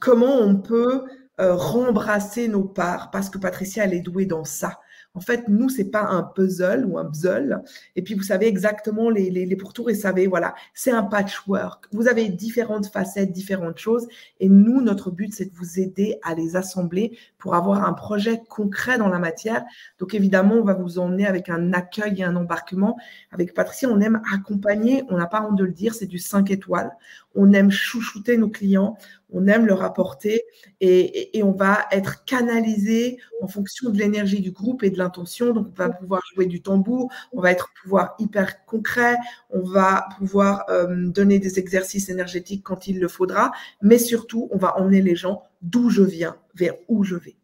comment 0.00 0.36
on 0.36 0.56
peut 0.56 1.04
rembrasser 1.38 2.48
nos 2.48 2.64
parts 2.64 3.10
parce 3.10 3.30
que 3.30 3.38
Patricia 3.38 3.84
elle 3.84 3.94
est 3.94 4.00
douée 4.00 4.26
dans 4.26 4.44
ça. 4.44 4.80
En 5.14 5.20
fait, 5.20 5.48
nous, 5.48 5.68
c'est 5.68 5.90
pas 5.90 6.04
un 6.04 6.22
puzzle 6.22 6.84
ou 6.86 6.98
un 6.98 7.04
puzzle. 7.04 7.62
Et 7.96 8.02
puis, 8.02 8.14
vous 8.14 8.22
savez 8.22 8.46
exactement 8.46 9.10
les, 9.10 9.30
les, 9.30 9.56
pourtours 9.56 9.90
et 9.90 9.94
savez, 9.94 10.26
voilà, 10.26 10.54
c'est 10.74 10.90
un 10.90 11.02
patchwork. 11.02 11.86
Vous 11.92 12.08
avez 12.08 12.28
différentes 12.28 12.86
facettes, 12.86 13.32
différentes 13.32 13.78
choses. 13.78 14.06
Et 14.38 14.48
nous, 14.48 14.80
notre 14.80 15.10
but, 15.10 15.32
c'est 15.34 15.46
de 15.46 15.54
vous 15.56 15.80
aider 15.80 16.18
à 16.22 16.34
les 16.34 16.56
assembler 16.56 17.18
pour 17.38 17.54
avoir 17.54 17.84
un 17.84 17.94
projet 17.94 18.42
concret 18.48 18.98
dans 18.98 19.08
la 19.08 19.18
matière. 19.18 19.64
Donc, 19.98 20.14
évidemment, 20.14 20.56
on 20.56 20.64
va 20.64 20.74
vous 20.74 20.98
emmener 20.98 21.26
avec 21.26 21.48
un 21.48 21.72
accueil 21.72 22.20
et 22.20 22.24
un 22.24 22.36
embarquement. 22.36 22.96
Avec 23.32 23.54
Patricia, 23.54 23.88
on 23.88 24.00
aime 24.00 24.20
accompagner. 24.32 25.04
On 25.08 25.16
n'a 25.16 25.26
pas 25.26 25.42
honte 25.42 25.58
de 25.58 25.64
le 25.64 25.72
dire, 25.72 25.94
c'est 25.94 26.06
du 26.06 26.18
5 26.18 26.50
étoiles. 26.50 26.92
On 27.40 27.52
aime 27.52 27.70
chouchouter 27.70 28.36
nos 28.36 28.50
clients 28.50 28.98
on 29.30 29.46
aime 29.46 29.66
le 29.66 29.74
rapporter 29.74 30.42
et, 30.80 31.42
on 31.42 31.52
va 31.52 31.86
être 31.92 32.24
canalisé 32.24 33.18
en 33.40 33.46
fonction 33.46 33.90
de 33.90 33.98
l'énergie 33.98 34.40
du 34.40 34.50
groupe 34.50 34.82
et 34.82 34.90
de 34.90 34.98
l'intention. 34.98 35.52
Donc, 35.52 35.68
on 35.70 35.74
va 35.74 35.90
pouvoir 35.90 36.22
jouer 36.34 36.46
du 36.46 36.62
tambour, 36.62 37.10
on 37.32 37.40
va 37.40 37.52
être 37.52 37.68
pouvoir 37.82 38.14
hyper 38.18 38.64
concret, 38.64 39.16
on 39.50 39.62
va 39.62 40.08
pouvoir 40.18 40.64
euh, 40.70 41.08
donner 41.08 41.38
des 41.38 41.58
exercices 41.58 42.08
énergétiques 42.08 42.62
quand 42.64 42.88
il 42.88 43.00
le 43.00 43.08
faudra, 43.08 43.52
mais 43.82 43.98
surtout, 43.98 44.48
on 44.52 44.58
va 44.58 44.76
emmener 44.78 45.02
les 45.02 45.16
gens 45.16 45.42
d'où 45.62 45.90
je 45.90 46.02
viens 46.02 46.36
vers 46.54 46.74
où 46.88 47.04
je 47.04 47.16
vais. 47.16 47.36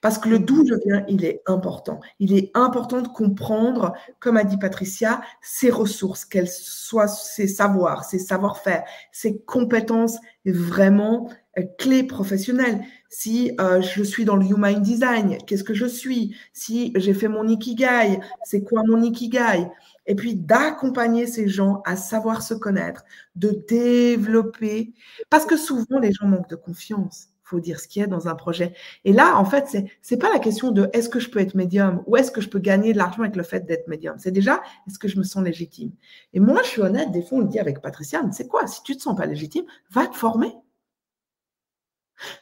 Parce 0.00 0.18
que 0.18 0.28
le 0.28 0.38
d'où 0.38 0.64
je 0.66 0.74
viens, 0.86 1.04
il 1.08 1.24
est 1.24 1.42
important. 1.46 2.00
Il 2.18 2.34
est 2.34 2.50
important 2.54 3.02
de 3.02 3.08
comprendre, 3.08 3.92
comme 4.18 4.36
a 4.36 4.44
dit 4.44 4.58
Patricia, 4.58 5.20
ses 5.42 5.70
ressources, 5.70 6.24
qu'elles 6.24 6.48
soient 6.48 7.08
ses 7.08 7.48
savoirs, 7.48 8.04
ses 8.04 8.18
savoir-faire, 8.18 8.84
ses 9.12 9.40
compétences 9.40 10.18
vraiment 10.46 11.28
euh, 11.58 11.62
clés 11.78 12.04
professionnelles. 12.04 12.80
Si 13.08 13.52
euh, 13.60 13.80
je 13.80 14.02
suis 14.02 14.24
dans 14.24 14.36
le 14.36 14.46
human 14.46 14.80
design, 14.80 15.38
qu'est-ce 15.46 15.64
que 15.64 15.74
je 15.74 15.86
suis? 15.86 16.36
Si 16.52 16.92
j'ai 16.96 17.14
fait 17.14 17.28
mon 17.28 17.46
ikigai, 17.48 18.20
c'est 18.44 18.62
quoi 18.62 18.82
mon 18.86 19.02
ikigai? 19.02 19.68
Et 20.06 20.14
puis 20.14 20.34
d'accompagner 20.34 21.26
ces 21.26 21.48
gens 21.48 21.82
à 21.84 21.96
savoir 21.96 22.42
se 22.42 22.54
connaître, 22.54 23.04
de 23.36 23.64
développer, 23.68 24.92
parce 25.28 25.44
que 25.44 25.56
souvent 25.56 25.98
les 25.98 26.12
gens 26.12 26.26
manquent 26.26 26.48
de 26.48 26.56
confiance 26.56 27.28
faut 27.50 27.60
dire 27.60 27.80
ce 27.80 27.88
qu'il 27.88 28.00
y 28.00 28.04
a 28.04 28.08
dans 28.08 28.28
un 28.28 28.34
projet. 28.34 28.74
Et 29.04 29.12
là, 29.12 29.36
en 29.36 29.44
fait, 29.44 29.66
c'est 29.68 29.86
c'est 30.02 30.16
pas 30.16 30.32
la 30.32 30.38
question 30.38 30.70
de 30.70 30.88
est-ce 30.92 31.08
que 31.08 31.20
je 31.20 31.30
peux 31.30 31.40
être 31.40 31.54
médium 31.54 32.02
ou 32.06 32.16
est-ce 32.16 32.30
que 32.30 32.40
je 32.40 32.48
peux 32.48 32.58
gagner 32.58 32.92
de 32.92 32.98
l'argent 32.98 33.22
avec 33.22 33.36
le 33.36 33.42
fait 33.42 33.66
d'être 33.66 33.88
médium. 33.88 34.16
C'est 34.18 34.30
déjà 34.30 34.62
est-ce 34.86 34.98
que 34.98 35.08
je 35.08 35.18
me 35.18 35.24
sens 35.24 35.42
légitime? 35.44 35.92
Et 36.32 36.40
moi, 36.40 36.62
je 36.62 36.68
suis 36.68 36.82
honnête. 36.82 37.10
Des 37.10 37.22
fois, 37.22 37.38
on 37.38 37.40
le 37.42 37.48
dit 37.48 37.58
avec 37.58 37.80
Patricia, 37.80 38.22
mais 38.22 38.32
c'est 38.32 38.48
quoi? 38.48 38.66
Si 38.66 38.82
tu 38.82 38.96
te 38.96 39.02
sens 39.02 39.16
pas 39.16 39.26
légitime, 39.26 39.64
va 39.90 40.06
te 40.06 40.16
former. 40.16 40.54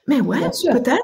Mais 0.07 0.21
ouais, 0.21 0.41
peut-être 0.41 1.03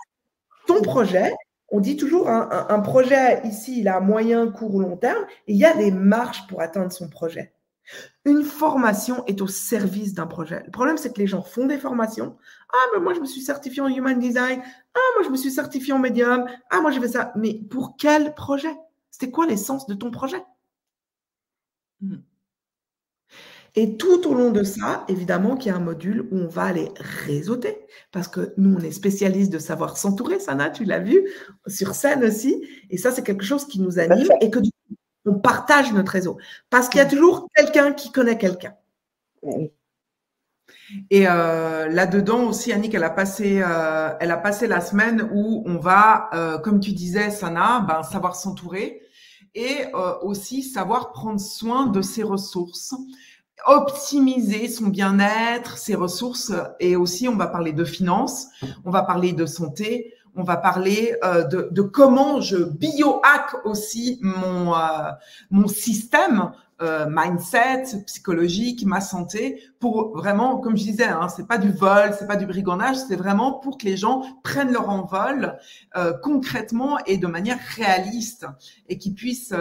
ton 0.67 0.83
projet. 0.83 1.33
On 1.69 1.81
dit 1.81 1.97
toujours 1.97 2.29
un, 2.29 2.67
un, 2.69 2.81
projet 2.81 3.45
ici, 3.45 3.81
il 3.81 3.89
a 3.89 3.99
moyen, 3.99 4.49
court 4.49 4.75
ou 4.75 4.81
long 4.81 4.97
terme. 4.97 5.25
Et 5.49 5.55
il 5.55 5.59
y 5.59 5.65
a 5.65 5.75
des 5.75 5.91
marches 5.91 6.47
pour 6.47 6.61
atteindre 6.61 6.93
son 6.93 7.09
projet. 7.09 7.54
Une 8.25 8.43
formation 8.43 9.25
est 9.27 9.41
au 9.43 9.47
service 9.47 10.15
d'un 10.15 10.27
projet. 10.27 10.63
Le 10.65 10.71
problème, 10.71 10.97
c'est 10.97 11.13
que 11.13 11.21
les 11.21 11.27
gens 11.27 11.43
font 11.43 11.67
des 11.67 11.79
formations. 11.79 12.37
Ah, 12.73 12.87
mais 12.95 13.01
moi, 13.01 13.15
je 13.15 13.21
me 13.21 13.27
suis 13.27 13.43
certifié 13.43 13.83
en 13.83 13.89
Human 13.89 14.19
Design. 14.19 14.63
Ah, 14.95 15.01
moi, 15.17 15.25
je 15.25 15.31
me 15.31 15.37
suis 15.37 15.51
certifié 15.51 15.93
en 15.93 15.99
Medium. 15.99 16.47
Ah, 16.71 16.81
moi, 16.81 16.91
je 16.91 17.01
fais 17.01 17.09
ça. 17.09 17.33
Mais 17.37 17.61
pour 17.71 17.97
quel 17.97 18.35
projet? 18.35 18.75
C'était 19.11 19.31
quoi 19.31 19.47
l'essence 19.47 19.87
de 19.87 19.95
ton 19.95 20.11
projet? 20.11 20.43
Hmm. 22.01 22.17
Et 23.77 23.97
tout 23.97 24.29
au 24.29 24.35
long 24.35 24.53
de 24.53 24.63
ça, 24.63 25.05
évidemment 25.09 25.57
qu'il 25.57 25.71
y 25.71 25.75
a 25.75 25.77
un 25.77 25.81
module 25.81 26.29
où 26.31 26.37
on 26.37 26.47
va 26.47 26.63
aller 26.63 26.91
réseauter. 26.97 27.87
Parce 28.13 28.29
que 28.29 28.55
nous, 28.57 28.77
on 28.77 28.81
est 28.81 28.93
spécialiste 28.93 29.53
de 29.53 29.59
savoir 29.59 29.97
s'entourer, 29.97 30.39
Sana, 30.39 30.71
tu 30.71 30.85
l'as 30.85 31.01
vu, 31.01 31.29
sur 31.67 31.95
scène 31.95 32.23
aussi. 32.25 32.65
Et 32.91 32.99
ça, 32.99 33.11
c'est 33.11 33.25
quelque 33.25 33.45
chose 33.45 33.67
qui 33.67 33.81
nous 33.81 33.99
anime 33.99 34.29
et 34.41 34.51
que 34.51 34.61
du 34.61 34.71
on 35.27 35.35
partage 35.35 35.93
notre 35.93 36.13
réseau. 36.13 36.39
Parce 36.71 36.89
qu'il 36.89 36.99
y 36.99 37.03
a 37.03 37.07
toujours 37.07 37.49
quelqu'un 37.55 37.93
qui 37.93 38.13
connaît 38.13 38.39
quelqu'un. 38.39 38.75
Et 41.11 41.27
euh, 41.29 41.89
là-dedans 41.89 42.45
aussi, 42.45 42.73
Annick, 42.73 42.95
elle 42.95 43.05
a 43.05 43.11
passé, 43.11 43.63
euh, 43.63 44.11
elle 44.21 44.31
a 44.31 44.37
passé 44.37 44.67
la 44.67 44.81
semaine 44.81 45.29
où 45.33 45.63
on 45.67 45.79
va, 45.79 46.29
euh, 46.35 46.59
comme 46.59 46.81
tu 46.81 46.93
disais, 46.93 47.31
Sana, 47.31 47.81
ben, 47.81 48.03
savoir 48.03 48.37
s'entourer 48.37 49.01
et 49.57 49.87
aussi 50.23 50.65
savoir 50.65 51.13
prendre 51.13 51.39
soin 51.39 51.87
de 51.87 52.03
ses 52.03 52.25
ressources, 52.25 52.93
optimiser 53.67 54.67
son 54.67 54.89
bien-être, 54.89 55.79
ses 55.79 55.95
ressources. 55.95 56.53
Et 56.81 56.97
aussi, 56.97 57.29
on 57.29 57.37
va 57.37 57.47
parler 57.47 57.73
de 57.73 57.85
finances, 57.85 58.49
on 58.85 58.91
va 58.91 59.03
parler 59.03 59.33
de 59.33 59.47
santé, 59.47 60.13
on 60.37 60.43
va 60.43 60.57
parler 60.57 61.17
euh, 61.25 61.45
de, 61.45 61.83
comment 61.83 62.41
je 62.41 62.57
biohack 62.57 63.65
aussi 63.65 64.19
mon, 64.23 64.75
euh, 64.75 65.11
mon 65.51 65.69
système 65.69 66.53
euh, 66.83 67.07
mindset, 67.09 68.03
psychologique, 68.07 68.85
ma 68.85 69.01
santé, 69.01 69.63
pour 69.79 70.17
vraiment, 70.17 70.59
comme 70.59 70.77
je 70.77 70.83
disais, 70.83 71.05
hein, 71.05 71.29
c'est 71.29 71.47
pas 71.47 71.59
du 71.59 71.71
vol, 71.71 72.15
c'est 72.19 72.27
pas 72.27 72.37
du 72.37 72.47
brigandage, 72.47 72.97
c'est 72.97 73.17
vraiment 73.17 73.53
pour 73.61 73.79
que 73.79 73.85
les 73.85 73.97
gens 73.97 74.25
prennent 74.43 74.73
leur 74.73 74.91
envol 74.91 75.57
concrètement 76.23 76.99
et 77.07 77.17
de 77.17 77.29
manière 77.29 77.59
réaliste 77.77 78.47
et 78.89 78.99
qu'ils 78.99 79.15
puissent 79.15 79.55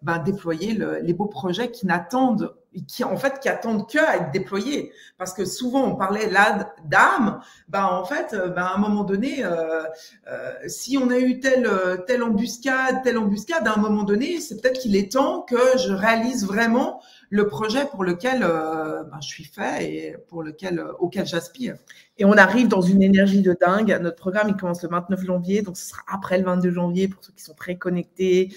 ben, 0.00 0.18
déployer 0.18 0.78
les 1.02 1.12
beaux 1.12 1.26
projets 1.26 1.70
qui 1.70 1.86
n'attendent 1.86 2.54
qui 2.82 3.04
en 3.04 3.16
fait 3.16 3.40
qui 3.40 3.48
attendent 3.48 3.88
que 3.88 3.98
à 3.98 4.16
être 4.16 4.30
déployés. 4.32 4.92
Parce 5.18 5.32
que 5.32 5.44
souvent 5.44 5.84
on 5.84 5.96
parlait 5.96 6.28
là 6.28 6.74
d'âme 6.84 7.40
ben 7.68 7.84
en 7.84 8.04
fait 8.04 8.34
ben 8.34 8.62
à 8.62 8.74
un 8.74 8.78
moment 8.78 9.04
donné 9.04 9.44
euh, 9.44 9.84
euh, 10.30 10.52
si 10.66 10.98
on 10.98 11.10
a 11.10 11.18
eu 11.18 11.40
telle 11.40 11.68
telle 12.06 12.22
embuscade 12.22 13.02
telle 13.02 13.18
embuscade 13.18 13.66
à 13.66 13.74
un 13.74 13.80
moment 13.80 14.02
donné 14.02 14.40
c'est 14.40 14.60
peut-être 14.60 14.80
qu'il 14.80 14.96
est 14.96 15.12
temps 15.12 15.42
que 15.42 15.78
je 15.78 15.92
réalise 15.92 16.46
vraiment 16.46 17.00
le 17.30 17.46
projet 17.46 17.86
pour 17.86 18.04
lequel 18.04 18.42
euh, 18.42 19.02
ben, 19.04 19.18
je 19.20 19.28
suis 19.28 19.44
fait 19.44 19.84
et 19.84 20.16
pour 20.28 20.42
lequel 20.42 20.84
auquel 20.98 21.26
j'aspire. 21.26 21.76
Et 22.18 22.24
on 22.24 22.32
arrive 22.32 22.68
dans 22.68 22.82
une 22.82 23.02
énergie 23.02 23.42
de 23.42 23.56
dingue. 23.60 23.98
Notre 24.00 24.16
programme 24.16 24.48
il 24.48 24.56
commence 24.56 24.82
le 24.82 24.88
29 24.88 25.24
janvier 25.24 25.62
donc 25.62 25.76
ce 25.76 25.88
sera 25.88 26.02
après 26.08 26.38
le 26.38 26.44
22 26.44 26.70
janvier 26.70 27.08
pour 27.08 27.24
ceux 27.24 27.32
qui 27.32 27.42
sont 27.42 27.54
très 27.54 27.76
connectés 27.76 28.50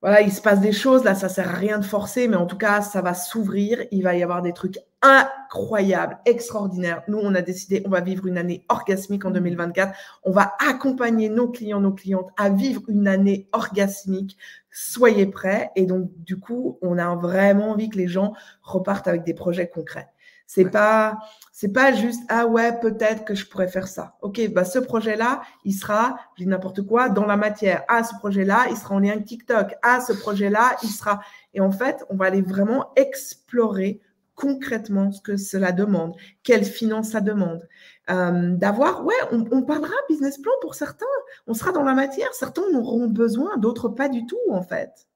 voilà, 0.00 0.20
il 0.20 0.32
se 0.32 0.40
passe 0.40 0.60
des 0.60 0.72
choses, 0.72 1.02
là, 1.02 1.14
ça 1.14 1.28
sert 1.28 1.48
à 1.48 1.56
rien 1.56 1.78
de 1.78 1.84
forcer, 1.84 2.28
mais 2.28 2.36
en 2.36 2.46
tout 2.46 2.56
cas, 2.56 2.82
ça 2.82 3.02
va 3.02 3.14
s'ouvrir, 3.14 3.84
il 3.90 4.04
va 4.04 4.14
y 4.14 4.22
avoir 4.22 4.42
des 4.42 4.52
trucs 4.52 4.78
incroyables, 5.02 6.18
extraordinaires. 6.24 7.02
Nous, 7.08 7.18
on 7.18 7.34
a 7.34 7.42
décidé, 7.42 7.82
on 7.84 7.88
va 7.88 8.00
vivre 8.00 8.26
une 8.26 8.38
année 8.38 8.64
orgasmique 8.68 9.24
en 9.24 9.30
2024. 9.30 9.96
On 10.24 10.30
va 10.30 10.54
accompagner 10.66 11.28
nos 11.28 11.48
clients, 11.48 11.80
nos 11.80 11.92
clientes 11.92 12.30
à 12.36 12.48
vivre 12.50 12.82
une 12.88 13.08
année 13.08 13.48
orgasmique. 13.52 14.36
Soyez 14.70 15.26
prêts. 15.26 15.70
Et 15.76 15.86
donc, 15.86 16.10
du 16.18 16.38
coup, 16.38 16.78
on 16.82 16.98
a 16.98 17.14
vraiment 17.16 17.70
envie 17.70 17.90
que 17.90 17.98
les 17.98 18.08
gens 18.08 18.34
repartent 18.62 19.08
avec 19.08 19.24
des 19.24 19.34
projets 19.34 19.68
concrets. 19.68 20.08
C'est 20.50 20.70
pas, 20.70 21.18
c'est 21.52 21.74
pas 21.74 21.92
juste 21.92 22.22
ah 22.30 22.46
ouais 22.46 22.80
peut-être 22.80 23.26
que 23.26 23.34
je 23.34 23.46
pourrais 23.46 23.68
faire 23.68 23.86
ça. 23.86 24.16
Ok, 24.22 24.40
bah 24.54 24.64
ce 24.64 24.78
projet-là, 24.78 25.42
il 25.66 25.74
sera, 25.74 26.18
je 26.36 26.44
dis 26.44 26.48
n'importe 26.48 26.80
quoi, 26.86 27.10
dans 27.10 27.26
la 27.26 27.36
matière. 27.36 27.84
Ah 27.86 28.02
ce 28.02 28.14
projet-là, 28.14 28.66
il 28.70 28.76
sera 28.78 28.94
en 28.94 28.98
lien 28.98 29.12
avec 29.12 29.26
TikTok. 29.26 29.74
Ah 29.82 30.00
ce 30.00 30.14
projet-là, 30.14 30.76
il 30.82 30.88
sera. 30.88 31.20
Et 31.52 31.60
en 31.60 31.70
fait, 31.70 32.02
on 32.08 32.16
va 32.16 32.24
aller 32.24 32.40
vraiment 32.40 32.92
explorer 32.96 34.00
concrètement 34.36 35.12
ce 35.12 35.20
que 35.20 35.36
cela 35.36 35.70
demande, 35.70 36.14
quelle 36.42 36.64
finance 36.64 37.10
ça 37.10 37.20
demande. 37.20 37.68
Euh, 38.08 38.56
d'avoir, 38.56 39.04
ouais, 39.04 39.14
on, 39.30 39.44
on, 39.50 39.62
parlera 39.64 39.92
business 40.08 40.38
plan 40.38 40.52
pour 40.62 40.74
certains, 40.76 41.04
on 41.46 41.52
sera 41.52 41.72
dans 41.72 41.82
la 41.82 41.92
matière, 41.92 42.32
certains 42.32 42.62
en 42.72 42.78
auront 42.78 43.08
besoin, 43.08 43.58
d'autres 43.58 43.90
pas 43.90 44.08
du 44.08 44.24
tout 44.24 44.38
en 44.50 44.62
fait. 44.62 45.07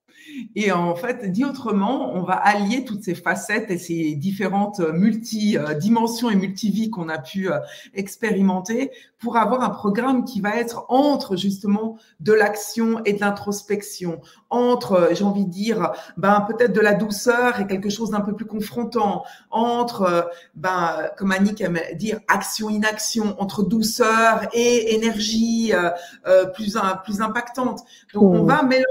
Et 0.55 0.73
en 0.73 0.95
fait, 0.95 1.31
dit 1.31 1.45
autrement, 1.45 2.15
on 2.15 2.23
va 2.23 2.35
allier 2.35 2.85
toutes 2.85 3.03
ces 3.03 3.15
facettes 3.15 3.71
et 3.71 3.79
ces 3.79 4.15
différentes 4.15 4.81
euh, 4.81 4.93
multi-dimensions 4.93 6.31
et 6.31 6.37
multi-vies 6.37 6.91
qu'on 6.91 7.09
a 7.09 7.19
pu 7.19 7.51
euh, 7.51 7.59
expérimenter 7.95 8.91
pour 9.19 9.37
avoir 9.37 9.63
un 9.63 9.71
programme 9.71 10.25
qui 10.25 10.41
va 10.41 10.57
être 10.57 10.85
entre 10.89 11.37
justement 11.37 11.97
de 12.21 12.33
l'action 12.33 13.03
et 13.05 13.13
de 13.13 13.21
l'introspection, 13.21 14.21
entre, 14.51 14.93
euh, 14.93 15.15
j'ai 15.15 15.25
envie 15.25 15.47
de 15.47 15.51
dire, 15.51 15.93
ben, 16.17 16.45
peut-être 16.49 16.73
de 16.73 16.81
la 16.81 16.95
douceur 16.95 17.61
et 17.61 17.67
quelque 17.67 17.91
chose 17.91 18.11
d'un 18.11 18.21
peu 18.21 18.35
plus 18.35 18.47
confrontant, 18.47 19.25
entre, 19.51 20.31
ben, 20.55 21.11
comme 21.17 21.33
Annick 21.33 21.61
aime 21.61 21.79
dire, 21.95 22.21
action-inaction, 22.29 23.41
entre 23.41 23.63
douceur 23.63 24.49
et 24.53 24.95
énergie 24.95 25.73
plus, 26.55 26.77
plus 27.05 27.21
impactante. 27.21 27.81
Donc, 28.13 28.23
on 28.23 28.43
mmh. 28.43 28.47
va 28.47 28.63
mélanger 28.63 28.87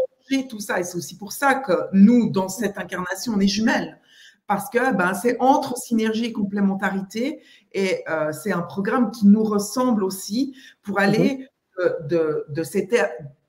tout 0.48 0.60
ça. 0.60 0.80
Et 0.80 0.84
c'est 0.84 0.98
aussi 0.98 1.18
pour 1.18 1.32
ça 1.32 1.56
que 1.56 1.74
nous, 1.94 2.30
dans 2.30 2.50
cette 2.50 2.78
incarnation, 2.78 3.34
on 3.36 3.40
est 3.40 3.48
jumelles. 3.48 4.00
Parce 4.48 4.70
que 4.70 4.94
ben, 4.94 5.14
c'est 5.14 5.38
entre 5.40 5.78
synergie 5.78 6.26
et 6.26 6.34
complémentarité. 6.34 7.42
Et 7.74 8.04
euh, 8.10 8.32
c'est 8.32 8.52
un 8.52 8.62
programme 8.62 9.12
qui 9.12 9.28
nous 9.28 9.44
ressemble 9.44 10.04
aussi 10.04 10.56
pour 10.84 11.00
aller 11.00 11.48
mhm. 11.80 12.08
de, 12.08 12.46
de, 12.50 12.64
cet 12.64 12.94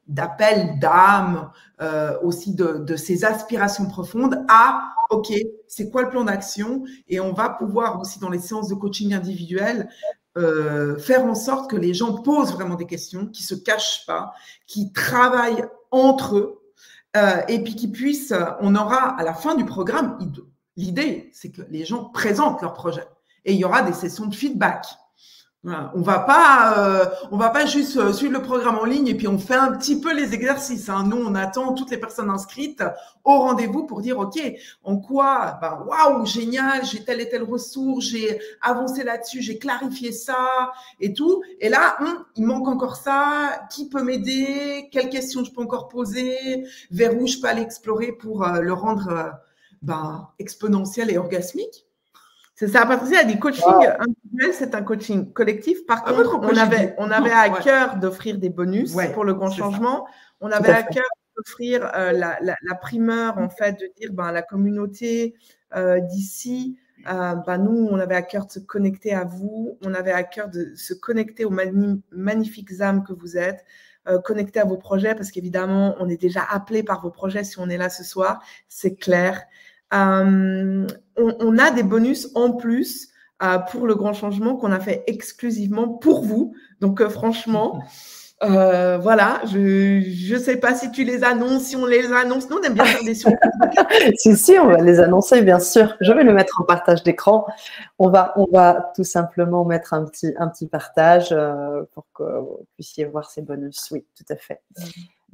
d'appel 0.06 0.78
d'âme, 0.78 1.50
euh, 1.80 2.18
aussi 2.22 2.54
de, 2.54 2.78
de, 2.78 2.96
ces 2.96 3.24
aspirations 3.24 3.86
profondes 3.86 4.44
à, 4.48 4.92
OK, 5.10 5.32
c'est 5.66 5.90
quoi 5.90 6.02
le 6.02 6.10
plan 6.10 6.24
d'action? 6.24 6.84
Et 7.08 7.20
on 7.20 7.32
va 7.32 7.48
pouvoir 7.50 8.00
aussi 8.00 8.18
dans 8.18 8.30
les 8.30 8.38
séances 8.38 8.68
de 8.68 8.74
coaching 8.74 9.14
individuel 9.14 9.88
euh, 10.38 10.98
faire 10.98 11.26
en 11.26 11.34
sorte 11.34 11.70
que 11.70 11.76
les 11.76 11.92
gens 11.92 12.22
posent 12.22 12.52
vraiment 12.52 12.76
des 12.76 12.86
questions, 12.86 13.26
qui 13.26 13.42
se 13.42 13.54
cachent 13.54 14.06
pas, 14.06 14.32
qui 14.66 14.92
travaillent 14.92 15.64
entre 15.90 16.38
eux 16.38 16.61
euh, 17.16 17.42
et 17.48 17.62
puis 17.62 17.74
qu'ils 17.74 17.92
puissent, 17.92 18.34
on 18.60 18.74
aura 18.74 19.18
à 19.18 19.22
la 19.22 19.34
fin 19.34 19.54
du 19.54 19.64
programme, 19.64 20.18
l'idée, 20.76 21.30
c'est 21.32 21.50
que 21.50 21.62
les 21.68 21.84
gens 21.84 22.06
présentent 22.06 22.62
leur 22.62 22.72
projet 22.72 23.04
et 23.44 23.52
il 23.52 23.58
y 23.58 23.64
aura 23.64 23.82
des 23.82 23.92
sessions 23.92 24.26
de 24.26 24.34
feedback. 24.34 24.86
On 25.64 26.00
va 26.02 26.18
pas, 26.18 26.74
euh, 26.76 27.04
on 27.30 27.36
va 27.36 27.50
pas 27.50 27.66
juste 27.66 27.96
euh, 27.96 28.12
suivre 28.12 28.32
le 28.32 28.42
programme 28.42 28.78
en 28.78 28.84
ligne 28.84 29.06
et 29.06 29.14
puis 29.14 29.28
on 29.28 29.38
fait 29.38 29.54
un 29.54 29.70
petit 29.70 30.00
peu 30.00 30.12
les 30.12 30.34
exercices. 30.34 30.88
Hein. 30.88 31.04
Nous, 31.06 31.16
on 31.16 31.36
attend 31.36 31.72
toutes 31.74 31.92
les 31.92 31.98
personnes 31.98 32.30
inscrites 32.30 32.82
au 33.22 33.38
rendez-vous 33.38 33.86
pour 33.86 34.00
dire 34.00 34.18
ok, 34.18 34.40
en 34.82 34.96
quoi, 34.96 35.58
bah 35.60 35.86
waouh, 35.86 36.26
génial, 36.26 36.84
j'ai 36.84 37.04
telle 37.04 37.20
et 37.20 37.28
telle 37.28 37.44
ressource, 37.44 38.06
j'ai 38.06 38.40
avancé 38.60 39.04
là-dessus, 39.04 39.40
j'ai 39.40 39.58
clarifié 39.58 40.10
ça 40.10 40.72
et 40.98 41.12
tout. 41.12 41.44
Et 41.60 41.68
là, 41.68 41.96
hum, 42.00 42.24
il 42.34 42.44
manque 42.44 42.66
encore 42.66 42.96
ça. 42.96 43.64
Qui 43.70 43.88
peut 43.88 44.02
m'aider? 44.02 44.88
Quelles 44.90 45.10
questions 45.10 45.44
je 45.44 45.52
peux 45.52 45.62
encore 45.62 45.86
poser? 45.86 46.64
Vers 46.90 47.16
où 47.16 47.28
je 47.28 47.38
peux 47.38 47.46
aller 47.46 47.62
explorer 47.62 48.10
pour 48.10 48.42
euh, 48.42 48.60
le 48.60 48.72
rendre 48.72 49.32
bah, 49.80 50.32
exponentiel 50.40 51.08
et 51.12 51.18
orgasmique? 51.18 51.86
C'est 52.56 52.66
ça, 52.68 52.84
Patricia 52.84 53.20
a 53.20 53.24
dit 53.24 53.38
coaching 53.38 53.62
individuel, 54.32 54.54
c'est 54.54 54.74
un 54.74 54.82
coaching 54.82 55.32
collectif. 55.32 55.86
Par 55.86 56.02
ah, 56.06 56.12
contre, 56.12 56.38
on 56.42 56.56
avait, 56.56 56.94
on 56.98 57.10
avait 57.10 57.32
à 57.32 57.50
cœur 57.50 57.96
d'offrir 57.96 58.38
des 58.38 58.48
bonus 58.50 58.96
pour 59.14 59.24
le 59.24 59.34
grand 59.34 59.50
changement. 59.50 60.06
On 60.40 60.50
avait 60.50 60.72
à, 60.72 60.82
cœur 60.82 61.04
d'offrir 61.36 61.90
euh, 61.94 62.12
la, 62.12 62.74
primeur, 62.80 63.38
en 63.38 63.48
fait, 63.48 63.72
de 63.72 63.90
dire 63.96 64.12
ben, 64.12 64.32
la 64.32 64.42
communauté 64.42 65.34
euh, 65.76 66.00
d'ici, 66.00 66.76
euh, 67.08 67.34
ben, 67.46 67.58
nous, 67.58 67.88
on 67.90 67.98
avait 67.98 68.16
à 68.16 68.22
cœur 68.22 68.46
de 68.46 68.52
se 68.52 68.58
connecter 68.58 69.12
à 69.12 69.24
vous, 69.24 69.78
on 69.84 69.94
avait 69.94 70.12
à 70.12 70.22
cœur 70.22 70.48
de 70.48 70.72
se 70.76 70.94
connecter 70.94 71.44
aux 71.44 71.54
magnifiques 72.10 72.80
âmes 72.80 73.04
que 73.04 73.12
vous 73.12 73.36
êtes, 73.36 73.64
connecter 74.24 74.58
à 74.58 74.64
vos 74.64 74.76
projets, 74.76 75.14
parce 75.14 75.30
qu'évidemment, 75.30 75.94
on 76.00 76.08
est 76.08 76.20
déjà 76.20 76.42
appelé 76.42 76.82
par 76.82 77.00
vos 77.00 77.10
projets 77.10 77.44
si 77.44 77.60
on 77.60 77.68
est 77.68 77.76
là 77.76 77.88
ce 77.88 78.02
soir, 78.02 78.42
c'est 78.68 78.96
clair. 78.96 79.42
Euh, 79.92 80.86
on, 81.16 81.58
a 81.58 81.70
des 81.70 81.82
bonus 81.82 82.30
en 82.34 82.52
plus 82.52 83.08
pour 83.70 83.86
le 83.86 83.94
grand 83.94 84.12
changement 84.12 84.56
qu'on 84.56 84.72
a 84.72 84.80
fait 84.80 85.04
exclusivement 85.06 85.88
pour 85.88 86.24
vous. 86.24 86.54
Donc 86.80 87.00
euh, 87.00 87.08
franchement, 87.08 87.82
voilà, 88.40 89.40
je 89.46 90.34
ne 90.34 90.38
sais 90.38 90.56
pas 90.56 90.74
si 90.74 90.90
tu 90.90 91.04
les 91.04 91.22
annonces, 91.22 91.64
si 91.64 91.76
on 91.76 91.86
les 91.86 92.12
annonce. 92.12 92.50
Nous, 92.50 92.56
on 92.56 92.62
aime 92.62 92.74
bien 92.74 92.84
faire 92.84 93.04
des 93.04 93.14
surprises. 93.14 93.52
si, 94.16 94.36
si, 94.36 94.58
on 94.58 94.66
va 94.66 94.78
les 94.78 95.00
annoncer, 95.00 95.42
bien 95.42 95.60
sûr. 95.60 95.96
Je 96.00 96.12
vais 96.12 96.24
le 96.24 96.32
mettre 96.32 96.60
en 96.60 96.64
partage 96.64 97.02
d'écran. 97.02 97.46
On 97.98 98.08
va, 98.08 98.32
on 98.36 98.46
va 98.50 98.92
tout 98.96 99.04
simplement 99.04 99.64
mettre 99.64 99.94
un 99.94 100.04
petit, 100.04 100.32
un 100.38 100.48
petit 100.48 100.66
partage 100.66 101.34
pour 101.92 102.06
que 102.14 102.40
vous 102.40 102.66
puissiez 102.74 103.04
voir 103.04 103.30
ces 103.30 103.42
bonus. 103.42 103.88
Oui, 103.92 104.04
tout 104.16 104.32
à 104.32 104.36
fait. 104.36 104.60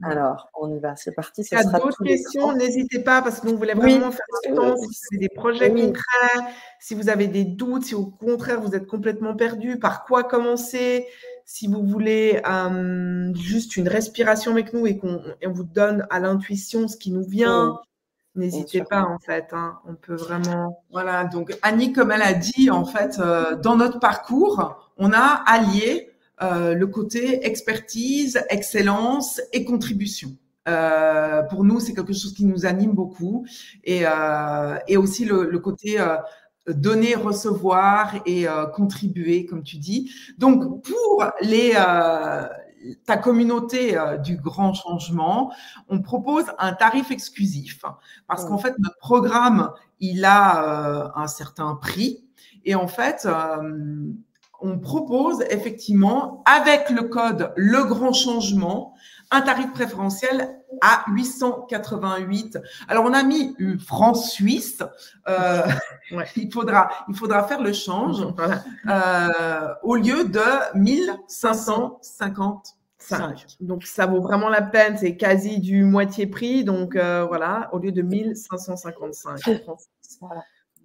Alors, 0.02 0.48
on 0.54 0.74
y 0.74 0.78
va, 0.78 0.94
c'est 0.96 1.12
parti. 1.12 1.42
Il 1.42 1.54
y 1.54 1.60
a 1.60 1.64
d'autres 1.64 2.04
questions, 2.04 2.52
n'hésitez 2.52 3.00
pas 3.00 3.20
parce 3.20 3.40
que 3.40 3.48
nous 3.48 3.56
voulons 3.56 3.74
vraiment 3.74 4.12
faire 4.12 4.26
ce 4.44 4.54
temps. 4.54 4.76
Si 4.76 4.86
vous 4.86 4.94
avez 5.10 5.18
des 5.18 5.28
projets 5.28 5.70
concrets, 5.70 6.52
si 6.78 6.94
vous 6.94 7.08
avez 7.08 7.26
des 7.26 7.44
doutes, 7.44 7.84
si 7.84 7.94
au 7.94 8.06
contraire 8.06 8.60
vous 8.60 8.74
êtes 8.76 8.86
complètement 8.86 9.34
perdu, 9.34 9.78
par 9.78 10.04
quoi 10.04 10.22
commencer? 10.24 11.06
Si 11.44 11.66
vous 11.66 11.82
voulez 11.84 12.40
juste 13.34 13.76
une 13.76 13.88
respiration 13.88 14.52
avec 14.52 14.72
nous 14.72 14.86
et 14.86 14.98
qu'on 14.98 15.20
vous 15.44 15.64
donne 15.64 16.06
à 16.10 16.20
l'intuition 16.20 16.86
ce 16.86 16.96
qui 16.96 17.10
nous 17.10 17.24
vient, 17.24 17.80
N'hésitez 18.38 18.84
pas, 18.84 19.02
en 19.02 19.18
fait. 19.18 19.48
Hein. 19.52 19.80
on 19.84 19.94
peut 19.94 20.14
vraiment. 20.14 20.84
Voilà. 20.92 21.24
Donc, 21.24 21.56
Annie, 21.62 21.92
comme 21.92 22.12
elle 22.12 22.22
a 22.22 22.34
dit, 22.34 22.70
en 22.70 22.84
fait, 22.84 23.18
euh, 23.18 23.56
dans 23.56 23.74
notre 23.76 23.98
parcours, 23.98 24.92
on 24.96 25.12
a 25.12 25.42
allié 25.46 26.07
euh, 26.42 26.74
le 26.74 26.86
côté 26.86 27.46
expertise, 27.46 28.40
excellence 28.50 29.40
et 29.52 29.64
contribution. 29.64 30.36
Euh, 30.68 31.42
pour 31.44 31.64
nous, 31.64 31.80
c'est 31.80 31.94
quelque 31.94 32.12
chose 32.12 32.34
qui 32.34 32.44
nous 32.44 32.66
anime 32.66 32.92
beaucoup 32.92 33.46
et, 33.84 34.02
euh, 34.04 34.78
et 34.86 34.96
aussi 34.96 35.24
le, 35.24 35.48
le 35.50 35.58
côté 35.58 35.98
euh, 35.98 36.16
donner, 36.68 37.14
recevoir 37.14 38.16
et 38.26 38.46
euh, 38.46 38.66
contribuer, 38.66 39.46
comme 39.46 39.62
tu 39.62 39.78
dis. 39.78 40.12
Donc, 40.36 40.84
pour 40.84 41.24
les, 41.40 41.72
ta 43.06 43.16
communauté 43.16 43.98
du 44.22 44.36
grand 44.36 44.74
changement, 44.74 45.52
on 45.88 46.00
propose 46.02 46.44
un 46.58 46.72
tarif 46.74 47.10
exclusif 47.10 47.82
parce 48.26 48.44
qu'en 48.44 48.58
fait, 48.58 48.74
notre 48.78 48.98
programme, 48.98 49.72
il 50.00 50.24
a 50.24 51.12
un 51.16 51.26
certain 51.26 51.74
prix 51.74 52.24
et 52.64 52.74
en 52.74 52.86
fait, 52.86 53.26
on 54.60 54.78
propose 54.78 55.42
effectivement, 55.50 56.42
avec 56.46 56.90
le 56.90 57.04
code 57.04 57.52
Le 57.56 57.84
Grand 57.84 58.12
Changement, 58.12 58.94
un 59.30 59.40
tarif 59.42 59.70
préférentiel 59.72 60.58
à 60.80 61.04
888. 61.08 62.58
Alors, 62.88 63.04
on 63.04 63.12
a 63.12 63.22
mis 63.22 63.54
une 63.58 63.78
France 63.78 64.32
suisse. 64.32 64.82
Euh, 65.28 65.62
il, 66.36 66.50
faudra, 66.52 66.88
il 67.08 67.14
faudra 67.14 67.44
faire 67.44 67.62
le 67.62 67.72
change 67.72 68.26
euh, 68.88 69.68
au 69.82 69.94
lieu 69.96 70.24
de 70.24 70.78
1555. 70.78 73.56
Donc, 73.60 73.84
ça 73.84 74.06
vaut 74.06 74.20
vraiment 74.20 74.48
la 74.48 74.62
peine. 74.62 74.96
C'est 74.98 75.16
quasi 75.16 75.60
du 75.60 75.84
moitié 75.84 76.26
prix. 76.26 76.64
Donc, 76.64 76.96
euh, 76.96 77.24
voilà, 77.26 77.68
au 77.72 77.78
lieu 77.78 77.92
de 77.92 78.02
1555. 78.02 79.38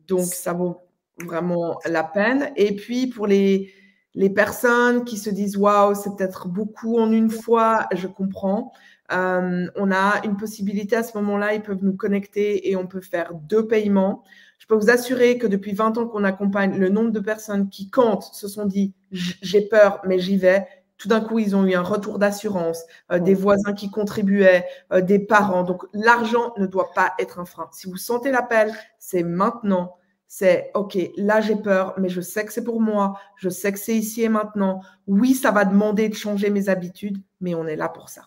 Donc, 0.08 0.26
ça 0.26 0.54
vaut 0.54 0.84
vraiment 1.20 1.80
la 1.86 2.04
peine. 2.04 2.52
Et 2.56 2.76
puis 2.76 3.08
pour 3.08 3.28
les, 3.28 3.74
les 4.16 4.30
personnes 4.30 5.06
qui 5.06 5.18
se 5.18 5.30
disent 5.30 5.58
waouh, 5.58 5.96
c'est 5.96 6.16
peut-être 6.16 6.48
beaucoup 6.48 7.00
en 7.00 7.12
une 7.12 7.30
fois, 7.30 7.88
je 7.94 8.08
comprends. 8.08 8.72
Euh, 9.12 9.68
on 9.76 9.92
a 9.92 10.22
une 10.24 10.38
possibilité 10.38 10.96
à 10.96 11.04
ce 11.04 11.18
moment-là, 11.18 11.54
ils 11.54 11.62
peuvent 11.62 11.84
nous 11.84 11.96
connecter 11.96 12.70
et 12.70 12.76
on 12.76 12.88
peut 12.88 13.02
faire 13.02 13.34
deux 13.34 13.68
paiements. 13.68 14.24
Je 14.60 14.66
peux 14.66 14.76
vous 14.76 14.90
assurer 14.90 15.38
que 15.38 15.48
depuis 15.48 15.74
20 15.74 15.98
ans 15.98 16.08
qu'on 16.08 16.24
accompagne, 16.24 16.78
le 16.78 16.90
nombre 16.90 17.12
de 17.12 17.20
personnes 17.20 17.70
qui 17.70 17.90
comptent 17.90 18.24
se 18.24 18.48
sont 18.48 18.66
dit 18.66 18.94
j'ai 19.12 19.62
peur, 19.62 20.02
mais 20.06 20.20
j'y 20.20 20.38
vais. 20.38 20.66
Tout 20.98 21.10
d'un 21.10 21.20
coup, 21.20 21.38
ils 21.40 21.56
ont 21.56 21.66
eu 21.66 21.74
un 21.74 21.82
retour 21.82 22.18
d'assurance, 22.18 22.84
euh, 23.12 23.20
des 23.20 23.34
voisins 23.34 23.74
qui 23.74 23.92
contribuaient, 23.92 24.66
euh, 24.94 25.02
des 25.02 25.20
parents. 25.20 25.64
Donc, 25.64 25.84
l'argent 25.94 26.54
ne 26.58 26.66
doit 26.66 26.92
pas 26.96 27.14
être 27.20 27.40
un 27.40 27.46
frein. 27.46 27.68
Si 27.74 27.90
vous 27.90 27.98
sentez 27.98 28.32
l'appel, 28.32 28.72
c'est 29.00 29.24
maintenant 29.24 29.98
c'est 30.36 30.72
OK, 30.74 30.98
là 31.16 31.42
j'ai 31.42 31.56
peur, 31.56 31.94
mais 32.00 32.10
je 32.10 32.20
sais 32.20 32.44
que 32.44 32.52
c'est 32.52 32.64
pour 32.64 32.82
moi, 32.82 33.14
je 33.36 33.50
sais 33.50 33.72
que 33.72 33.78
c'est 33.78 33.96
ici 33.96 34.24
et 34.24 34.30
maintenant. 34.30 34.82
Oui, 35.06 35.36
ça 35.36 35.52
va 35.52 35.64
demander 35.64 36.10
de 36.10 36.16
changer 36.16 36.50
mes 36.50 36.70
habitudes, 36.70 37.22
mais 37.40 37.54
on 37.54 37.68
est 37.68 37.76
là 37.76 37.88
pour 37.88 38.10
ça. 38.10 38.24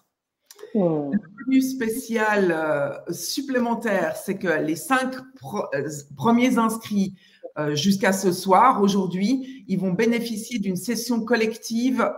Hmm. 0.73 1.11
Le 1.11 1.45
plus 1.45 1.73
spécial 1.73 2.55
euh, 2.57 2.97
supplémentaire, 3.13 4.15
c'est 4.15 4.39
que 4.39 4.47
les 4.47 4.77
cinq 4.77 5.17
euh, 5.17 5.89
premiers 6.17 6.59
inscrits 6.59 7.17
euh, 7.59 7.75
jusqu'à 7.75 8.13
ce 8.13 8.31
soir, 8.31 8.81
aujourd'hui, 8.83 9.65
ils 9.67 9.81
vont 9.81 9.93
bénéficier 9.93 10.61
d'une 10.61 10.77
session 10.77 11.25
collective 11.25 12.09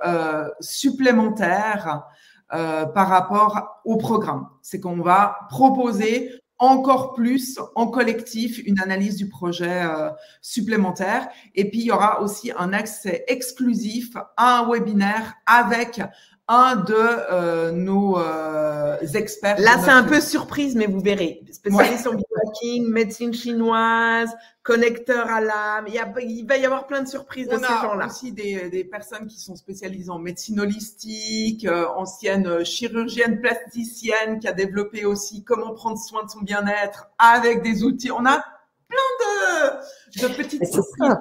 supplémentaire 0.60 2.04
par 2.50 3.08
rapport 3.08 3.80
au 3.86 3.96
programme. 3.96 4.48
C'est 4.60 4.80
qu'on 4.80 5.00
va 5.00 5.38
proposer 5.48 6.30
encore 6.58 7.14
plus 7.14 7.58
en 7.74 7.86
collectif 7.86 8.60
une 8.66 8.80
analyse 8.80 9.16
du 9.16 9.28
projet 9.28 9.82
euh, 9.84 10.10
supplémentaire. 10.42 11.28
Et 11.54 11.70
puis, 11.70 11.80
il 11.80 11.86
y 11.86 11.90
aura 11.90 12.20
aussi 12.20 12.52
un 12.56 12.72
accès 12.72 13.24
exclusif 13.28 14.16
à 14.36 14.60
un 14.60 14.68
webinaire 14.68 15.34
avec 15.46 16.00
un 16.48 16.76
de 16.76 16.94
euh, 16.94 17.70
nos 17.72 18.18
euh, 18.18 18.96
experts. 19.14 19.60
Là, 19.60 19.78
c'est 19.84 19.90
un 19.90 20.02
peu 20.02 20.20
surprise, 20.20 20.74
mais 20.74 20.86
vous 20.86 21.00
verrez. 21.00 21.42
Spécialiste 21.52 22.06
en 22.06 22.14
biohacking, 22.14 22.90
médecine 22.90 23.34
chinoise, 23.34 24.34
connecteur 24.62 25.28
à 25.28 25.42
l'âme. 25.42 25.86
Il, 25.88 26.00
il, 26.22 26.46
va 26.46 26.56
y 26.56 26.64
avoir 26.64 26.86
plein 26.86 27.02
de 27.02 27.08
surprises 27.08 27.48
de 27.48 27.56
ces 27.56 27.64
gens-là. 27.64 27.92
On 27.96 28.00
a 28.00 28.06
aussi 28.06 28.32
des, 28.32 28.70
des, 28.70 28.84
personnes 28.84 29.26
qui 29.26 29.38
sont 29.38 29.56
spécialisées 29.56 30.10
en 30.10 30.18
médecine 30.18 30.58
holistique, 30.58 31.66
euh, 31.66 31.86
ancienne 31.96 32.64
chirurgienne 32.64 33.40
plasticienne 33.40 34.40
qui 34.40 34.48
a 34.48 34.52
développé 34.52 35.04
aussi 35.04 35.44
comment 35.44 35.74
prendre 35.74 35.98
soin 35.98 36.24
de 36.24 36.30
son 36.30 36.40
bien-être 36.40 37.10
avec 37.18 37.62
des 37.62 37.82
outils. 37.82 38.10
On 38.10 38.24
a 38.24 38.42
plein 38.88 38.96
de, 39.20 40.28
de 40.28 40.34
petites 40.34 40.64
surprises. 40.64 41.16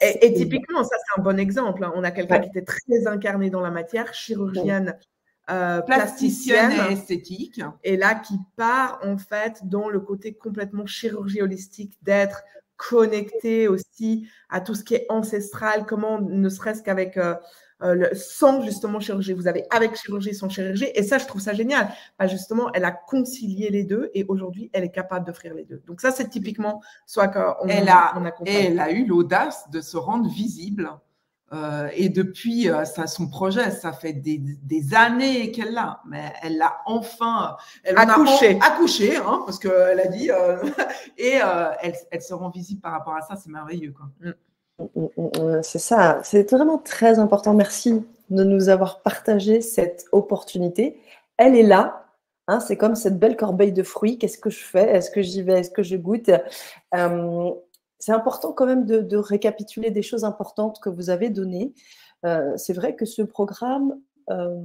Et, 0.00 0.32
typiquement, 0.34 0.84
ça 0.84 0.96
c'est 0.96 1.20
un 1.20 1.22
bon 1.22 1.38
exemple. 1.38 1.84
Hein. 1.84 1.92
On 1.96 2.04
a 2.04 2.10
quelqu'un 2.10 2.38
qui 2.38 2.48
était 2.48 2.62
très 2.62 3.06
incarné 3.06 3.50
dans 3.50 3.60
la 3.60 3.70
matière, 3.70 4.14
chirurgienne, 4.14 4.96
euh, 5.50 5.80
plasticienne, 5.82 6.72
et 6.72 6.92
esthétique. 6.92 7.60
Et 7.82 7.96
là, 7.96 8.14
qui 8.14 8.38
part 8.56 9.00
en 9.02 9.18
fait 9.18 9.60
dans 9.64 9.88
le 9.88 10.00
côté 10.00 10.34
complètement 10.34 10.86
chirurgie 10.86 11.42
holistique, 11.42 11.98
d'être 12.02 12.42
connecté 12.76 13.68
aussi 13.68 14.28
à 14.48 14.60
tout 14.60 14.74
ce 14.74 14.84
qui 14.84 14.94
est 14.94 15.06
ancestral, 15.08 15.84
comment 15.86 16.20
ne 16.20 16.48
serait-ce 16.48 16.82
qu'avec 16.82 17.16
euh, 17.16 17.34
euh, 17.82 18.08
sans 18.14 18.62
justement 18.62 19.00
chirurgie. 19.00 19.32
Vous 19.32 19.48
avez 19.48 19.64
avec 19.70 19.96
chirurgie, 19.96 20.34
sans 20.34 20.48
chirurgie. 20.48 20.88
Et 20.94 21.02
ça, 21.02 21.18
je 21.18 21.26
trouve 21.26 21.40
ça 21.40 21.52
génial. 21.52 21.88
Bah, 22.18 22.26
justement, 22.26 22.70
elle 22.74 22.84
a 22.84 22.92
concilié 22.92 23.70
les 23.70 23.84
deux 23.84 24.10
et 24.14 24.24
aujourd'hui, 24.28 24.70
elle 24.72 24.84
est 24.84 24.90
capable 24.90 25.26
d'offrir 25.26 25.54
les 25.54 25.64
deux. 25.64 25.82
Donc 25.86 26.00
ça, 26.00 26.12
c'est 26.12 26.28
typiquement 26.28 26.82
soit 27.06 27.28
qu'on 27.28 27.66
elle 27.68 27.88
a, 27.88 28.14
Elle 28.46 28.78
a 28.78 28.90
eu 28.90 29.04
l'audace 29.06 29.68
de 29.70 29.80
se 29.80 29.96
rendre 29.96 30.28
visible. 30.28 30.90
Euh, 31.52 31.88
et 31.94 32.08
depuis 32.08 32.70
euh, 32.70 32.86
ça, 32.86 33.06
son 33.06 33.28
projet, 33.28 33.70
ça 33.70 33.92
fait 33.92 34.14
des, 34.14 34.38
des 34.38 34.94
années 34.94 35.50
qu'elle 35.50 35.74
l'a, 35.74 36.00
mais 36.06 36.32
elle 36.40 36.56
l'a 36.56 36.80
enfin 36.86 37.58
elle 37.84 37.98
accouché, 37.98 38.58
a 38.58 38.72
accouché, 38.72 39.16
hein, 39.18 39.42
parce 39.44 39.58
qu'elle 39.58 40.00
a 40.00 40.06
dit, 40.06 40.30
et 41.18 41.40
elle, 41.82 41.94
elle, 42.10 42.22
se 42.22 42.32
rend 42.32 42.48
visible 42.48 42.80
par 42.80 42.92
rapport 42.92 43.16
à 43.16 43.20
ça, 43.20 43.36
c'est 43.36 43.50
merveilleux. 43.50 43.92
Quoi. 43.92 44.06
Mm. 44.22 44.32
C'est 45.62 45.78
ça, 45.78 46.20
c'est 46.24 46.50
vraiment 46.50 46.78
très 46.78 47.18
important. 47.18 47.54
Merci 47.54 48.04
de 48.30 48.44
nous 48.44 48.68
avoir 48.68 49.02
partagé 49.02 49.60
cette 49.60 50.06
opportunité. 50.12 51.00
Elle 51.36 51.56
est 51.56 51.62
là. 51.62 52.06
Hein, 52.48 52.60
c'est 52.60 52.76
comme 52.76 52.96
cette 52.96 53.18
belle 53.18 53.36
corbeille 53.36 53.72
de 53.72 53.82
fruits. 53.82 54.18
Qu'est-ce 54.18 54.38
que 54.38 54.50
je 54.50 54.64
fais? 54.64 54.88
Est-ce 54.90 55.10
que 55.10 55.22
j'y 55.22 55.42
vais? 55.42 55.60
Est-ce 55.60 55.70
que 55.70 55.82
je 55.82 55.96
goûte? 55.96 56.30
Euh, 56.94 57.50
C'est 57.98 58.12
important 58.12 58.52
quand 58.52 58.66
même 58.66 58.84
de, 58.84 59.16
récapituler 59.16 59.90
des 59.90 60.02
choses 60.02 60.24
importantes 60.24 60.80
que 60.80 60.88
vous 60.88 61.10
avez 61.10 61.30
données. 61.30 61.72
Euh, 62.24 62.56
c'est 62.56 62.72
vrai 62.72 62.96
que 62.96 63.04
ce 63.04 63.22
programme 63.22 64.00
euh, 64.30 64.62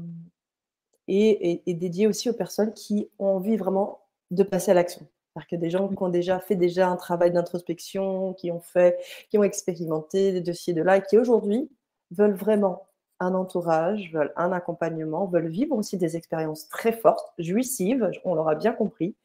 est, 1.07 1.73
dédié 1.73 2.07
aussi 2.07 2.29
aux 2.29 2.33
personnes 2.33 2.73
qui 2.73 3.09
ont 3.19 3.35
envie 3.35 3.57
vraiment 3.57 3.99
de 4.31 4.43
passer 4.43 4.71
à 4.71 4.73
l'action. 4.73 5.07
Que 5.45 5.55
des 5.55 5.69
gens 5.69 5.87
qui 5.87 6.01
ont 6.01 6.09
déjà 6.09 6.39
fait 6.39 6.55
déjà 6.55 6.89
un 6.89 6.95
travail 6.95 7.31
d'introspection, 7.31 8.33
qui 8.33 8.49
ont 8.49 8.61
fait, 8.61 8.97
qui 9.29 9.37
ont 9.37 9.43
expérimenté 9.43 10.31
des 10.31 10.41
dossiers 10.41 10.73
de 10.73 10.81
là, 10.81 10.97
et 10.97 11.01
qui 11.03 11.17
aujourd'hui 11.17 11.69
veulent 12.09 12.33
vraiment 12.33 12.87
un 13.19 13.33
entourage, 13.33 14.11
veulent 14.13 14.33
un 14.35 14.51
accompagnement, 14.51 15.25
veulent 15.25 15.49
vivre 15.49 15.75
aussi 15.75 15.97
des 15.97 16.15
expériences 16.15 16.67
très 16.69 16.93
fortes, 16.93 17.33
jouissives, 17.37 18.09
on 18.25 18.33
l'aura 18.33 18.55
bien 18.55 18.73
compris, 18.73 19.15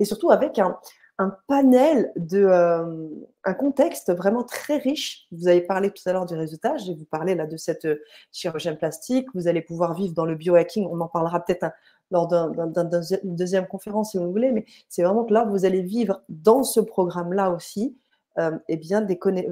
et 0.00 0.04
surtout 0.04 0.30
avec 0.30 0.58
un, 0.58 0.78
un 1.18 1.36
panel 1.46 2.12
de 2.16 2.44
euh, 2.44 3.08
un 3.44 3.54
contexte 3.54 4.12
vraiment 4.12 4.42
très 4.42 4.78
riche. 4.78 5.26
Vous 5.30 5.48
avez 5.48 5.60
parlé 5.60 5.90
tout 5.90 6.02
à 6.06 6.12
l'heure 6.12 6.26
du 6.26 6.34
je 6.34 6.92
vais 6.92 6.98
vous 6.98 7.04
parler 7.04 7.34
là 7.34 7.46
de 7.46 7.56
cette 7.56 7.84
euh, 7.84 8.02
chirurgie 8.32 8.74
plastique. 8.74 9.28
Vous 9.34 9.48
allez 9.48 9.62
pouvoir 9.62 9.94
vivre 9.94 10.14
dans 10.14 10.24
le 10.24 10.34
biohacking. 10.34 10.86
On 10.90 11.00
en 11.00 11.08
parlera 11.08 11.44
peut-être 11.44 11.66
lors 12.12 12.28
d'une 12.28 13.36
deuxième 13.36 13.66
conférence 13.66 14.12
si 14.12 14.18
vous 14.18 14.30
voulez, 14.30 14.52
mais 14.52 14.64
c'est 14.88 15.02
vraiment 15.02 15.24
que 15.24 15.34
là 15.34 15.44
vous 15.44 15.64
allez 15.64 15.82
vivre 15.82 16.22
dans 16.28 16.62
ce 16.62 16.78
programme-là 16.78 17.50
aussi 17.50 17.96
euh, 18.38 18.58
eh 18.68 18.76
bien, 18.76 19.06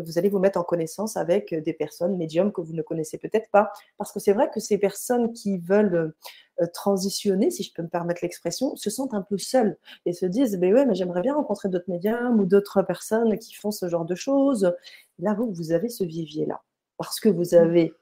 vous 0.05 0.19
allez 0.19 0.29
vous 0.29 0.39
mettre 0.39 0.59
en 0.59 0.65
connaissance 0.65 1.17
avec 1.17 1.55
des 1.55 1.73
personnes 1.73 2.17
médiums 2.17 2.53
que 2.53 2.61
vous 2.61 2.73
ne 2.73 2.83
connaissez 2.83 3.19
peut-être 3.19 3.51
pas. 3.51 3.73
Parce 3.99 4.13
que 4.13 4.21
c'est 4.21 4.33
vrai 4.33 4.51
que 4.53 4.61
ces 4.61 4.79
personnes 4.79 5.33
qui 5.33 5.59
veulent 5.59 6.15
euh, 6.61 6.67
transitionner, 6.73 7.51
si 7.51 7.63
je 7.63 7.73
peux 7.75 7.83
me 7.83 7.89
permettre 7.89 8.21
l'expression, 8.23 8.75
se 8.77 8.91
sentent 8.91 9.15
un 9.15 9.23
peu 9.23 9.39
seules 9.39 9.77
et 10.07 10.13
se 10.13 10.27
disent, 10.27 10.59
ben 10.59 10.73
ouais, 10.73 10.87
mais 10.87 10.95
j'aimerais 10.95 11.21
bien 11.21 11.35
rencontrer 11.35 11.69
d'autres 11.69 11.91
médiums 11.91 12.41
ou 12.41 12.47
d'autres 12.47 12.83
personnes 12.83 13.39
qui 13.39 13.55
font 13.55 13.71
ce 13.71 13.89
genre 13.89 14.07
de 14.07 14.15
choses. 14.15 14.73
Là, 15.19 15.35
vous, 15.35 15.53
vous 15.53 15.73
avez 15.73 15.89
ce 15.89 16.05
vivier-là. 16.05 16.63
Parce 16.97 17.21
que 17.21 17.29
vous 17.29 17.55
avez 17.55 17.93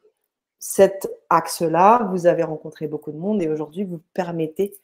cet 0.59 1.09
axe-là, 1.31 2.09
vous 2.13 2.27
avez 2.27 2.43
rencontré 2.43 2.87
beaucoup 2.87 3.13
de 3.13 3.17
monde 3.17 3.43
et 3.43 3.49
aujourd'hui, 3.49 3.85
vous 3.85 4.01
permettez 4.15 4.75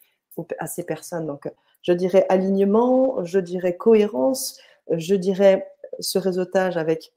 à 0.59 0.67
ces 0.67 0.85
personnes. 0.85 1.27
Donc, 1.27 1.51
je 1.83 1.93
dirais 1.93 2.27
alignement, 2.29 3.25
je 3.25 3.39
dirais 3.39 3.77
cohérence, 3.77 4.59
je 4.91 5.15
dirais 5.15 5.69
ce 6.01 6.19
réseautage 6.19 6.77
avec 6.77 7.13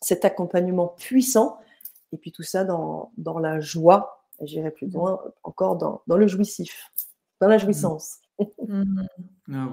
cet 0.00 0.24
accompagnement 0.24 0.88
puissant, 0.88 1.58
et 2.12 2.18
puis 2.18 2.32
tout 2.32 2.42
ça 2.42 2.64
dans, 2.64 3.12
dans 3.16 3.38
la 3.38 3.60
joie, 3.60 4.24
j'irai 4.42 4.70
plus 4.70 4.86
mmh. 4.86 4.92
loin 4.92 5.20
encore 5.42 5.76
dans, 5.76 6.02
dans, 6.06 6.16
le 6.16 6.26
jouissif, 6.26 6.90
dans 7.40 7.48
la 7.48 7.58
jouissance. 7.58 8.18
Mmh. 8.66 9.02
Ah 9.52 9.68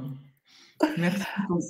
Merci 0.97 1.25
pour 1.47 1.61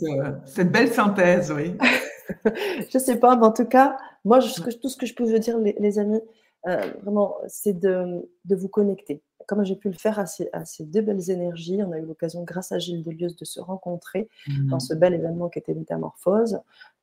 cette 0.46 0.72
belle 0.72 0.94
synthèse, 0.94 1.52
oui. 1.52 1.76
je 2.46 2.98
ne 2.98 3.00
sais 3.00 3.18
pas, 3.18 3.36
mais 3.36 3.46
en 3.46 3.52
tout 3.52 3.66
cas, 3.66 3.98
moi, 4.24 4.40
je, 4.40 4.54
tout 4.62 4.90
ce 4.90 4.98
que 4.98 5.06
je 5.06 5.16
peux 5.16 5.24
vous 5.24 5.38
dire, 5.40 5.58
les, 5.58 6.00
amis, 6.00 6.22
euh, 6.68 6.92
vraiment, 7.02 7.38
c'est 7.48 7.80
de, 7.80 8.30
de, 8.46 8.56
vous 8.56 8.68
connecter 8.68 9.22
comme 9.50 9.66
j'ai 9.66 9.76
pu 9.76 9.90
le 9.90 9.96
faire 9.96 10.20
à 10.20 10.28
ces, 10.28 10.84
deux 10.84 11.02
belles 11.02 11.32
énergies, 11.32 11.82
on 11.82 11.92
a 11.92 11.98
eu 11.98 12.06
l'occasion, 12.06 12.44
grâce 12.44 12.72
à 12.72 12.78
Gilles 12.78 13.02
Delius, 13.02 13.36
de 13.36 13.46
se 13.46 13.60
rencontrer 13.60 14.30
dans 14.48 14.76
mmh. 14.76 14.80
ce 14.80 14.94
bel 14.94 15.16
événement 15.16 15.50
qui 15.50 15.58
était 15.58 15.74
Métamorphose. 15.74 16.60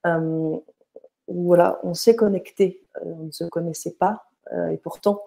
Euh, 0.06 0.56
voilà, 1.26 1.80
on 1.82 1.92
s'est 1.92 2.14
connecté, 2.14 2.84
euh, 2.98 3.14
on 3.18 3.24
ne 3.24 3.30
se 3.32 3.42
connaissait 3.42 3.96
pas, 3.98 4.30
euh, 4.52 4.68
et 4.68 4.76
pourtant, 4.76 5.22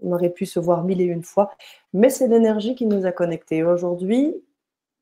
on 0.00 0.12
aurait 0.12 0.30
pu 0.30 0.46
se 0.46 0.58
voir 0.58 0.84
mille 0.84 1.02
et 1.02 1.04
une 1.04 1.22
fois, 1.22 1.50
mais 1.92 2.08
c'est 2.08 2.28
l'énergie 2.28 2.74
qui 2.74 2.86
nous 2.86 3.04
a 3.04 3.12
connectés. 3.12 3.62
Aujourd'hui, 3.62 4.34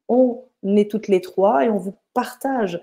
on 0.08 0.42
est 0.64 0.90
toutes 0.90 1.06
les 1.06 1.20
trois 1.20 1.64
et 1.64 1.70
on 1.70 1.78
vous 1.78 1.94
partage 2.12 2.82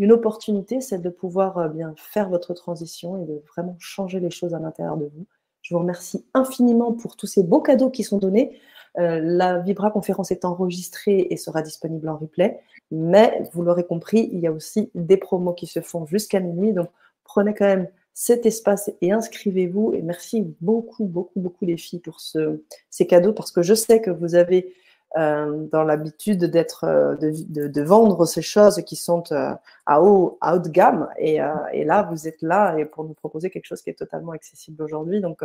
une 0.00 0.12
opportunité, 0.12 0.80
c'est 0.80 0.98
de 0.98 1.10
pouvoir 1.10 1.68
bien 1.68 1.94
faire 1.96 2.30
votre 2.30 2.54
transition 2.54 3.22
et 3.22 3.26
de 3.26 3.42
vraiment 3.54 3.76
changer 3.78 4.18
les 4.18 4.30
choses 4.30 4.54
à 4.54 4.58
l'intérieur 4.58 4.96
de 4.96 5.04
vous. 5.04 5.26
Je 5.60 5.74
vous 5.74 5.80
remercie 5.80 6.24
infiniment 6.32 6.92
pour 6.92 7.16
tous 7.16 7.26
ces 7.26 7.42
beaux 7.42 7.60
cadeaux 7.60 7.90
qui 7.90 8.02
sont 8.02 8.16
donnés. 8.16 8.58
Euh, 8.98 9.20
la 9.22 9.58
Vibra 9.58 9.90
conférence 9.90 10.30
est 10.30 10.46
enregistrée 10.46 11.28
et 11.30 11.36
sera 11.36 11.60
disponible 11.60 12.08
en 12.08 12.16
replay. 12.16 12.60
Mais 12.90 13.42
vous 13.52 13.62
l'aurez 13.62 13.84
compris, 13.84 14.30
il 14.32 14.40
y 14.40 14.46
a 14.46 14.52
aussi 14.52 14.90
des 14.94 15.18
promos 15.18 15.52
qui 15.52 15.66
se 15.66 15.80
font 15.80 16.06
jusqu'à 16.06 16.40
minuit. 16.40 16.72
Donc 16.72 16.88
prenez 17.22 17.52
quand 17.52 17.66
même 17.66 17.88
cet 18.14 18.46
espace 18.46 18.90
et 19.02 19.12
inscrivez-vous. 19.12 19.92
Et 19.92 20.00
merci 20.00 20.46
beaucoup, 20.62 21.04
beaucoup, 21.04 21.38
beaucoup 21.38 21.66
les 21.66 21.76
filles 21.76 22.00
pour 22.00 22.20
ces 22.20 23.06
cadeaux 23.06 23.34
parce 23.34 23.52
que 23.52 23.60
je 23.60 23.74
sais 23.74 24.00
que 24.00 24.10
vous 24.10 24.34
avez 24.34 24.64
euh, 24.64 24.76
dans 25.16 25.82
l'habitude 25.82 26.44
d'être, 26.44 26.84
euh, 26.84 27.16
de, 27.16 27.82
vendre 27.82 28.26
ces 28.26 28.42
choses 28.42 28.82
qui 28.84 28.94
sont 28.96 29.24
euh, 29.32 29.52
à, 29.86 30.02
haut, 30.02 30.38
à 30.40 30.54
haut 30.54 30.60
de 30.60 30.68
gamme. 30.68 31.08
Et, 31.18 31.38
et, 31.72 31.84
là, 31.84 32.02
vous 32.02 32.28
êtes 32.28 32.42
là 32.42 32.76
et 32.78 32.84
pour 32.84 33.04
nous 33.04 33.14
proposer 33.14 33.50
quelque 33.50 33.66
chose 33.66 33.82
qui 33.82 33.90
est 33.90 33.98
totalement 33.98 34.32
accessible 34.32 34.82
aujourd'hui. 34.82 35.20
Donc, 35.20 35.40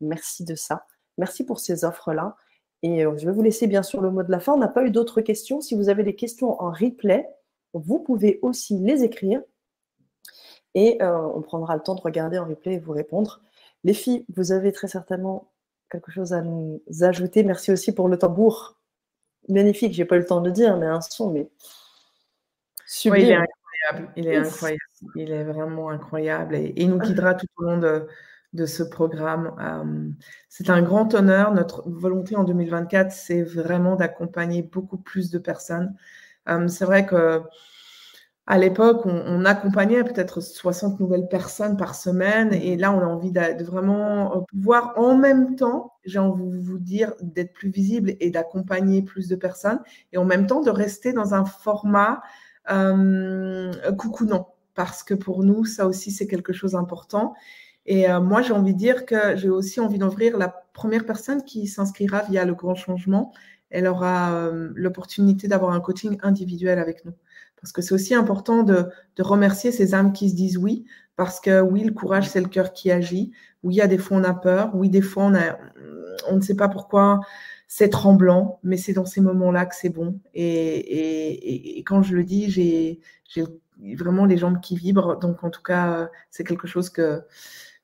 merci 0.00 0.44
de 0.44 0.54
ça. 0.54 0.86
Merci 1.18 1.44
pour 1.44 1.60
ces 1.60 1.84
offres-là. 1.84 2.36
Et 2.82 3.02
je 3.02 3.26
vais 3.26 3.32
vous 3.32 3.42
laisser 3.42 3.66
bien 3.66 3.82
sûr 3.82 4.00
le 4.00 4.10
mot 4.10 4.22
de 4.22 4.30
la 4.30 4.40
fin. 4.40 4.52
On 4.52 4.58
n'a 4.58 4.68
pas 4.68 4.84
eu 4.84 4.90
d'autres 4.90 5.20
questions. 5.20 5.60
Si 5.60 5.74
vous 5.74 5.88
avez 5.88 6.02
des 6.02 6.14
questions 6.14 6.60
en 6.60 6.70
replay, 6.70 7.28
vous 7.72 8.00
pouvez 8.00 8.38
aussi 8.42 8.78
les 8.78 9.02
écrire. 9.02 9.40
Et 10.74 10.98
on 11.00 11.40
prendra 11.40 11.74
le 11.74 11.82
temps 11.82 11.94
de 11.94 12.02
regarder 12.02 12.38
en 12.38 12.44
replay 12.44 12.74
et 12.74 12.78
vous 12.78 12.92
répondre. 12.92 13.40
Les 13.82 13.94
filles, 13.94 14.26
vous 14.36 14.52
avez 14.52 14.72
très 14.72 14.88
certainement 14.88 15.50
quelque 15.90 16.10
chose 16.10 16.32
à 16.32 16.42
nous 16.42 16.82
ajouter. 17.00 17.44
Merci 17.44 17.72
aussi 17.72 17.94
pour 17.94 18.08
le 18.08 18.18
tambour 18.18 18.75
magnifique, 19.48 19.92
j'ai 19.92 20.04
pas 20.04 20.16
eu 20.16 20.20
le 20.20 20.26
temps 20.26 20.40
de 20.40 20.50
dire, 20.50 20.76
mais 20.76 20.86
un 20.86 21.00
son, 21.00 21.30
mais 21.30 21.48
sublime. 22.86 23.24
il 23.24 23.30
est 23.30 23.34
incroyable, 23.34 24.12
il 24.16 24.28
est 24.28 24.36
incroyable, 24.36 24.82
il 25.16 25.32
est 25.32 25.44
vraiment 25.44 25.90
incroyable 25.90 26.54
et 26.56 26.72
il 26.76 26.90
nous 26.90 26.98
guidera 26.98 27.34
tout 27.34 27.46
au 27.56 27.62
long 27.62 27.78
de, 27.78 28.06
de 28.52 28.66
ce 28.66 28.82
programme. 28.82 29.54
Euh, 29.60 30.10
c'est 30.48 30.70
un 30.70 30.82
grand 30.82 31.14
honneur. 31.14 31.52
Notre 31.52 31.88
volonté 31.88 32.36
en 32.36 32.44
2024, 32.44 33.12
c'est 33.12 33.42
vraiment 33.42 33.96
d'accompagner 33.96 34.62
beaucoup 34.62 34.98
plus 34.98 35.30
de 35.30 35.38
personnes. 35.38 35.94
Euh, 36.48 36.68
c'est 36.68 36.84
vrai 36.84 37.06
que 37.06 37.42
à 38.46 38.58
l'époque, 38.58 39.02
on, 39.06 39.44
accompagnait 39.44 40.04
peut-être 40.04 40.40
60 40.40 41.00
nouvelles 41.00 41.28
personnes 41.28 41.76
par 41.76 41.94
semaine. 41.94 42.52
Et 42.52 42.76
là, 42.76 42.92
on 42.92 43.00
a 43.00 43.06
envie 43.06 43.32
de, 43.32 43.64
vraiment 43.64 44.36
euh, 44.36 44.40
pouvoir 44.42 44.92
en 44.96 45.16
même 45.16 45.56
temps, 45.56 45.94
j'ai 46.04 46.20
envie 46.20 46.48
de 46.48 46.58
vous 46.58 46.78
dire, 46.78 47.12
d'être 47.20 47.52
plus 47.52 47.70
visible 47.70 48.14
et 48.20 48.30
d'accompagner 48.30 49.02
plus 49.02 49.28
de 49.28 49.36
personnes. 49.36 49.80
Et 50.12 50.18
en 50.18 50.24
même 50.24 50.46
temps, 50.46 50.60
de 50.60 50.70
rester 50.70 51.12
dans 51.12 51.34
un 51.34 51.44
format 51.44 52.22
euh, 52.70 53.72
coucounant. 53.98 54.54
Parce 54.74 55.02
que 55.02 55.14
pour 55.14 55.42
nous, 55.42 55.64
ça 55.64 55.86
aussi, 55.86 56.10
c'est 56.10 56.26
quelque 56.26 56.52
chose 56.52 56.72
d'important. 56.72 57.34
Et 57.86 58.10
euh, 58.10 58.20
moi, 58.20 58.42
j'ai 58.42 58.52
envie 58.52 58.74
de 58.74 58.78
dire 58.78 59.06
que 59.06 59.36
j'ai 59.36 59.48
aussi 59.48 59.80
envie 59.80 59.98
d'ouvrir 59.98 60.36
la 60.38 60.48
première 60.72 61.06
personne 61.06 61.44
qui 61.44 61.66
s'inscrira 61.66 62.22
via 62.22 62.44
le 62.44 62.54
grand 62.54 62.74
changement. 62.74 63.32
Elle 63.70 63.86
aura 63.86 64.34
euh, 64.34 64.70
l'opportunité 64.74 65.48
d'avoir 65.48 65.72
un 65.72 65.80
coaching 65.80 66.18
individuel 66.22 66.78
avec 66.78 67.04
nous. 67.04 67.12
Parce 67.60 67.72
que 67.72 67.82
c'est 67.82 67.94
aussi 67.94 68.14
important 68.14 68.62
de, 68.62 68.88
remercier 69.18 69.72
ces 69.72 69.94
âmes 69.94 70.12
qui 70.12 70.30
se 70.30 70.34
disent 70.34 70.58
oui, 70.58 70.84
parce 71.16 71.40
que 71.40 71.60
oui, 71.60 71.84
le 71.84 71.92
courage, 71.92 72.28
c'est 72.28 72.40
le 72.40 72.48
cœur 72.48 72.72
qui 72.72 72.90
agit. 72.90 73.32
Oui, 73.62 73.74
il 73.74 73.78
y 73.78 73.82
a 73.82 73.86
des 73.86 73.98
fois, 73.98 74.18
on 74.18 74.24
a 74.24 74.34
peur. 74.34 74.70
Oui, 74.74 74.90
des 74.90 75.00
fois, 75.02 75.24
on, 75.24 75.34
a, 75.34 75.58
on 76.28 76.36
ne 76.36 76.40
sait 76.42 76.56
pas 76.56 76.68
pourquoi 76.68 77.20
c'est 77.68 77.88
tremblant, 77.88 78.60
mais 78.62 78.76
c'est 78.76 78.92
dans 78.92 79.06
ces 79.06 79.20
moments-là 79.20 79.66
que 79.66 79.74
c'est 79.74 79.88
bon. 79.88 80.20
Et, 80.34 81.82
quand 81.86 82.02
je 82.02 82.14
le 82.14 82.24
dis, 82.24 82.50
j'ai 82.50 83.00
vraiment 83.96 84.24
les 84.24 84.38
jambes 84.38 84.60
qui 84.60 84.76
vibrent. 84.76 85.18
Donc, 85.18 85.42
en 85.44 85.50
tout 85.50 85.62
cas, 85.62 86.10
c'est 86.30 86.44
quelque 86.44 86.68
chose 86.68 86.90
que, 86.90 87.22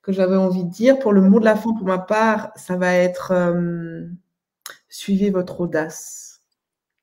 que 0.02 0.12
j'avais 0.12 0.36
envie 0.36 0.64
de 0.64 0.70
dire. 0.70 0.98
Pour 0.98 1.12
le 1.12 1.20
mot 1.20 1.40
de 1.40 1.44
la 1.44 1.56
fin, 1.56 1.72
pour 1.74 1.86
ma 1.86 1.98
part, 1.98 2.52
ça 2.56 2.76
va 2.76 2.94
être 2.94 3.32
euh, 3.32 4.06
suivez 4.88 5.30
votre 5.30 5.60
audace. 5.60 6.42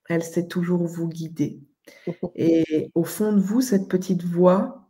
Elle 0.07 0.23
sait 0.23 0.47
toujours 0.47 0.85
vous 0.85 1.07
guider. 1.07 1.61
Et 2.35 2.91
au 2.95 3.03
fond 3.03 3.33
de 3.33 3.39
vous, 3.39 3.61
cette 3.61 3.87
petite 3.87 4.23
voix, 4.23 4.89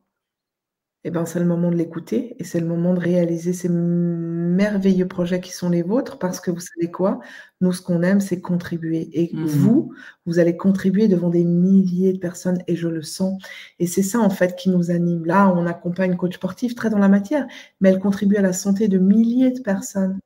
eh 1.06 1.12
ben, 1.12 1.26
c'est 1.26 1.40
le 1.40 1.46
moment 1.46 1.72
de 1.72 1.78
l'écouter 1.78 2.36
et 2.40 2.44
c'est 2.44 2.60
le 2.60 2.68
moment 2.68 2.94
de 2.94 3.00
réaliser 3.00 3.54
ces 3.54 3.70
merveilleux 3.70 5.08
projets 5.08 5.40
qui 5.40 5.54
sont 5.54 5.70
les 5.70 5.82
vôtres 5.82 6.20
parce 6.20 6.42
que 6.42 6.52
vous 6.52 6.60
savez 6.60 6.92
quoi? 6.92 7.22
Nous, 7.62 7.72
ce 7.72 7.82
qu'on 7.82 8.04
aime, 8.04 8.20
c'est 8.20 8.42
contribuer. 8.42 9.10
Et 9.14 9.34
mmh. 9.34 9.46
vous, 9.46 9.94
vous 10.26 10.40
allez 10.40 10.58
contribuer 10.58 11.08
devant 11.08 11.30
des 11.30 11.46
milliers 11.46 12.12
de 12.12 12.18
personnes 12.20 12.62
et 12.68 12.76
je 12.76 12.90
le 12.90 13.02
sens. 13.02 13.42
Et 13.80 13.88
c'est 13.88 14.04
ça, 14.04 14.20
en 14.20 14.30
fait, 14.30 14.58
qui 14.58 14.70
nous 14.70 14.92
anime. 14.92 15.26
Là, 15.26 15.54
on 15.56 15.66
accompagne 15.68 16.18
coach 16.18 16.36
sportif 16.36 16.76
très 16.76 16.90
dans 16.90 17.00
la 17.00 17.08
matière, 17.08 17.48
mais 17.80 17.90
elle 17.90 18.00
contribue 18.00 18.36
à 18.36 18.42
la 18.42 18.54
santé 18.54 18.90
de 18.90 18.98
milliers 18.98 19.52
de 19.52 19.62
personnes. 19.62 20.20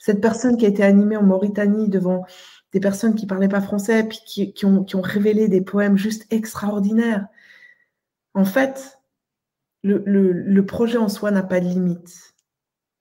Cette 0.00 0.20
personne 0.20 0.56
qui 0.56 0.66
a 0.66 0.68
été 0.70 0.82
animée 0.82 1.16
en 1.16 1.22
Mauritanie 1.22 1.88
devant 1.88 2.24
des 2.72 2.80
personnes 2.80 3.14
qui 3.14 3.24
ne 3.24 3.28
parlaient 3.28 3.48
pas 3.48 3.60
français, 3.60 4.04
puis 4.04 4.52
qui, 4.54 4.64
ont, 4.64 4.86
révélé 4.94 5.48
des 5.48 5.60
poèmes 5.60 5.96
juste 5.96 6.26
extraordinaires. 6.30 7.26
En 8.34 8.44
fait, 8.44 8.98
le, 9.82 10.60
projet 10.60 10.98
en 10.98 11.08
soi 11.08 11.30
n'a 11.30 11.42
pas 11.42 11.60
de 11.60 11.66
limite. 11.66 12.34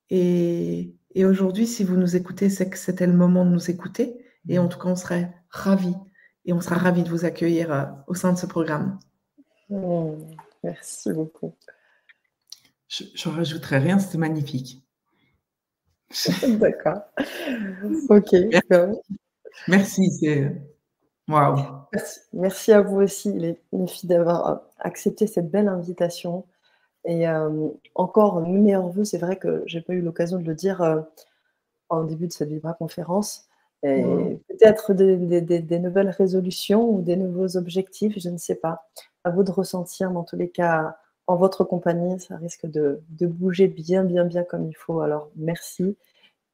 Et, 0.10 0.96
aujourd'hui, 1.18 1.68
si 1.68 1.84
vous 1.84 1.98
nous 1.98 2.16
écoutez, 2.16 2.50
c'est 2.50 2.70
que 2.70 2.78
c'était 2.78 3.08
le 3.08 3.14
moment 3.14 3.46
de 3.46 3.52
nous 3.52 3.70
écouter. 3.70 4.26
Et 4.48 4.58
en 4.58 4.68
tout 4.68 4.80
cas, 4.80 4.90
on 4.90 4.96
serait 4.96 5.32
ravis. 5.50 5.96
Et 6.46 6.54
on 6.54 6.62
sera 6.62 6.78
ravis 6.78 7.04
de 7.04 7.10
vous 7.10 7.26
accueillir 7.26 7.72
euh, 7.72 7.86
au 8.08 8.16
sein 8.16 8.34
de 8.34 8.38
ce 8.38 8.46
programme. 8.46 8.98
Oh, 9.70 10.18
merci 10.64 11.12
beaucoup. 11.14 11.54
Je 12.88 13.30
ne 13.30 13.36
rajouterai 13.36 13.78
rien, 13.78 14.00
c'était 14.00 14.18
magnifique. 14.18 14.84
D'accord. 16.60 17.02
Ok. 18.10 18.34
Merci, 18.34 19.20
c'est 19.68 20.52
Waouh. 21.30 21.58
Merci. 22.34 22.72
à 22.72 22.82
vous 22.82 23.02
aussi, 23.02 23.32
les, 23.34 23.60
filles, 23.88 24.10
d'avoir 24.10 24.48
euh, 24.50 24.56
accepté 24.80 25.28
cette 25.28 25.52
belle 25.52 25.68
invitation. 25.68 26.46
Et 27.06 27.28
euh, 27.28 27.70
encore, 27.94 28.42
mes 28.42 28.58
meilleurs 28.58 28.90
voeux, 28.90 29.06
c'est 29.06 29.20
vrai 29.20 29.38
que 29.38 29.64
j'ai 29.68 29.82
pas 29.82 29.94
eu 29.94 30.02
l'occasion 30.02 30.40
de 30.40 30.44
le 30.44 30.56
dire 30.56 30.82
euh, 30.82 31.02
en 31.90 32.04
début 32.04 32.28
de 32.28 32.34
cette 32.34 32.50
Vibra 32.50 32.74
conférence. 32.74 33.46
Et 33.84 34.04
peut-être 34.50 34.94
des, 34.94 35.80
nouvelles 35.80 36.10
résolutions 36.10 36.90
ou 36.90 37.02
des 37.02 37.16
nouveaux 37.16 37.56
objectifs, 37.56 38.16
je 38.18 38.30
ne 38.30 38.38
sais 38.38 38.56
pas. 38.56 38.90
À 39.24 39.30
vous 39.30 39.44
de 39.44 39.52
ressentir, 39.52 40.12
mais 40.12 40.18
en 40.18 40.24
tous 40.24 40.36
les 40.36 40.50
cas, 40.50 40.98
en 41.28 41.38
votre 41.38 41.64
compagnie, 41.64 42.20
ça 42.20 42.36
risque 42.36 42.66
de, 42.66 43.02
de 43.10 43.26
bouger 43.26 43.70
bien, 43.70 44.04
bien, 44.04 44.26
bien 44.26 44.44
comme 44.44 44.68
il 44.68 44.76
faut. 44.76 45.00
Alors, 45.00 45.30
merci 45.38 45.96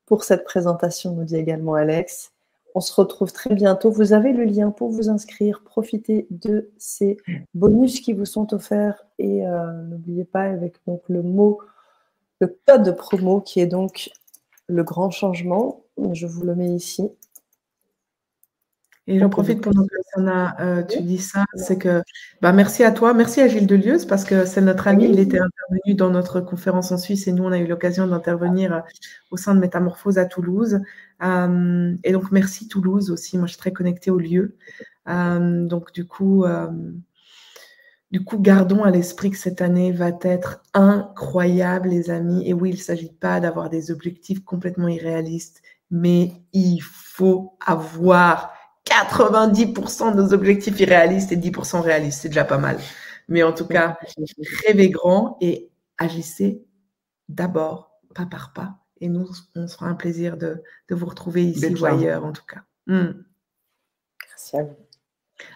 pour 0.05 0.23
cette 0.23 0.43
présentation, 0.43 1.13
nous 1.15 1.23
dit 1.23 1.37
également 1.37 1.73
Alex. 1.73 2.34
On 2.75 2.81
se 2.81 2.93
retrouve 2.93 3.31
très 3.31 3.55
bientôt. 3.55 3.89
Vous 3.89 4.11
avez 4.11 4.33
le 4.33 4.43
lien 4.43 4.69
pour 4.69 4.89
vous 4.89 5.07
inscrire. 5.09 5.61
Profitez 5.63 6.27
de 6.29 6.69
ces 6.77 7.15
bonus 7.53 8.01
qui 8.01 8.11
vous 8.11 8.25
sont 8.25 8.53
offerts. 8.53 9.05
Et 9.17 9.47
euh, 9.47 9.71
n'oubliez 9.83 10.25
pas 10.25 10.41
avec 10.41 10.75
le 11.07 11.23
mot, 11.23 11.61
le 12.41 12.53
code 12.67 12.97
promo 12.97 13.39
qui 13.39 13.61
est 13.61 13.65
donc 13.65 14.11
le 14.67 14.83
grand 14.83 15.09
changement. 15.09 15.83
Je 16.11 16.27
vous 16.27 16.43
le 16.43 16.53
mets 16.53 16.75
ici. 16.75 17.09
Et 19.07 19.19
j'en 19.19 19.29
profite 19.29 19.61
pendant 19.61 19.85
que 19.85 19.95
Sana, 20.13 20.55
euh, 20.59 20.83
tu 20.83 21.03
dis 21.03 21.19
ça, 21.19 21.45
c'est 21.55 21.77
que 21.77 22.01
bah, 22.41 22.51
merci 22.53 22.83
à 22.83 22.91
toi, 22.91 23.13
merci 23.13 23.39
à 23.39 23.47
Gilles 23.47 23.67
Delieuse 23.67 24.05
parce 24.05 24.23
que 24.23 24.45
c'est 24.45 24.61
notre 24.61 24.87
ami, 24.87 25.05
il 25.05 25.19
était 25.19 25.39
intervenu 25.39 25.93
dans 25.93 26.09
notre 26.09 26.41
conférence 26.41 26.91
en 26.91 26.97
Suisse 26.97 27.27
et 27.27 27.31
nous 27.31 27.43
on 27.43 27.51
a 27.51 27.59
eu 27.59 27.67
l'occasion 27.67 28.07
d'intervenir 28.07 28.73
euh, 28.73 28.79
au 29.29 29.37
sein 29.37 29.53
de 29.53 29.59
Métamorphose 29.59 30.17
à 30.17 30.25
Toulouse. 30.25 30.79
Euh, 31.23 31.95
et 32.03 32.11
donc 32.11 32.31
merci 32.31 32.67
Toulouse 32.67 33.11
aussi, 33.11 33.37
moi 33.37 33.45
je 33.45 33.51
suis 33.51 33.59
très 33.59 33.73
connectée 33.73 34.09
au 34.09 34.17
lieu. 34.17 34.55
donc 35.05 35.91
du 35.93 36.07
coup, 36.07 36.43
du 38.11 38.23
coup, 38.23 38.39
gardons 38.39 38.83
à 38.83 38.91
l'esprit 38.91 39.29
que 39.29 39.37
cette 39.37 39.61
année 39.61 39.91
va 39.91 40.11
être 40.21 40.63
incroyable, 40.73 41.89
les 41.89 42.09
amis. 42.09 42.47
Et 42.47 42.53
oui, 42.53 42.69
il 42.69 42.75
ne 42.75 42.81
s'agit 42.81 43.11
pas 43.11 43.39
d'avoir 43.41 43.69
des 43.69 43.91
objectifs 43.91 44.43
complètement 44.43 44.87
irréalistes, 44.87 45.61
mais 45.91 46.31
il 46.53 46.79
faut 46.79 47.57
avoir 47.65 48.53
90% 48.85 50.15
de 50.15 50.21
nos 50.21 50.33
objectifs 50.33 50.79
irréalistes 50.79 51.31
et 51.31 51.37
10% 51.37 51.81
réalistes. 51.81 52.21
C'est 52.21 52.29
déjà 52.29 52.45
pas 52.45 52.57
mal. 52.57 52.77
Mais 53.27 53.43
en 53.43 53.53
tout 53.53 53.67
cas, 53.67 53.97
rêvez 54.65 54.89
grand 54.89 55.37
et 55.41 55.69
agissez 55.97 56.63
d'abord, 57.27 57.91
pas 58.13 58.25
par 58.25 58.53
pas. 58.53 58.77
Et 59.01 59.09
nous, 59.09 59.27
on 59.55 59.67
sera 59.67 59.87
un 59.87 59.95
plaisir 59.95 60.37
de, 60.37 60.63
vous 60.89 61.05
retrouver 61.05 61.43
ici 61.43 61.75
ou 61.75 61.85
ailleurs, 61.85 62.23
en 62.25 62.31
tout 62.31 62.45
cas. 62.47 62.61
Hmm. 62.87 63.23
Merci 64.29 64.57
à 64.57 64.63
vous. 64.63 64.75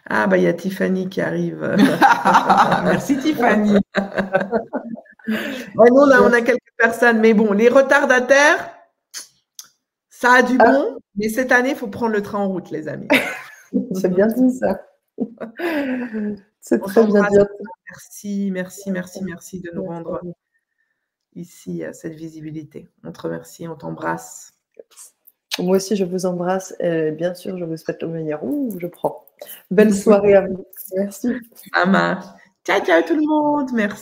Ah, 0.07 0.27
bah, 0.27 0.38
il 0.38 0.43
y 0.43 0.47
a 0.47 0.53
Tiffany 0.53 1.07
qui 1.07 1.22
arrive. 1.22 1.76
Merci, 2.84 3.18
Tiffany. 3.18 3.80
nous, 5.27 6.06
là, 6.06 6.22
on 6.22 6.34
a 6.34 6.41
quelques 6.41 6.73
personnes, 6.77 7.19
mais 7.19 7.34
bon, 7.34 7.53
les 7.53 7.69
retardataires, 7.69 8.72
ça 10.19 10.33
a 10.33 10.43
du 10.43 10.57
ah. 10.59 10.69
bon, 10.69 10.97
mais 11.15 11.29
cette 11.29 11.53
année, 11.53 11.69
il 11.69 11.75
faut 11.77 11.87
prendre 11.87 12.11
le 12.11 12.21
train 12.21 12.39
en 12.39 12.49
route, 12.49 12.71
les 12.71 12.89
amis. 12.89 13.07
C'est 13.93 14.09
bien 14.09 14.27
dit 14.27 14.51
ça. 14.51 14.85
C'est 16.59 16.81
très 16.81 17.05
bien 17.05 17.21
dit. 17.21 17.37
Merci, 17.89 18.51
merci, 18.51 18.91
merci, 18.91 19.23
merci 19.23 19.61
de 19.61 19.71
nous 19.73 19.85
rendre 19.85 20.19
ici 21.35 21.83
cette 21.93 22.15
visibilité. 22.15 22.89
On 23.05 23.13
te 23.13 23.21
remercie, 23.21 23.65
on 23.69 23.75
t'embrasse. 23.75 24.51
Moi 25.57 25.77
aussi, 25.77 25.95
je 25.95 26.03
vous 26.03 26.25
embrasse. 26.25 26.75
Et 26.81 27.11
bien 27.11 27.33
sûr, 27.33 27.57
je 27.57 27.63
vous 27.63 27.77
souhaite 27.77 28.01
le 28.01 28.09
meilleur. 28.09 28.43
Ouh, 28.43 28.77
je 28.77 28.87
prends. 28.87 29.25
Belle 29.71 29.95
soirée 29.95 30.35
à 30.35 30.41
vous. 30.41 30.65
Merci. 30.97 31.29
Ça 31.73 31.85
marche. 31.85 32.25
Ciao, 32.65 32.81
ciao 32.81 33.01
tout 33.03 33.15
le 33.15 33.25
monde. 33.25 33.69
Merci. 33.71 33.97